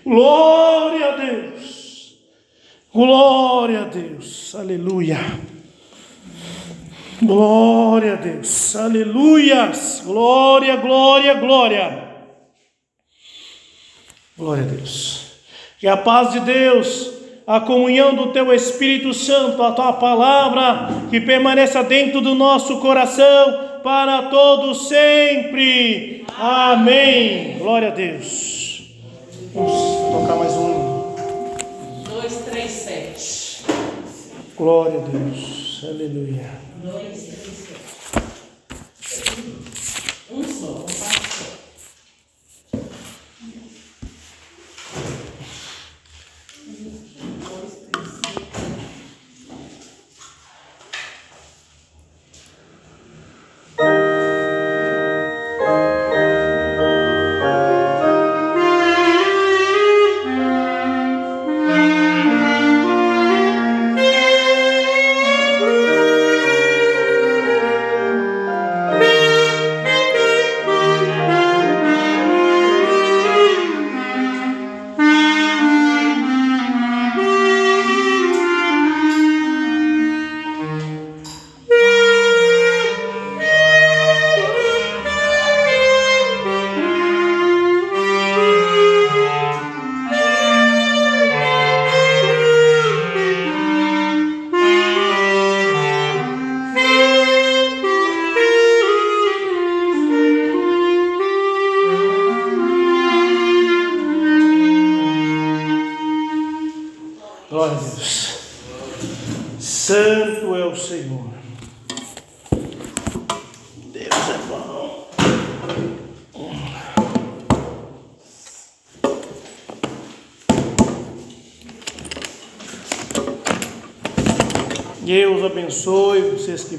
Glória 0.05 1.13
a 1.13 1.17
Deus. 1.17 2.19
Glória 2.93 3.83
a 3.83 3.85
Deus. 3.85 4.55
Aleluia. 4.55 5.19
Glória 7.21 8.15
a 8.15 8.17
Deus. 8.17 8.75
Aleluias. 8.75 10.03
Glória, 10.05 10.77
glória, 10.77 11.35
glória. 11.35 12.09
Glória 14.37 14.65
a 14.65 14.67
Deus. 14.67 15.33
Que 15.79 15.87
a 15.87 15.97
paz 15.97 16.33
de 16.33 16.41
Deus 16.41 17.18
a 17.49 17.61
comunhão 17.61 18.15
do 18.15 18.27
teu 18.27 18.53
Espírito 18.53 19.15
Santo, 19.15 19.63
a 19.63 19.73
tua 19.73 19.95
palavra, 19.95 20.91
que 21.09 21.19
permaneça 21.19 21.83
dentro 21.83 22.21
do 22.21 22.35
nosso 22.35 22.79
coração 22.79 23.81
para 23.83 24.25
todos 24.25 24.87
sempre. 24.87 26.27
Amém. 26.39 27.57
Glória 27.59 27.89
a 27.89 27.91
Deus. 27.91 28.83
Vamos 29.55 29.73
tocar 30.13 30.37
mais 30.37 30.53
um. 30.53 31.15
Dois, 32.05 32.37
três, 32.45 32.71
sete. 32.71 33.65
Glória 34.55 35.01
a 35.01 35.09
Deus. 35.09 35.87
Aleluia. 35.89 36.51
Dois, 36.83 37.23
três, 37.29 37.58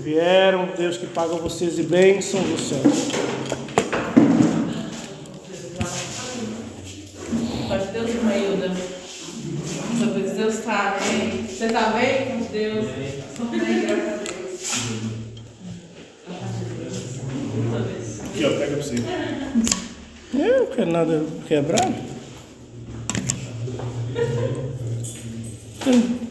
vieram, 0.09 0.69
Deus 0.75 0.97
que 0.97 1.05
paga 1.05 1.35
vocês 1.35 1.75
de 1.75 1.83
bênçãos 1.83 2.43
do 2.43 2.57
céu. 2.59 2.81
Deus. 7.93 8.77
Talvez 9.99 10.31
Deus 10.33 10.53
está 10.55 10.97
bem. 10.99 11.43
Você 11.47 11.65
está 11.65 11.89
bem 11.91 12.25
com 12.25 12.51
Deus? 12.51 12.85
Aqui, 18.25 18.45
ó, 18.45 18.49
pega 18.49 18.67
pra 18.67 18.83
você. 18.83 18.95
Eu 20.33 20.59
não 20.59 20.65
quero 20.67 20.91
nada 20.91 21.23
quebrar. 21.47 21.91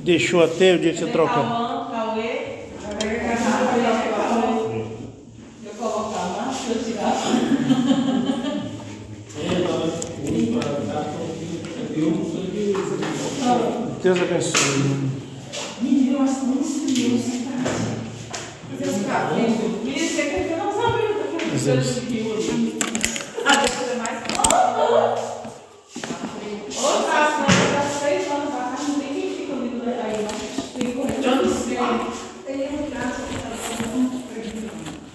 Deixou 0.03 0.43
até 0.43 0.75
o 0.75 0.79
dia 0.79 0.93
que 0.93 0.99
você 0.99 1.07
troca. 1.07 1.58
Céu. 21.59 21.77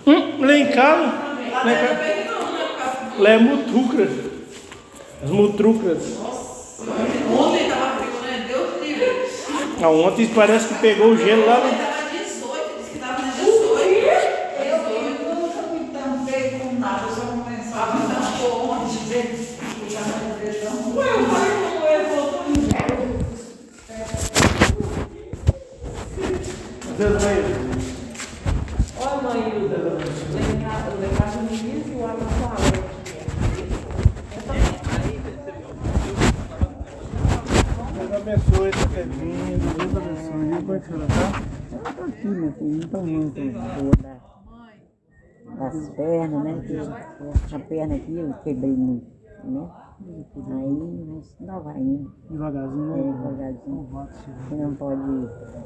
Hum, 0.05 0.45
lá 0.45 0.57
em 0.57 0.71
casa, 0.71 1.13
lá 1.63 1.71
em 1.71 3.21
lá 3.21 3.29
é 3.29 3.37
mutrucra. 3.37 4.07
As 5.23 5.29
mutrucras. 5.29 5.97
do- 5.99 6.23
Ontem 7.39 7.69
tava 7.69 7.95
frio, 8.03 8.21
né? 8.21 8.45
Deus 8.47 8.81
livre. 8.81 9.29
Ah, 9.81 9.89
ontem 9.89 10.27
parece 10.35 10.67
que 10.67 10.73
pegou 10.81 11.11
o 11.11 11.17
gelo 11.17 11.45
lá. 11.45 11.57
Ontem 11.59 11.71
né? 11.71 11.85
tava 11.85 12.09
18, 12.09 12.77
disse 12.79 12.89
que 12.91 12.99
tava 12.99 13.21
na 13.21 13.31
18. 13.31 13.43
Eu 14.59 15.35
nunca 15.35 15.61
me 15.71 15.79
tampei 15.93 16.59
com 16.59 16.79
nada, 16.79 17.07
eu 17.07 17.15
só 17.15 17.21
começava 17.21 17.91
a 17.93 18.01
tampar 18.01 18.81
onde 18.81 18.97
dizer 18.97 19.23
que 19.27 19.85
estava 19.87 20.07
na 20.09 20.35
televisão. 20.35 20.95
Ué, 20.97 21.07
eu 21.07 21.25
falei 21.25 21.51
como 21.63 21.85
eu 21.87 22.01
voltou 22.15 22.43
em 22.49 22.53
Deus 26.97 27.23
vai. 27.23 27.35
Olha, 29.05 29.21
mãe 29.21 29.49
Hilda, 29.49 29.77
levar 30.99 31.33
o 31.35 31.39
Luiz 31.49 31.87
e 31.87 31.95
o 31.95 32.03
Amazoala. 32.05 32.93
Deus 37.93 38.11
abençoe 38.11 38.69
essa 38.69 38.87
vindo. 38.87 39.77
Deus 39.77 39.95
abençoe. 39.97 40.49
Como 40.61 40.73
é 40.73 40.79
que 40.79 40.87
você 40.87 41.07
tá? 41.07 41.41
Ela 41.73 41.93
tá 41.93 42.05
aqui, 42.05 42.27
meu 42.27 42.51
filho, 42.53 42.71
não 42.81 42.87
tá 42.89 42.97
muito 42.99 43.41
boa. 43.81 43.95
das 45.71 45.89
pernas, 45.89 46.43
né? 46.43 46.63
Que 46.67 46.75
essa 47.45 47.59
perna 47.59 47.95
aqui 47.95 48.15
eu 48.15 48.32
quebrei 48.43 48.71
muito, 48.71 49.07
né? 49.43 49.69
Aí, 50.05 51.05
mas 51.07 51.35
não 51.39 51.61
vai 51.61 51.75
Devagarzinho, 52.29 52.93
é, 52.93 52.97
né? 52.97 53.13
devagarzinho. 53.13 53.75
Louvado 53.75 54.13
seja. 54.13 54.37
Você 54.49 54.55
não 54.55 54.75
pode, 54.75 55.01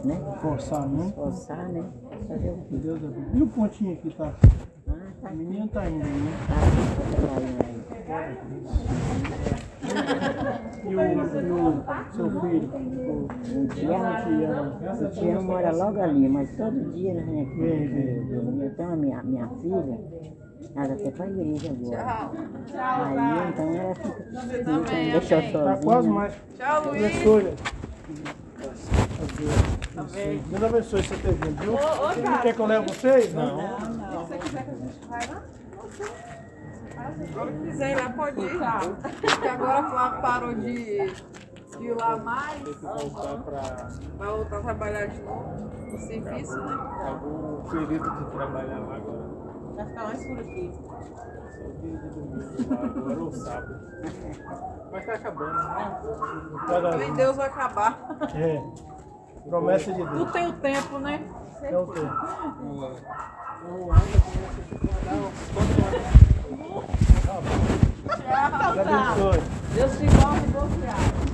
né? 0.05 0.15
Forçar, 0.41 0.87
não. 0.89 1.09
Forçar, 1.11 1.69
né? 1.69 1.83
Fazer 2.27 2.51
o 2.51 2.57
quê? 2.57 2.75
Deus 2.77 3.03
abençoe. 3.03 3.37
E 3.37 3.41
o 3.41 3.47
pontinho 3.47 3.93
aqui 3.93 4.15
tá? 4.15 4.25
Ah, 4.27 4.93
tá 5.21 5.27
A 5.27 5.31
aqui, 5.31 5.37
menina 5.37 5.67
tá 5.69 5.89
indo, 5.89 6.05
né? 6.05 6.31
tá 6.47 6.53
aqui, 6.53 7.11
tá 7.11 7.17
trabalhando 7.17 7.61
aí. 7.65 7.77
E 10.85 10.95
o, 10.95 11.01
e 11.01 11.15
o 11.15 11.27
seu 12.11 12.41
filho? 12.41 12.69
O, 12.73 13.25
O 13.25 13.67
Tiago, 13.69 15.05
o 15.05 15.09
Tiago 15.09 15.43
mora 15.43 15.71
logo 15.75 15.99
ali, 15.99 16.29
mas 16.29 16.55
todo 16.55 16.91
dia 16.91 17.11
ele 17.11 17.23
vem 17.23 17.41
aqui. 17.41 17.59
Vem, 17.59 17.87
vem. 17.87 18.67
Então 18.67 18.93
a 18.93 18.95
minha, 18.95 19.23
minha 19.23 19.47
filha, 19.61 19.99
ela 20.77 20.93
até 20.93 21.09
pra 21.09 21.25
igreja 21.27 21.71
agora. 21.71 22.31
Aí 23.03 23.49
então 23.49 23.73
ela 23.73 23.95
fica, 23.95 24.25
não 24.31 24.81
deixa 24.83 25.35
eu 25.35 25.41
sozinha. 25.41 25.63
tá 25.63 25.77
quase 25.83 26.09
mais. 26.09 26.33
Tchau, 26.55 26.83
Luiz. 26.85 27.03
Abençoe. 27.03 27.53
Deus 30.49 30.63
abençoe 30.63 31.03
você 31.03 31.15
ter 31.17 31.33
vindo, 31.33 31.61
viu? 31.61 31.71
Você 31.73 32.21
não 32.21 32.37
quer 32.39 32.53
que 32.53 32.59
eu 32.59 32.65
leve 32.67 32.87
vocês? 32.93 33.33
Não. 33.33 33.57
Se 34.27 34.37
quiser 37.63 37.91
ir 37.91 37.95
lá, 37.95 38.09
pode 38.11 38.41
ir. 38.41 38.59
Porque 39.21 39.47
agora 39.47 39.79
a 39.79 39.89
Flávia 39.89 40.21
parou 40.21 40.53
de, 40.53 41.13
de 41.77 41.85
ir 41.85 41.95
lá 41.99 42.17
mais. 42.17 42.61
Voltar 42.81 43.37
pra 43.43 43.89
Vai 44.17 44.27
voltar 44.27 44.57
a 44.57 44.61
trabalhar 44.61 45.07
de 45.07 45.21
novo 45.21 45.71
no 45.91 45.99
serviço, 45.99 46.57
né? 46.57 46.77
algum 47.07 47.63
período 47.69 48.11
de 48.11 48.31
trabalhar 48.31 48.79
lá 48.79 48.95
agora. 48.95 49.36
Vai 49.77 49.85
ficar 49.85 50.03
mais 50.05 50.25
por 50.25 50.39
aqui. 50.39 50.73
Só 51.51 51.67
o 51.67 51.73
dia 51.81 51.97
de 51.97 52.09
domingo 52.09 52.67
lá 52.67 52.81
agora 52.83 53.19
ou 53.19 53.31
sábado. 53.31 53.79
Mas 54.91 55.05
tá 55.05 55.13
acabando, 55.13 55.53
né? 55.53 56.01
Também 56.91 57.13
Deus 57.13 57.35
vai 57.35 57.47
acabar. 57.47 58.17
É. 58.35 58.61
Promessa 59.47 59.93
de 59.93 60.03
Deus. 60.03 60.31
tem 60.31 60.47
o 60.47 60.53
tempo, 60.53 60.97
né? 60.97 61.21
É 61.61 61.77
o 61.77 61.85
tempo. 61.85 62.11
Deus 68.73 68.87
abençoe. 68.87 69.41
Deus 69.75 69.91
te 69.97 70.05
guarde 70.07 70.45
e 70.45 70.49
boa 70.49 70.65
viagem. 70.65 71.27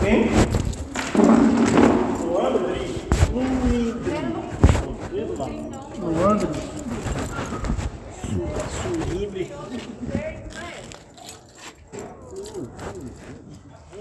Quem? 0.00 0.28
O 2.24 2.38
André. 2.38 2.80
O 6.02 6.26
André. 6.26 6.48
Surimbre. 8.70 9.52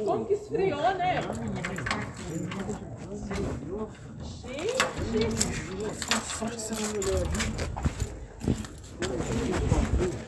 Como 0.05 0.25
que 0.25 0.33
esfriou, 0.33 0.81
né? 0.95 1.21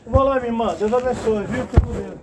Vou 0.06 0.22
lá, 0.22 0.34
minha 0.36 0.46
irmã. 0.46 0.71
Deus 0.82 0.94
abençoe, 0.94 1.46
viu? 1.46 1.64
Fica 1.64 1.80
com 1.80 1.92
Deus. 1.92 2.18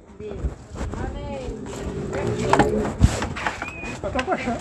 Vai 4.01 4.11
com 4.11 4.31
a 4.33 4.37
chave. 4.37 4.59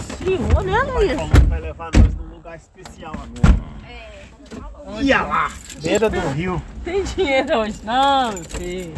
Esfriou, 0.00 0.62
né, 0.64 0.82
Luiz? 0.82 1.46
Vai 1.48 1.60
levar 1.60 1.90
nós 1.94 2.14
num 2.16 2.34
lugar 2.34 2.56
especial 2.56 3.12
agora. 3.12 3.54
É. 3.88 5.02
Ia 5.02 5.22
lá, 5.22 5.52
beira 5.80 6.10
do 6.10 6.18
rio. 6.30 6.60
Tem 6.82 7.04
dinheiro 7.04 7.58
hoje, 7.58 7.80
não, 7.84 8.32
meu 8.32 8.44
filho. 8.44 8.94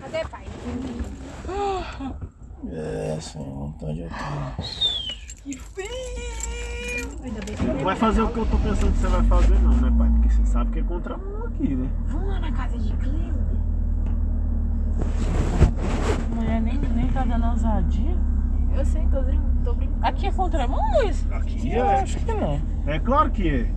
Cadê, 0.00 0.24
pai? 0.26 0.44
É, 2.82 3.16
senhor, 3.20 3.72
onde 3.80 4.00
eu 4.00 4.08
tô? 4.08 4.62
Que 5.44 5.56
frio! 5.56 5.86
Não 7.76 7.84
vai 7.84 7.94
fazer 7.94 8.22
o 8.22 8.28
que 8.28 8.38
eu 8.38 8.46
tô 8.46 8.58
pensando 8.58 8.92
que 8.92 8.98
você 8.98 9.06
vai 9.06 9.22
fazer 9.22 9.58
não, 9.60 9.76
né 9.76 9.94
pai? 9.96 10.08
Porque 10.10 10.30
você 10.30 10.46
sabe 10.46 10.72
que 10.72 10.78
é 10.80 10.82
contramão 10.82 11.46
aqui, 11.46 11.76
né? 11.76 11.88
Vamos 12.08 12.28
lá 12.28 12.40
na 12.40 12.50
casa 12.50 12.76
de 12.76 12.92
Cleo. 12.94 13.34
Mulher 16.34 16.60
nem, 16.60 16.76
nem 16.78 17.06
tá 17.08 17.24
dando 17.24 17.46
ousadia. 17.46 18.16
Eu 18.76 18.84
sei, 18.84 19.02
tô, 19.02 19.22
tô 19.64 19.74
brincando. 19.74 19.98
Aqui 20.04 20.26
é 20.26 20.32
contramão, 20.32 20.80
Luiz? 20.96 21.26
Aqui 21.30 21.72
Eu 21.72 21.84
é. 21.84 22.00
acho 22.00 22.18
que 22.18 22.32
não. 22.32 22.60
É 22.86 22.98
claro 22.98 23.30
que 23.30 23.48
é. 23.48 23.70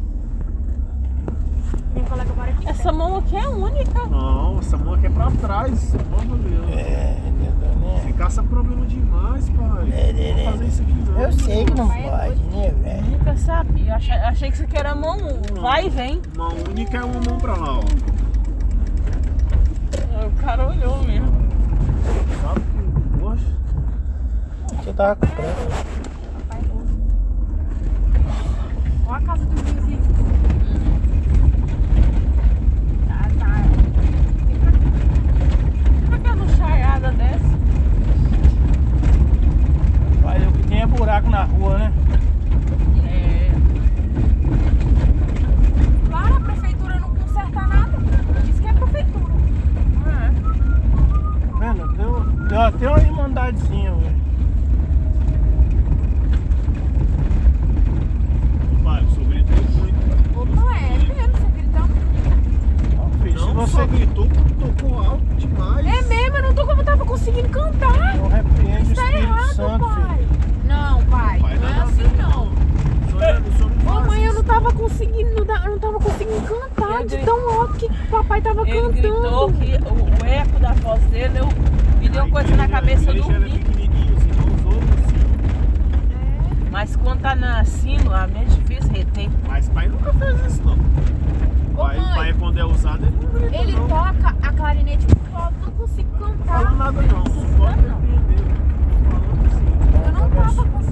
Minha 1.93 2.06
colega 2.08 2.34
mora 2.34 2.51
aqui. 2.51 2.68
Essa 2.68 2.91
mão 2.91 3.18
aqui 3.18 3.36
é 3.38 3.47
única. 3.47 4.08
Não, 4.08 4.60
essa 4.60 4.78
mão 4.78 4.95
aqui 4.95 5.06
é 5.06 5.10
pra 5.10 5.30
trás. 5.32 5.93
Mano 6.10 6.38
Deus. 6.39 6.70
É? 6.72 7.24
Caça 8.14 8.43
problema 8.43 8.86
demais, 8.86 9.49
pai. 9.49 9.66
Não 9.68 10.36
vou 10.36 10.51
fazer 10.51 10.66
isso 10.66 10.82
aqui 10.82 10.93
não. 10.93 11.22
Eu 11.22 11.32
sei 11.32 11.66
que 11.66 11.74
não 11.74 11.88
pode, 11.88 12.43
né, 12.51 12.74
velho? 12.82 13.06
Nunca 13.06 13.36
sabia. 13.38 13.91
Eu 13.91 13.95
achei, 13.95 14.16
achei 14.16 14.49
que 14.49 14.56
isso 14.56 14.64
aqui 14.64 14.78
era 14.78 14.95
mão 14.95 15.18
vai 15.60 15.86
e 15.86 15.89
vem. 15.89 16.22
Mão 16.36 16.51
única 16.70 16.97
é 16.97 17.03
uma 17.03 17.22
mão 17.22 17.38
pra 17.38 17.56
lá, 17.56 17.80
ó. 17.80 17.82
O 20.26 20.32
cara 20.41 20.68
olhou 20.70 21.03
mesmo. 21.03 21.32
Sabe 22.41 22.62
que. 22.62 23.18
Poxa. 23.20 23.45
Você 24.84 24.93
tava 24.93 25.16
com 25.16 25.28
pressa. 25.28 25.68
Olha 29.08 29.18
a 29.18 29.22
casa 29.22 29.45
do 29.45 29.56
vizinho. 29.62 30.01
Tá, 33.08 33.20
tá. 33.39 33.51
Vem 34.47 34.58
pra 34.58 34.72
cá. 34.72 34.78
Por 36.10 36.20
que 36.20 36.36
não 36.36 36.47
chaiada 36.49 37.12
dessa? 37.12 37.56
Tem 40.86 40.93
é 40.93 40.97
buraco 40.97 41.29
na 41.31 41.43
rua, 41.45 41.77
né? 41.79 41.93
É. 43.07 43.51
Claro, 46.07 46.36
a 46.36 46.39
prefeitura 46.41 46.99
não 46.99 47.09
conserta 47.15 47.61
nada. 47.61 47.97
Diz 48.45 48.59
que 48.59 48.67
é 48.67 48.73
prefeitura. 48.73 49.33
é. 50.05 50.31
Tá 51.51 51.57
vendo? 51.59 51.88
Deu, 51.97 52.21
deu 52.47 52.61
até 52.61 52.88
uma 52.88 52.99
irmandadezinha, 52.99 53.95
velho. 53.95 54.15
Pai, 58.83 59.03
o 59.03 59.09
seu 59.09 59.23
grito 59.25 59.51
é 59.51 59.77
muito. 59.79 60.39
Opa, 60.39 60.75
é 60.77 60.97
mesmo, 63.33 63.53
você 63.55 63.88
gritou, 63.88 64.27
tocou 64.59 64.99
alto 65.03 65.23
demais. 65.38 65.86
É 65.88 66.01
mesmo, 66.03 66.38
eu 66.38 66.43
não 66.43 66.53
tô 66.53 66.65
como 66.67 66.81
eu 66.81 66.86
tava 66.86 67.03
conseguindo 67.05 67.49
cantar. 67.49 68.17
não 68.17 68.27
repreende 68.27 68.91
o 68.91 68.95
Tá 68.95 69.03
Espírito 69.03 69.23
errado, 69.23 69.55
Santo, 69.55 69.86
pai. 69.86 70.17
filho. 70.17 70.45
Não, 70.67 71.03
pai, 71.05 71.39
Pai, 71.39 71.57
não 71.57 71.67
é 71.67 71.69
nada 71.71 71.81
a 71.81 71.83
assim 71.86 72.03
ver, 72.03 72.17
não. 72.17 72.47
O 72.47 73.09
senhor, 73.09 73.23
é- 73.23 73.39
o 73.39 73.53
senhor 73.53 73.69
não 73.69 73.77
Ô 73.86 73.95
faz 73.95 74.07
mãe, 74.07 74.23
eu 74.23 74.31
isso. 74.31 74.36
não 74.39 74.43
tava 74.66 74.74
conseguindo, 74.78 75.30
eu 75.30 75.45
não 75.72 75.80
tava 75.80 75.99
conseguindo 75.99 76.41
cantar 76.41 76.99
Ele 77.01 77.09
de 77.09 77.18
tão 77.26 77.49
alto 77.61 77.74
que 77.76 77.86
o 77.86 78.07
papai 78.09 78.41
tava 78.41 78.61
Ele 78.61 78.72
cantando. 78.82 78.91
gritou 78.93 79.51
que 79.53 79.76
o, 79.89 80.24
o 80.24 80.26
eco 80.26 80.59
da 80.59 80.74
voz 80.74 81.01
dele 81.05 81.39
eu, 81.39 81.47
me 81.99 82.09
deu 82.09 82.24
A 82.24 82.30
coisa 82.30 82.55
na 82.55 82.68
cabeça, 82.68 83.11
eu 83.11 83.16
dormi. 83.24 83.45
ouvem 83.45 83.53
assim. 83.53 85.16
Mas 86.72 86.95
quando 86.95 87.22
tá 87.22 87.36
na 87.36 87.63
cima, 87.63 88.24
a 88.24 88.24
é 88.26 88.43
difícil 88.45 88.91
reter. 88.91 89.30
Mas 89.47 89.70
pai 89.70 89.88
nunca 89.88 90.11
fez 90.13 90.45
isso, 90.45 90.61
não. 90.63 90.74
Ô, 90.74 91.78
Pai, 91.88 91.97
mãe. 91.97 92.16
pai 92.16 92.34
quando 92.39 92.57
é 92.59 92.66
usado, 92.66 93.05
ele 93.05 93.16
não 93.22 93.32
grita, 93.32 93.55
Ele 93.61 93.72
não. 93.74 93.88
toca 93.88 94.36
a 94.41 94.53
clarinete 94.53 95.05
muito 95.07 95.36
alto, 95.38 95.55
não 95.61 95.72
consigo 95.72 96.09
Não 96.20 96.28
cantar. 96.38 96.63
falo 96.63 96.76
nada 96.78 97.01
não, 97.01 97.26
só 97.26 97.57
pode 97.57 97.82
repreender. 97.82 98.45
Falando 99.09 99.45
assim. 99.47 99.66
Eu 100.05 100.11
não 100.13 100.30
tava 100.30 100.66
conseguindo 100.66 100.84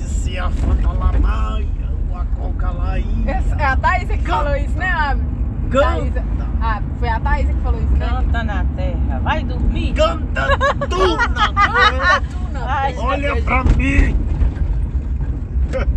pode 0.00 0.08
ser 0.08 0.38
a 0.38 0.46
ou 0.46 0.52
a. 2.52 2.98
Essa- 3.26 3.54
É 3.56 3.64
a 3.66 3.76
Thaís 3.76 4.08
que 4.08 4.18
falou 4.18 4.56
isso, 4.56 4.76
né, 4.76 4.88
Abi? 4.88 5.20
Thaís, 5.70 6.12
ah, 6.60 6.82
foi 6.98 7.08
a 7.08 7.20
Thaís 7.20 7.46
que 7.48 7.54
falou 7.62 7.80
isso, 7.80 7.92
né? 7.92 8.06
Canta 8.08 8.42
na 8.44 8.64
terra, 8.76 9.20
vai 9.22 9.44
dormir. 9.44 9.92
Canta 9.94 10.48
tu 10.88 11.16
na 12.52 12.66
Ai, 12.66 12.94
Olha 12.98 13.40
pra 13.42 13.64
mim, 13.64 14.16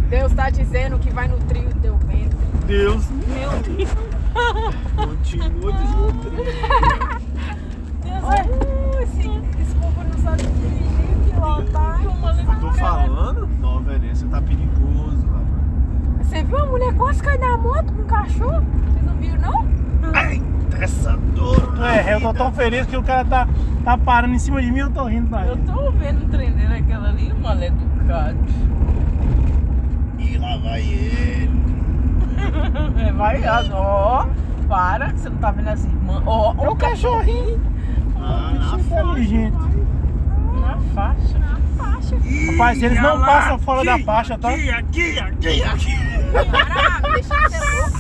Deus 0.10 0.34
tá 0.34 0.50
dizendo 0.50 1.00
que 1.00 1.10
vai 1.12 1.28
nutrir 1.28 1.68
o 1.68 1.74
teu 1.76 1.98
ventre. 1.98 2.38
Deus. 2.68 3.10
Meu 3.10 3.50
Deus. 3.76 3.90
Continua 4.96 5.74
desnutrindo. 5.74 6.44
Deus 8.04 8.24
é. 8.24 8.46
Oh, 8.96 9.00
esse, 9.02 9.20
esse 9.62 9.76
povo 9.76 10.04
não 10.04 10.18
sabe 10.24 10.44
dirigir, 10.44 10.93
pilotar. 11.44 12.00
Tô 12.60 12.72
falando? 12.74 13.48
Não, 13.60 13.80
Venência 13.82 14.28
tá 14.30 14.42
perigoso, 14.42 15.28
rapaz. 15.28 16.28
Você 16.28 16.44
viu 16.44 16.58
a 16.58 16.66
mulher 16.66 16.94
quase 16.96 17.22
cair 17.22 17.40
da 17.40 17.58
moto 17.58 17.94
com 17.94 18.02
um 18.02 18.06
cachorro? 18.06 18.64
Vocês 18.88 19.06
não 19.06 19.16
viram, 19.16 19.40
não? 19.40 19.68
Eita, 20.30 20.78
essa 20.84 21.18
dor. 21.36 21.78
na 21.78 21.94
É, 21.94 22.14
eu 22.14 22.22
tô 22.22 22.34
tão 22.34 22.52
feliz 22.54 22.86
que 22.86 22.98
o 22.98 23.04
cara 23.04 23.26
tá, 23.26 23.48
tá 23.84 23.98
parando 23.98 24.34
em 24.34 24.40
cima 24.40 24.62
de 24.62 24.72
mim 24.72 24.80
eu 24.80 24.90
tô 24.90 25.06
rindo 25.06 25.28
pra 25.28 25.46
Eu 25.46 25.58
tô 25.58 25.92
vendo 25.92 26.26
um 26.26 26.30
aquela 26.74 27.10
ali, 27.10 27.34
mal 27.34 27.62
educado. 27.62 28.38
E 30.18 30.38
lá 30.38 30.58
vai 30.58 30.82
ele. 30.82 31.64
É, 33.08 33.12
vai, 33.12 33.44
ó. 33.74 34.26
Para, 34.68 35.12
que 35.12 35.20
você 35.20 35.30
não 35.30 35.38
tá 35.38 35.52
vendo 35.52 35.68
as 35.68 35.86
irmãs. 35.86 36.24
Ó, 36.26 36.54
É 36.58 36.70
o 36.70 36.76
cachorrinho. 36.76 37.62
Ah, 38.18 38.54
na 38.58 38.80
Inteligente. 40.94 41.40
na 41.40 41.84
faixa. 41.84 42.16
Rapaz, 42.52 42.84
eles 42.84 43.02
não 43.02 43.16
lá, 43.18 43.26
passam 43.28 43.60
fora 43.60 43.84
da 43.84 43.96
aqui, 43.96 44.04
faixa, 44.04 44.38
tá? 44.38 44.50
Aqui, 44.50 44.70
aqui, 44.70 45.20
aqui, 45.20 45.64
aqui. 45.64 45.92
Para, 46.32 47.12
deixa 47.12 47.36
de 47.36 47.50
ser 47.50 47.62
louco. 47.76 48.00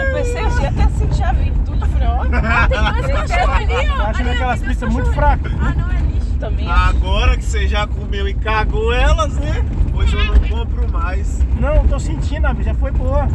Eu 0.00 0.14
pensei 0.14 0.44
assim, 0.44 0.66
até 0.66 0.88
senti 0.90 1.22
a 1.22 1.32
virtude. 1.32 1.88
Falei, 1.88 2.08
ó, 2.08 2.20
Tem 2.68 3.02
dois 3.02 3.28
cachorros 3.28 3.54
ali, 3.56 3.74
ó. 3.74 3.96
Eu 3.96 4.02
acho 4.06 4.22
ó, 4.22 4.30
aquelas 4.32 4.62
pistas 4.62 4.92
muito 4.92 5.12
fracas. 5.12 5.52
Ah, 5.60 5.74
não, 5.76 5.90
é 5.90 6.00
lixo. 6.00 6.34
também. 6.38 6.70
Agora 6.70 7.36
que 7.36 7.44
você 7.44 7.66
já 7.68 7.86
comeu 7.86 8.28
e 8.28 8.34
cagou 8.34 8.92
elas, 8.92 9.34
né? 9.34 9.64
Hoje 9.94 10.16
eu 10.16 10.24
não 10.26 10.38
compro 10.48 10.90
mais. 10.90 11.40
Não, 11.60 11.74
eu 11.76 11.88
tô 11.88 11.98
sentindo, 11.98 12.46
já 12.62 12.74
foi 12.74 12.90
boa. 12.92 13.28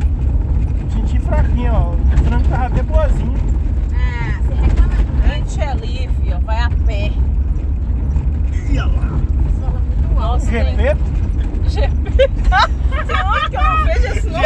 Senti 0.94 1.20
fraquinho, 1.20 1.74
ó. 1.74 1.90
O 1.94 2.18
frango 2.26 2.48
tava 2.48 2.66
até 2.68 2.82
boazinho. 2.84 3.36
Ah, 3.94 4.40
você 4.42 4.54
reclama. 4.54 5.34
Gente 5.36 5.62
é 5.62 5.68
ali, 5.70 6.10
filho, 6.22 6.40
vai 6.42 6.60
a 6.62 6.70
pé. 6.86 7.12
Ia 8.76 8.86
lá. 8.86 8.92
Você 8.92 9.62
fala 9.62 9.80
muito 9.80 10.06
alto. 10.06 10.20
Nossa, 10.20 10.52
GP, 10.52 10.98
GP. 11.70 12.12
Que 13.50 13.56
eu 13.56 13.64
não 13.64 13.86
vejo 13.86 14.08
esse 14.08 14.28
nome. 14.30 14.46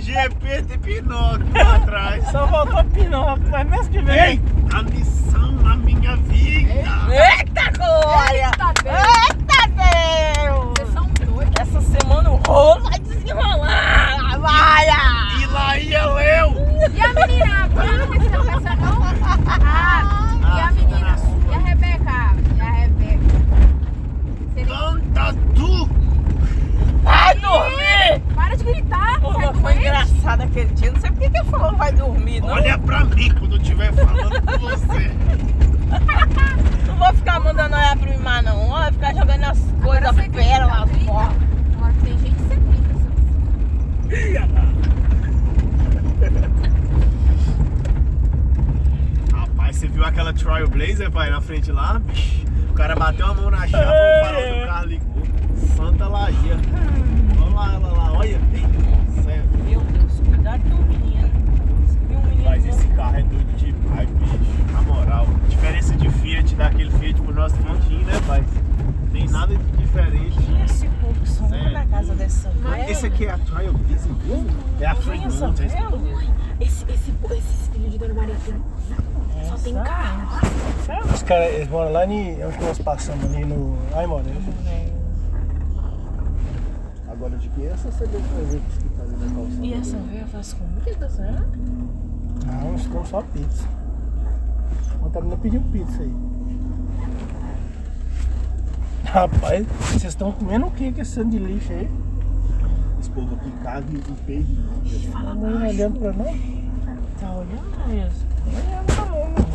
GP 0.00 0.62
de 0.62 0.78
Pinóquio 0.78 1.46
lá 1.54 1.76
atrás. 1.76 2.24
só 2.30 2.46
faltou 2.48 2.84
Pinóquio, 2.84 3.48
mas 3.50 3.68
mês 3.68 3.88
que 3.88 4.00
vem. 4.00 4.18
Ei, 4.18 4.40
a 4.72 4.82
missão 4.82 5.52
na 5.52 5.76
minha 5.76 6.16
vida. 6.16 6.72
Eita 7.10 7.70
glória! 7.76 8.50
Eita, 8.50 8.72
Deus. 8.82 8.96
Eita 9.28 9.60
Deus! 9.76 10.68
Vocês 10.78 10.88
são 10.92 11.06
doidos. 11.26 11.54
Essa 11.60 11.80
semana 11.80 12.30
o 12.30 12.36
rolo 12.36 12.82
vai 12.82 12.98
desenrolar! 13.00 14.38
Vai! 14.38 14.86
E 15.42 15.46
lá 15.46 15.78
ia 15.78 15.98
eu. 15.98 16.54
E 16.94 17.00
a 17.00 17.08
menina? 17.12 17.68
Não? 17.68 19.02
Ah, 20.44 20.70
menina? 20.74 21.16
E 21.50 21.54
a 21.54 21.58
Rebeca? 21.58 22.34
E 22.56 22.60
a 22.60 22.70
Rebeca? 22.70 23.20
Você 24.54 24.64
nem- 24.64 24.66
Canta 24.66 25.34
tu. 25.54 25.88
Vai 27.02 27.34
dormir! 27.52 28.34
Para 28.34 28.56
de 28.56 28.64
gritar, 28.64 29.20
Pô, 29.20 29.32
mas 29.32 29.44
foi 29.58 29.74
doente. 29.74 29.78
engraçado 29.78 30.42
aquele 30.42 30.74
dia. 30.74 30.92
Não 30.92 31.00
sei 31.00 31.10
por 31.10 31.18
que 31.20 31.30
que 31.30 31.38
ele 31.38 31.48
falou 31.50 31.76
vai 31.76 31.92
dormir, 31.92 32.40
não. 32.40 32.48
Olha 32.48 32.78
pra 32.78 33.04
mim 33.04 33.30
quando 33.38 33.56
eu 33.56 33.60
estiver 33.62 33.92
falando 33.92 34.40
com 34.42 34.58
você. 34.58 35.10
Não 36.86 36.96
vou 36.96 37.14
ficar 37.14 37.40
mandando 37.40 37.74
olhar 37.76 37.96
pra 37.96 38.10
mim 38.10 38.18
mais, 38.18 38.44
não. 38.44 38.68
Vai 38.70 38.92
ficar 38.92 39.14
jogando 39.14 39.44
as 39.44 39.58
coisas 39.82 40.28
pérolas 40.28 40.90
grita. 40.90 41.04
fora. 41.06 41.30
Agora 41.76 41.92
que 41.92 41.98
tem 42.00 42.18
gente, 42.18 42.34
você 42.42 42.56
grita. 42.56 42.88
Rapaz, 49.32 49.76
você 49.76 49.88
viu 49.88 50.04
aquela 50.04 50.32
Trailblazer, 50.32 51.10
pai, 51.10 51.30
na 51.30 51.40
frente 51.40 51.70
lá? 51.72 52.00
O 52.70 52.74
cara 52.74 52.94
bateu 52.96 53.26
a 53.26 53.34
mão 53.34 53.50
na 53.50 53.66
chapa, 53.66 53.84
o 53.92 54.24
farol 54.24 54.60
do 54.60 54.66
carro 54.66 54.86
ligou. 54.86 55.22
Santa 55.76 56.06
Laia. 56.08 56.34
Olha 57.58 57.78
lá, 57.78 57.88
ela 57.88 57.92
lá, 57.92 58.12
olha. 58.18 58.40
Céu. 59.24 59.42
Meu 59.64 59.80
Deus, 59.80 60.12
cuidado 60.20 60.62
do 60.62 60.76
menino. 60.76 61.28
Você 61.86 61.98
viu 62.08 62.18
um 62.18 62.22
menino 62.22 62.44
Mas 62.44 62.66
esse 62.66 62.86
carro 62.88 63.16
é 63.16 63.22
doido 63.22 63.56
demais, 63.56 64.08
bicho. 64.10 64.72
Na 64.72 64.82
moral. 64.82 65.26
A 65.44 65.48
diferença 65.48 65.94
de 65.96 66.08
Fiat 66.10 66.54
daquele 66.54 66.90
Fiat 66.92 67.20
pro 67.20 67.34
nosso 67.34 67.56
Fiatinho, 67.56 68.04
né, 68.04 68.12
pai? 68.26 68.44
Tem 69.12 69.28
nada 69.28 69.56
de 69.56 69.64
diferente. 69.76 70.38
E 70.50 70.62
esse 70.64 70.86
povo 71.00 71.14
que 71.20 71.28
só 71.28 71.46
É. 71.46 71.70
na 71.70 71.86
casa 71.86 72.14
dessa 72.14 72.50
velha? 72.50 72.90
Esse 72.90 73.06
aqui 73.06 73.26
é 73.26 73.30
a 73.32 73.38
Trailblazer 73.38 73.88
mesmo? 73.98 74.16
É 74.80 74.86
a 74.86 74.94
Tem 74.94 75.24
essa 75.24 75.36
Fremont. 75.38 75.62
é 75.62 75.66
velha? 75.66 75.88
Esse, 76.60 76.84
esse, 76.84 77.12
esse 77.34 77.70
filho 77.72 77.90
de 77.90 77.98
Dona 77.98 78.14
Maria 78.14 78.36
tem. 78.44 78.54
Só 79.48 79.56
tem 79.56 79.74
carro. 79.74 80.40
Os 81.14 81.22
caras, 81.22 81.54
eles 81.54 81.68
moram 81.68 81.92
lá 81.92 82.04
em 82.06 82.44
onde 82.44 82.58
nós 82.60 82.78
passamos 82.78 83.24
ali 83.24 83.44
no. 83.44 83.76
Ai, 83.94 84.06
Moreira. 84.06 84.38
Agora 87.18 87.36
de 87.36 87.48
que 87.48 87.66
essa 87.66 87.90
você 87.90 88.06
deu 88.06 88.20
pra 88.20 88.42
ver 88.44 88.60
que 88.60 88.88
tá 88.90 89.02
ali 89.02 89.16
na 89.16 89.34
calçada? 89.34 89.66
E 89.66 89.74
essa 89.74 89.96
velha 89.96 90.26
faz 90.28 90.52
comida, 90.52 91.08
será? 91.08 91.44
Não, 92.46 92.68
eles 92.68 92.86
comem 92.86 93.06
só 93.06 93.22
pizza. 93.22 93.64
Ontem 95.02 95.18
a 95.18 95.22
menina 95.22 95.40
pediu 95.42 95.60
pizza 95.72 96.00
aí. 96.00 96.14
Rapaz, 99.04 99.66
vocês 99.66 100.04
estão 100.04 100.30
comendo 100.30 100.66
o 100.66 100.70
que 100.70 100.92
com 100.92 101.00
esse 101.00 101.10
sangue 101.10 101.38
de 101.38 101.44
lixo 101.44 101.72
aí? 101.72 101.90
Esse 103.00 103.10
povo 103.10 103.34
aqui 103.34 103.50
caga 103.64 103.86
e 103.90 103.98
perde. 104.24 104.56
Fala 105.08 105.34
não 105.34 105.68
olhando 105.68 105.98
pra 105.98 106.12
nós. 106.12 106.40
Tá 107.18 107.32
olhando 107.32 107.88
mesmo? 107.88 108.28
Olhando 108.46 108.86
pra 108.94 109.04
nós, 109.06 109.28
mano. 109.28 109.48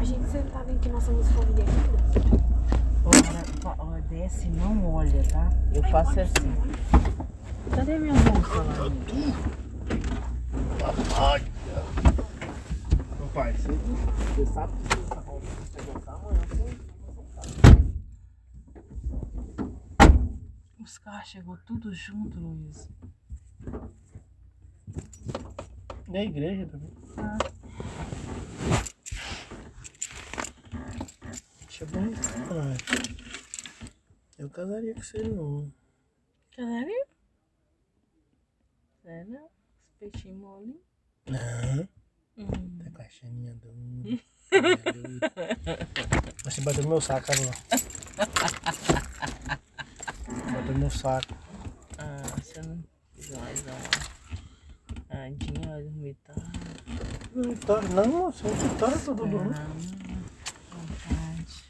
A 0.00 0.04
gente 0.04 0.50
tá 0.50 0.62
vendo 0.66 0.80
que 0.80 0.88
nós 0.88 1.02
somos 1.04 1.28
família 1.28 1.64
ainda? 1.64 1.97
Desce, 4.08 4.48
não 4.48 4.94
olha, 4.94 5.22
tá? 5.28 5.50
Eu 5.74 5.82
faço 5.90 6.18
assim. 6.20 6.54
Cadê 7.74 7.98
minha 7.98 8.14
bolsa 8.14 8.62
lá? 8.62 8.88
Meu 13.18 13.28
pai, 13.34 13.52
você, 13.52 13.72
você 13.72 14.46
sabe 14.46 14.72
que 14.72 14.96
você 14.96 15.08
tá 15.10 15.20
com 15.22 15.38
você 15.40 15.82
voltar 15.82 16.14
amanhã, 16.14 16.40
você 16.48 16.78
Os 20.82 20.96
carros 20.96 21.28
chegou 21.28 21.58
tudo 21.58 21.92
junto, 21.92 22.40
Luiz. 22.40 22.88
E 26.08 26.16
a 26.16 26.24
igreja 26.24 26.66
também. 26.66 26.90
Deixa 31.66 31.84
eu 31.84 31.88
ver. 31.88 32.14
Ah, 32.50 33.27
eu 34.38 34.48
casaria 34.48 34.94
com 34.94 35.02
você 35.02 35.22
não. 35.22 35.72
Sério? 36.54 37.06
Sério? 39.02 39.40
Os 39.44 39.94
peixinhos 39.98 40.38
mole? 40.38 40.80
Não. 41.26 41.88
Hum. 42.38 42.78
Tá 42.84 42.90
com 42.90 43.02
a 43.02 43.08
chaninha 43.08 43.54
dura. 43.54 44.18
Você 46.44 46.60
bateu 46.62 46.84
no 46.84 46.88
meu 46.88 47.00
saco, 47.00 47.26
lá. 47.30 47.52
Bateu 50.52 50.72
no 50.72 50.78
meu 50.78 50.90
saco. 50.90 51.34
Ah, 51.98 52.22
você 52.36 52.62
não 52.62 52.82
vai 53.30 53.54
dar 53.62 53.74
uma 55.10 55.26
andinha, 55.26 55.68
vai 55.68 55.82
dormir 55.82 56.14
tarde. 56.24 56.42
Não, 57.34 57.82
não, 57.94 58.08
moço, 58.08 58.44
não 58.46 58.76
tá 58.78 58.98
todo 59.04 59.26
mundo. 59.26 59.50
Ah, 59.52 59.66
vontade. 60.70 61.64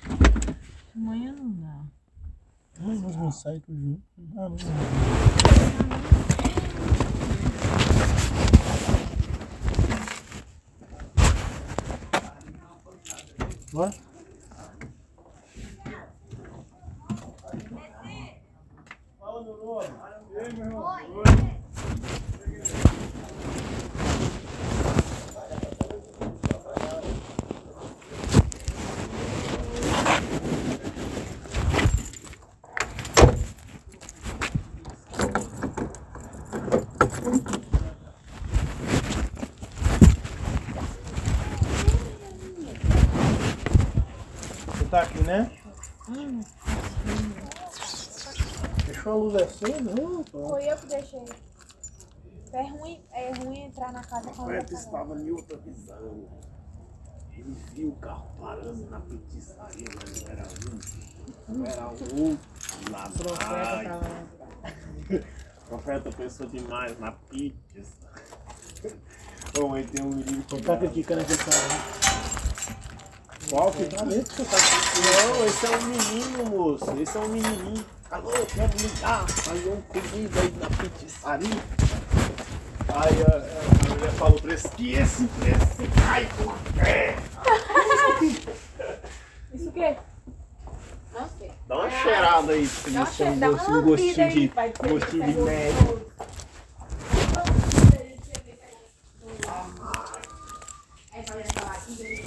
Amanhã 0.95 1.33
não 1.33 1.51
dá. 1.51 1.85
Vamos 3.11 3.41
sair 3.41 3.61
tudo 3.61 3.81
junto. 3.81 4.03
Ah, 4.37 4.49
não. 4.49 4.57
Você 44.67 44.85
tá 44.91 45.03
aqui, 45.03 45.23
né? 45.23 45.51
Deixou 49.29 49.29
a 49.29 49.33
luz 49.33 49.43
acesa? 49.43 49.95
Opa. 50.01 50.49
Foi 50.49 50.65
eu 50.65 50.77
que 50.77 50.87
deixei. 50.87 51.25
É 52.53 52.63
ruim, 52.63 53.01
é 53.13 53.33
ruim 53.33 53.65
entrar 53.65 53.93
na 53.93 54.03
casa 54.03 54.31
com 54.31 54.43
a 54.43 54.45
Roberto 54.45 54.71
luz 54.71 54.85
estava 54.85 55.21
em 55.21 55.31
outra 55.31 55.57
visão. 55.59 56.25
Ele 57.33 57.57
viu 57.75 57.89
o 57.91 57.97
carro 57.97 58.27
parando 58.41 58.91
na 58.91 59.01
pizzaria, 59.01 59.87
mas 59.95 60.23
não 60.23 60.29
era 60.31 60.43
um. 60.49 61.55
Não 61.57 61.67
era 61.67 61.89
um. 61.89 62.39
Lá 62.91 63.05
atrás. 63.05 63.89
O 65.11 65.69
profeta 65.69 66.11
pensou 66.11 66.47
demais 66.47 66.99
na 66.99 67.13
pizza. 67.13 68.09
Bom, 69.55 69.75
aí 69.75 69.87
tem 69.87 70.05
um 70.05 70.11
menino 70.11 70.43
que 70.45 70.63
tá 70.63 70.77
criticando 70.77 71.21
aquele 71.21 71.39
cara, 71.39 71.69
né? 71.69 72.09
Qual 73.51 73.73
que 73.73 73.85
tá 73.87 74.05
mesmo 74.05 74.25
que 74.25 74.45
tá 74.45 74.57
Não, 75.05 75.47
esse 75.47 75.67
é 75.67 75.77
um 75.77 75.85
menino, 75.87 76.51
moço. 76.51 76.91
Esse 77.01 77.17
é 77.17 77.21
um 77.21 77.29
menininho. 77.29 77.98
Alô, 78.11 78.31
quero 78.31 78.73
ligar. 78.79 79.29
Fazer 79.29 79.69
um 79.69 79.83
pedido 79.83 80.41
aí 80.41 80.51
na 80.59 80.71
pizzaria. 80.99 81.63
Aí 82.89 83.23
a, 83.23 83.37
a, 83.37 83.37
a 83.37 83.95
mulher 83.95 84.11
falou 84.13 84.41
pra 84.41 84.55
esse 84.55 84.69
que 84.71 84.95
esse 84.95 85.27
preço 85.27 85.77
cai 86.07 86.27
por 86.39 86.57
pé. 86.75 87.17
Isso 89.53 89.69
o 89.69 89.73
quê? 89.73 89.97
Não 91.13 91.29
sei. 91.39 91.53
Dá 91.67 91.77
uma 91.77 91.91
cheirada 91.91 92.53
aí 92.53 92.67
pra 92.67 92.93
Dá 92.93 92.99
uma 93.01 93.07
você 93.07 93.25
ter 93.25 93.29
um 93.29 93.37
cheirada, 93.37 93.57
dá 93.57 93.73
um 93.79 93.83
gostinho 93.83 94.15
de, 94.15 94.21
aí, 94.23 94.49
vai 94.49 94.71
ter 94.71 94.89
gostinho 94.89 95.25
de 95.25 95.33
que 95.33 95.35
ser 95.35 95.45
médio. 95.45 96.07
Aí 101.13 101.25
fazendo 101.27 101.47
aquela 101.47 101.73
aqui, 101.73 102.25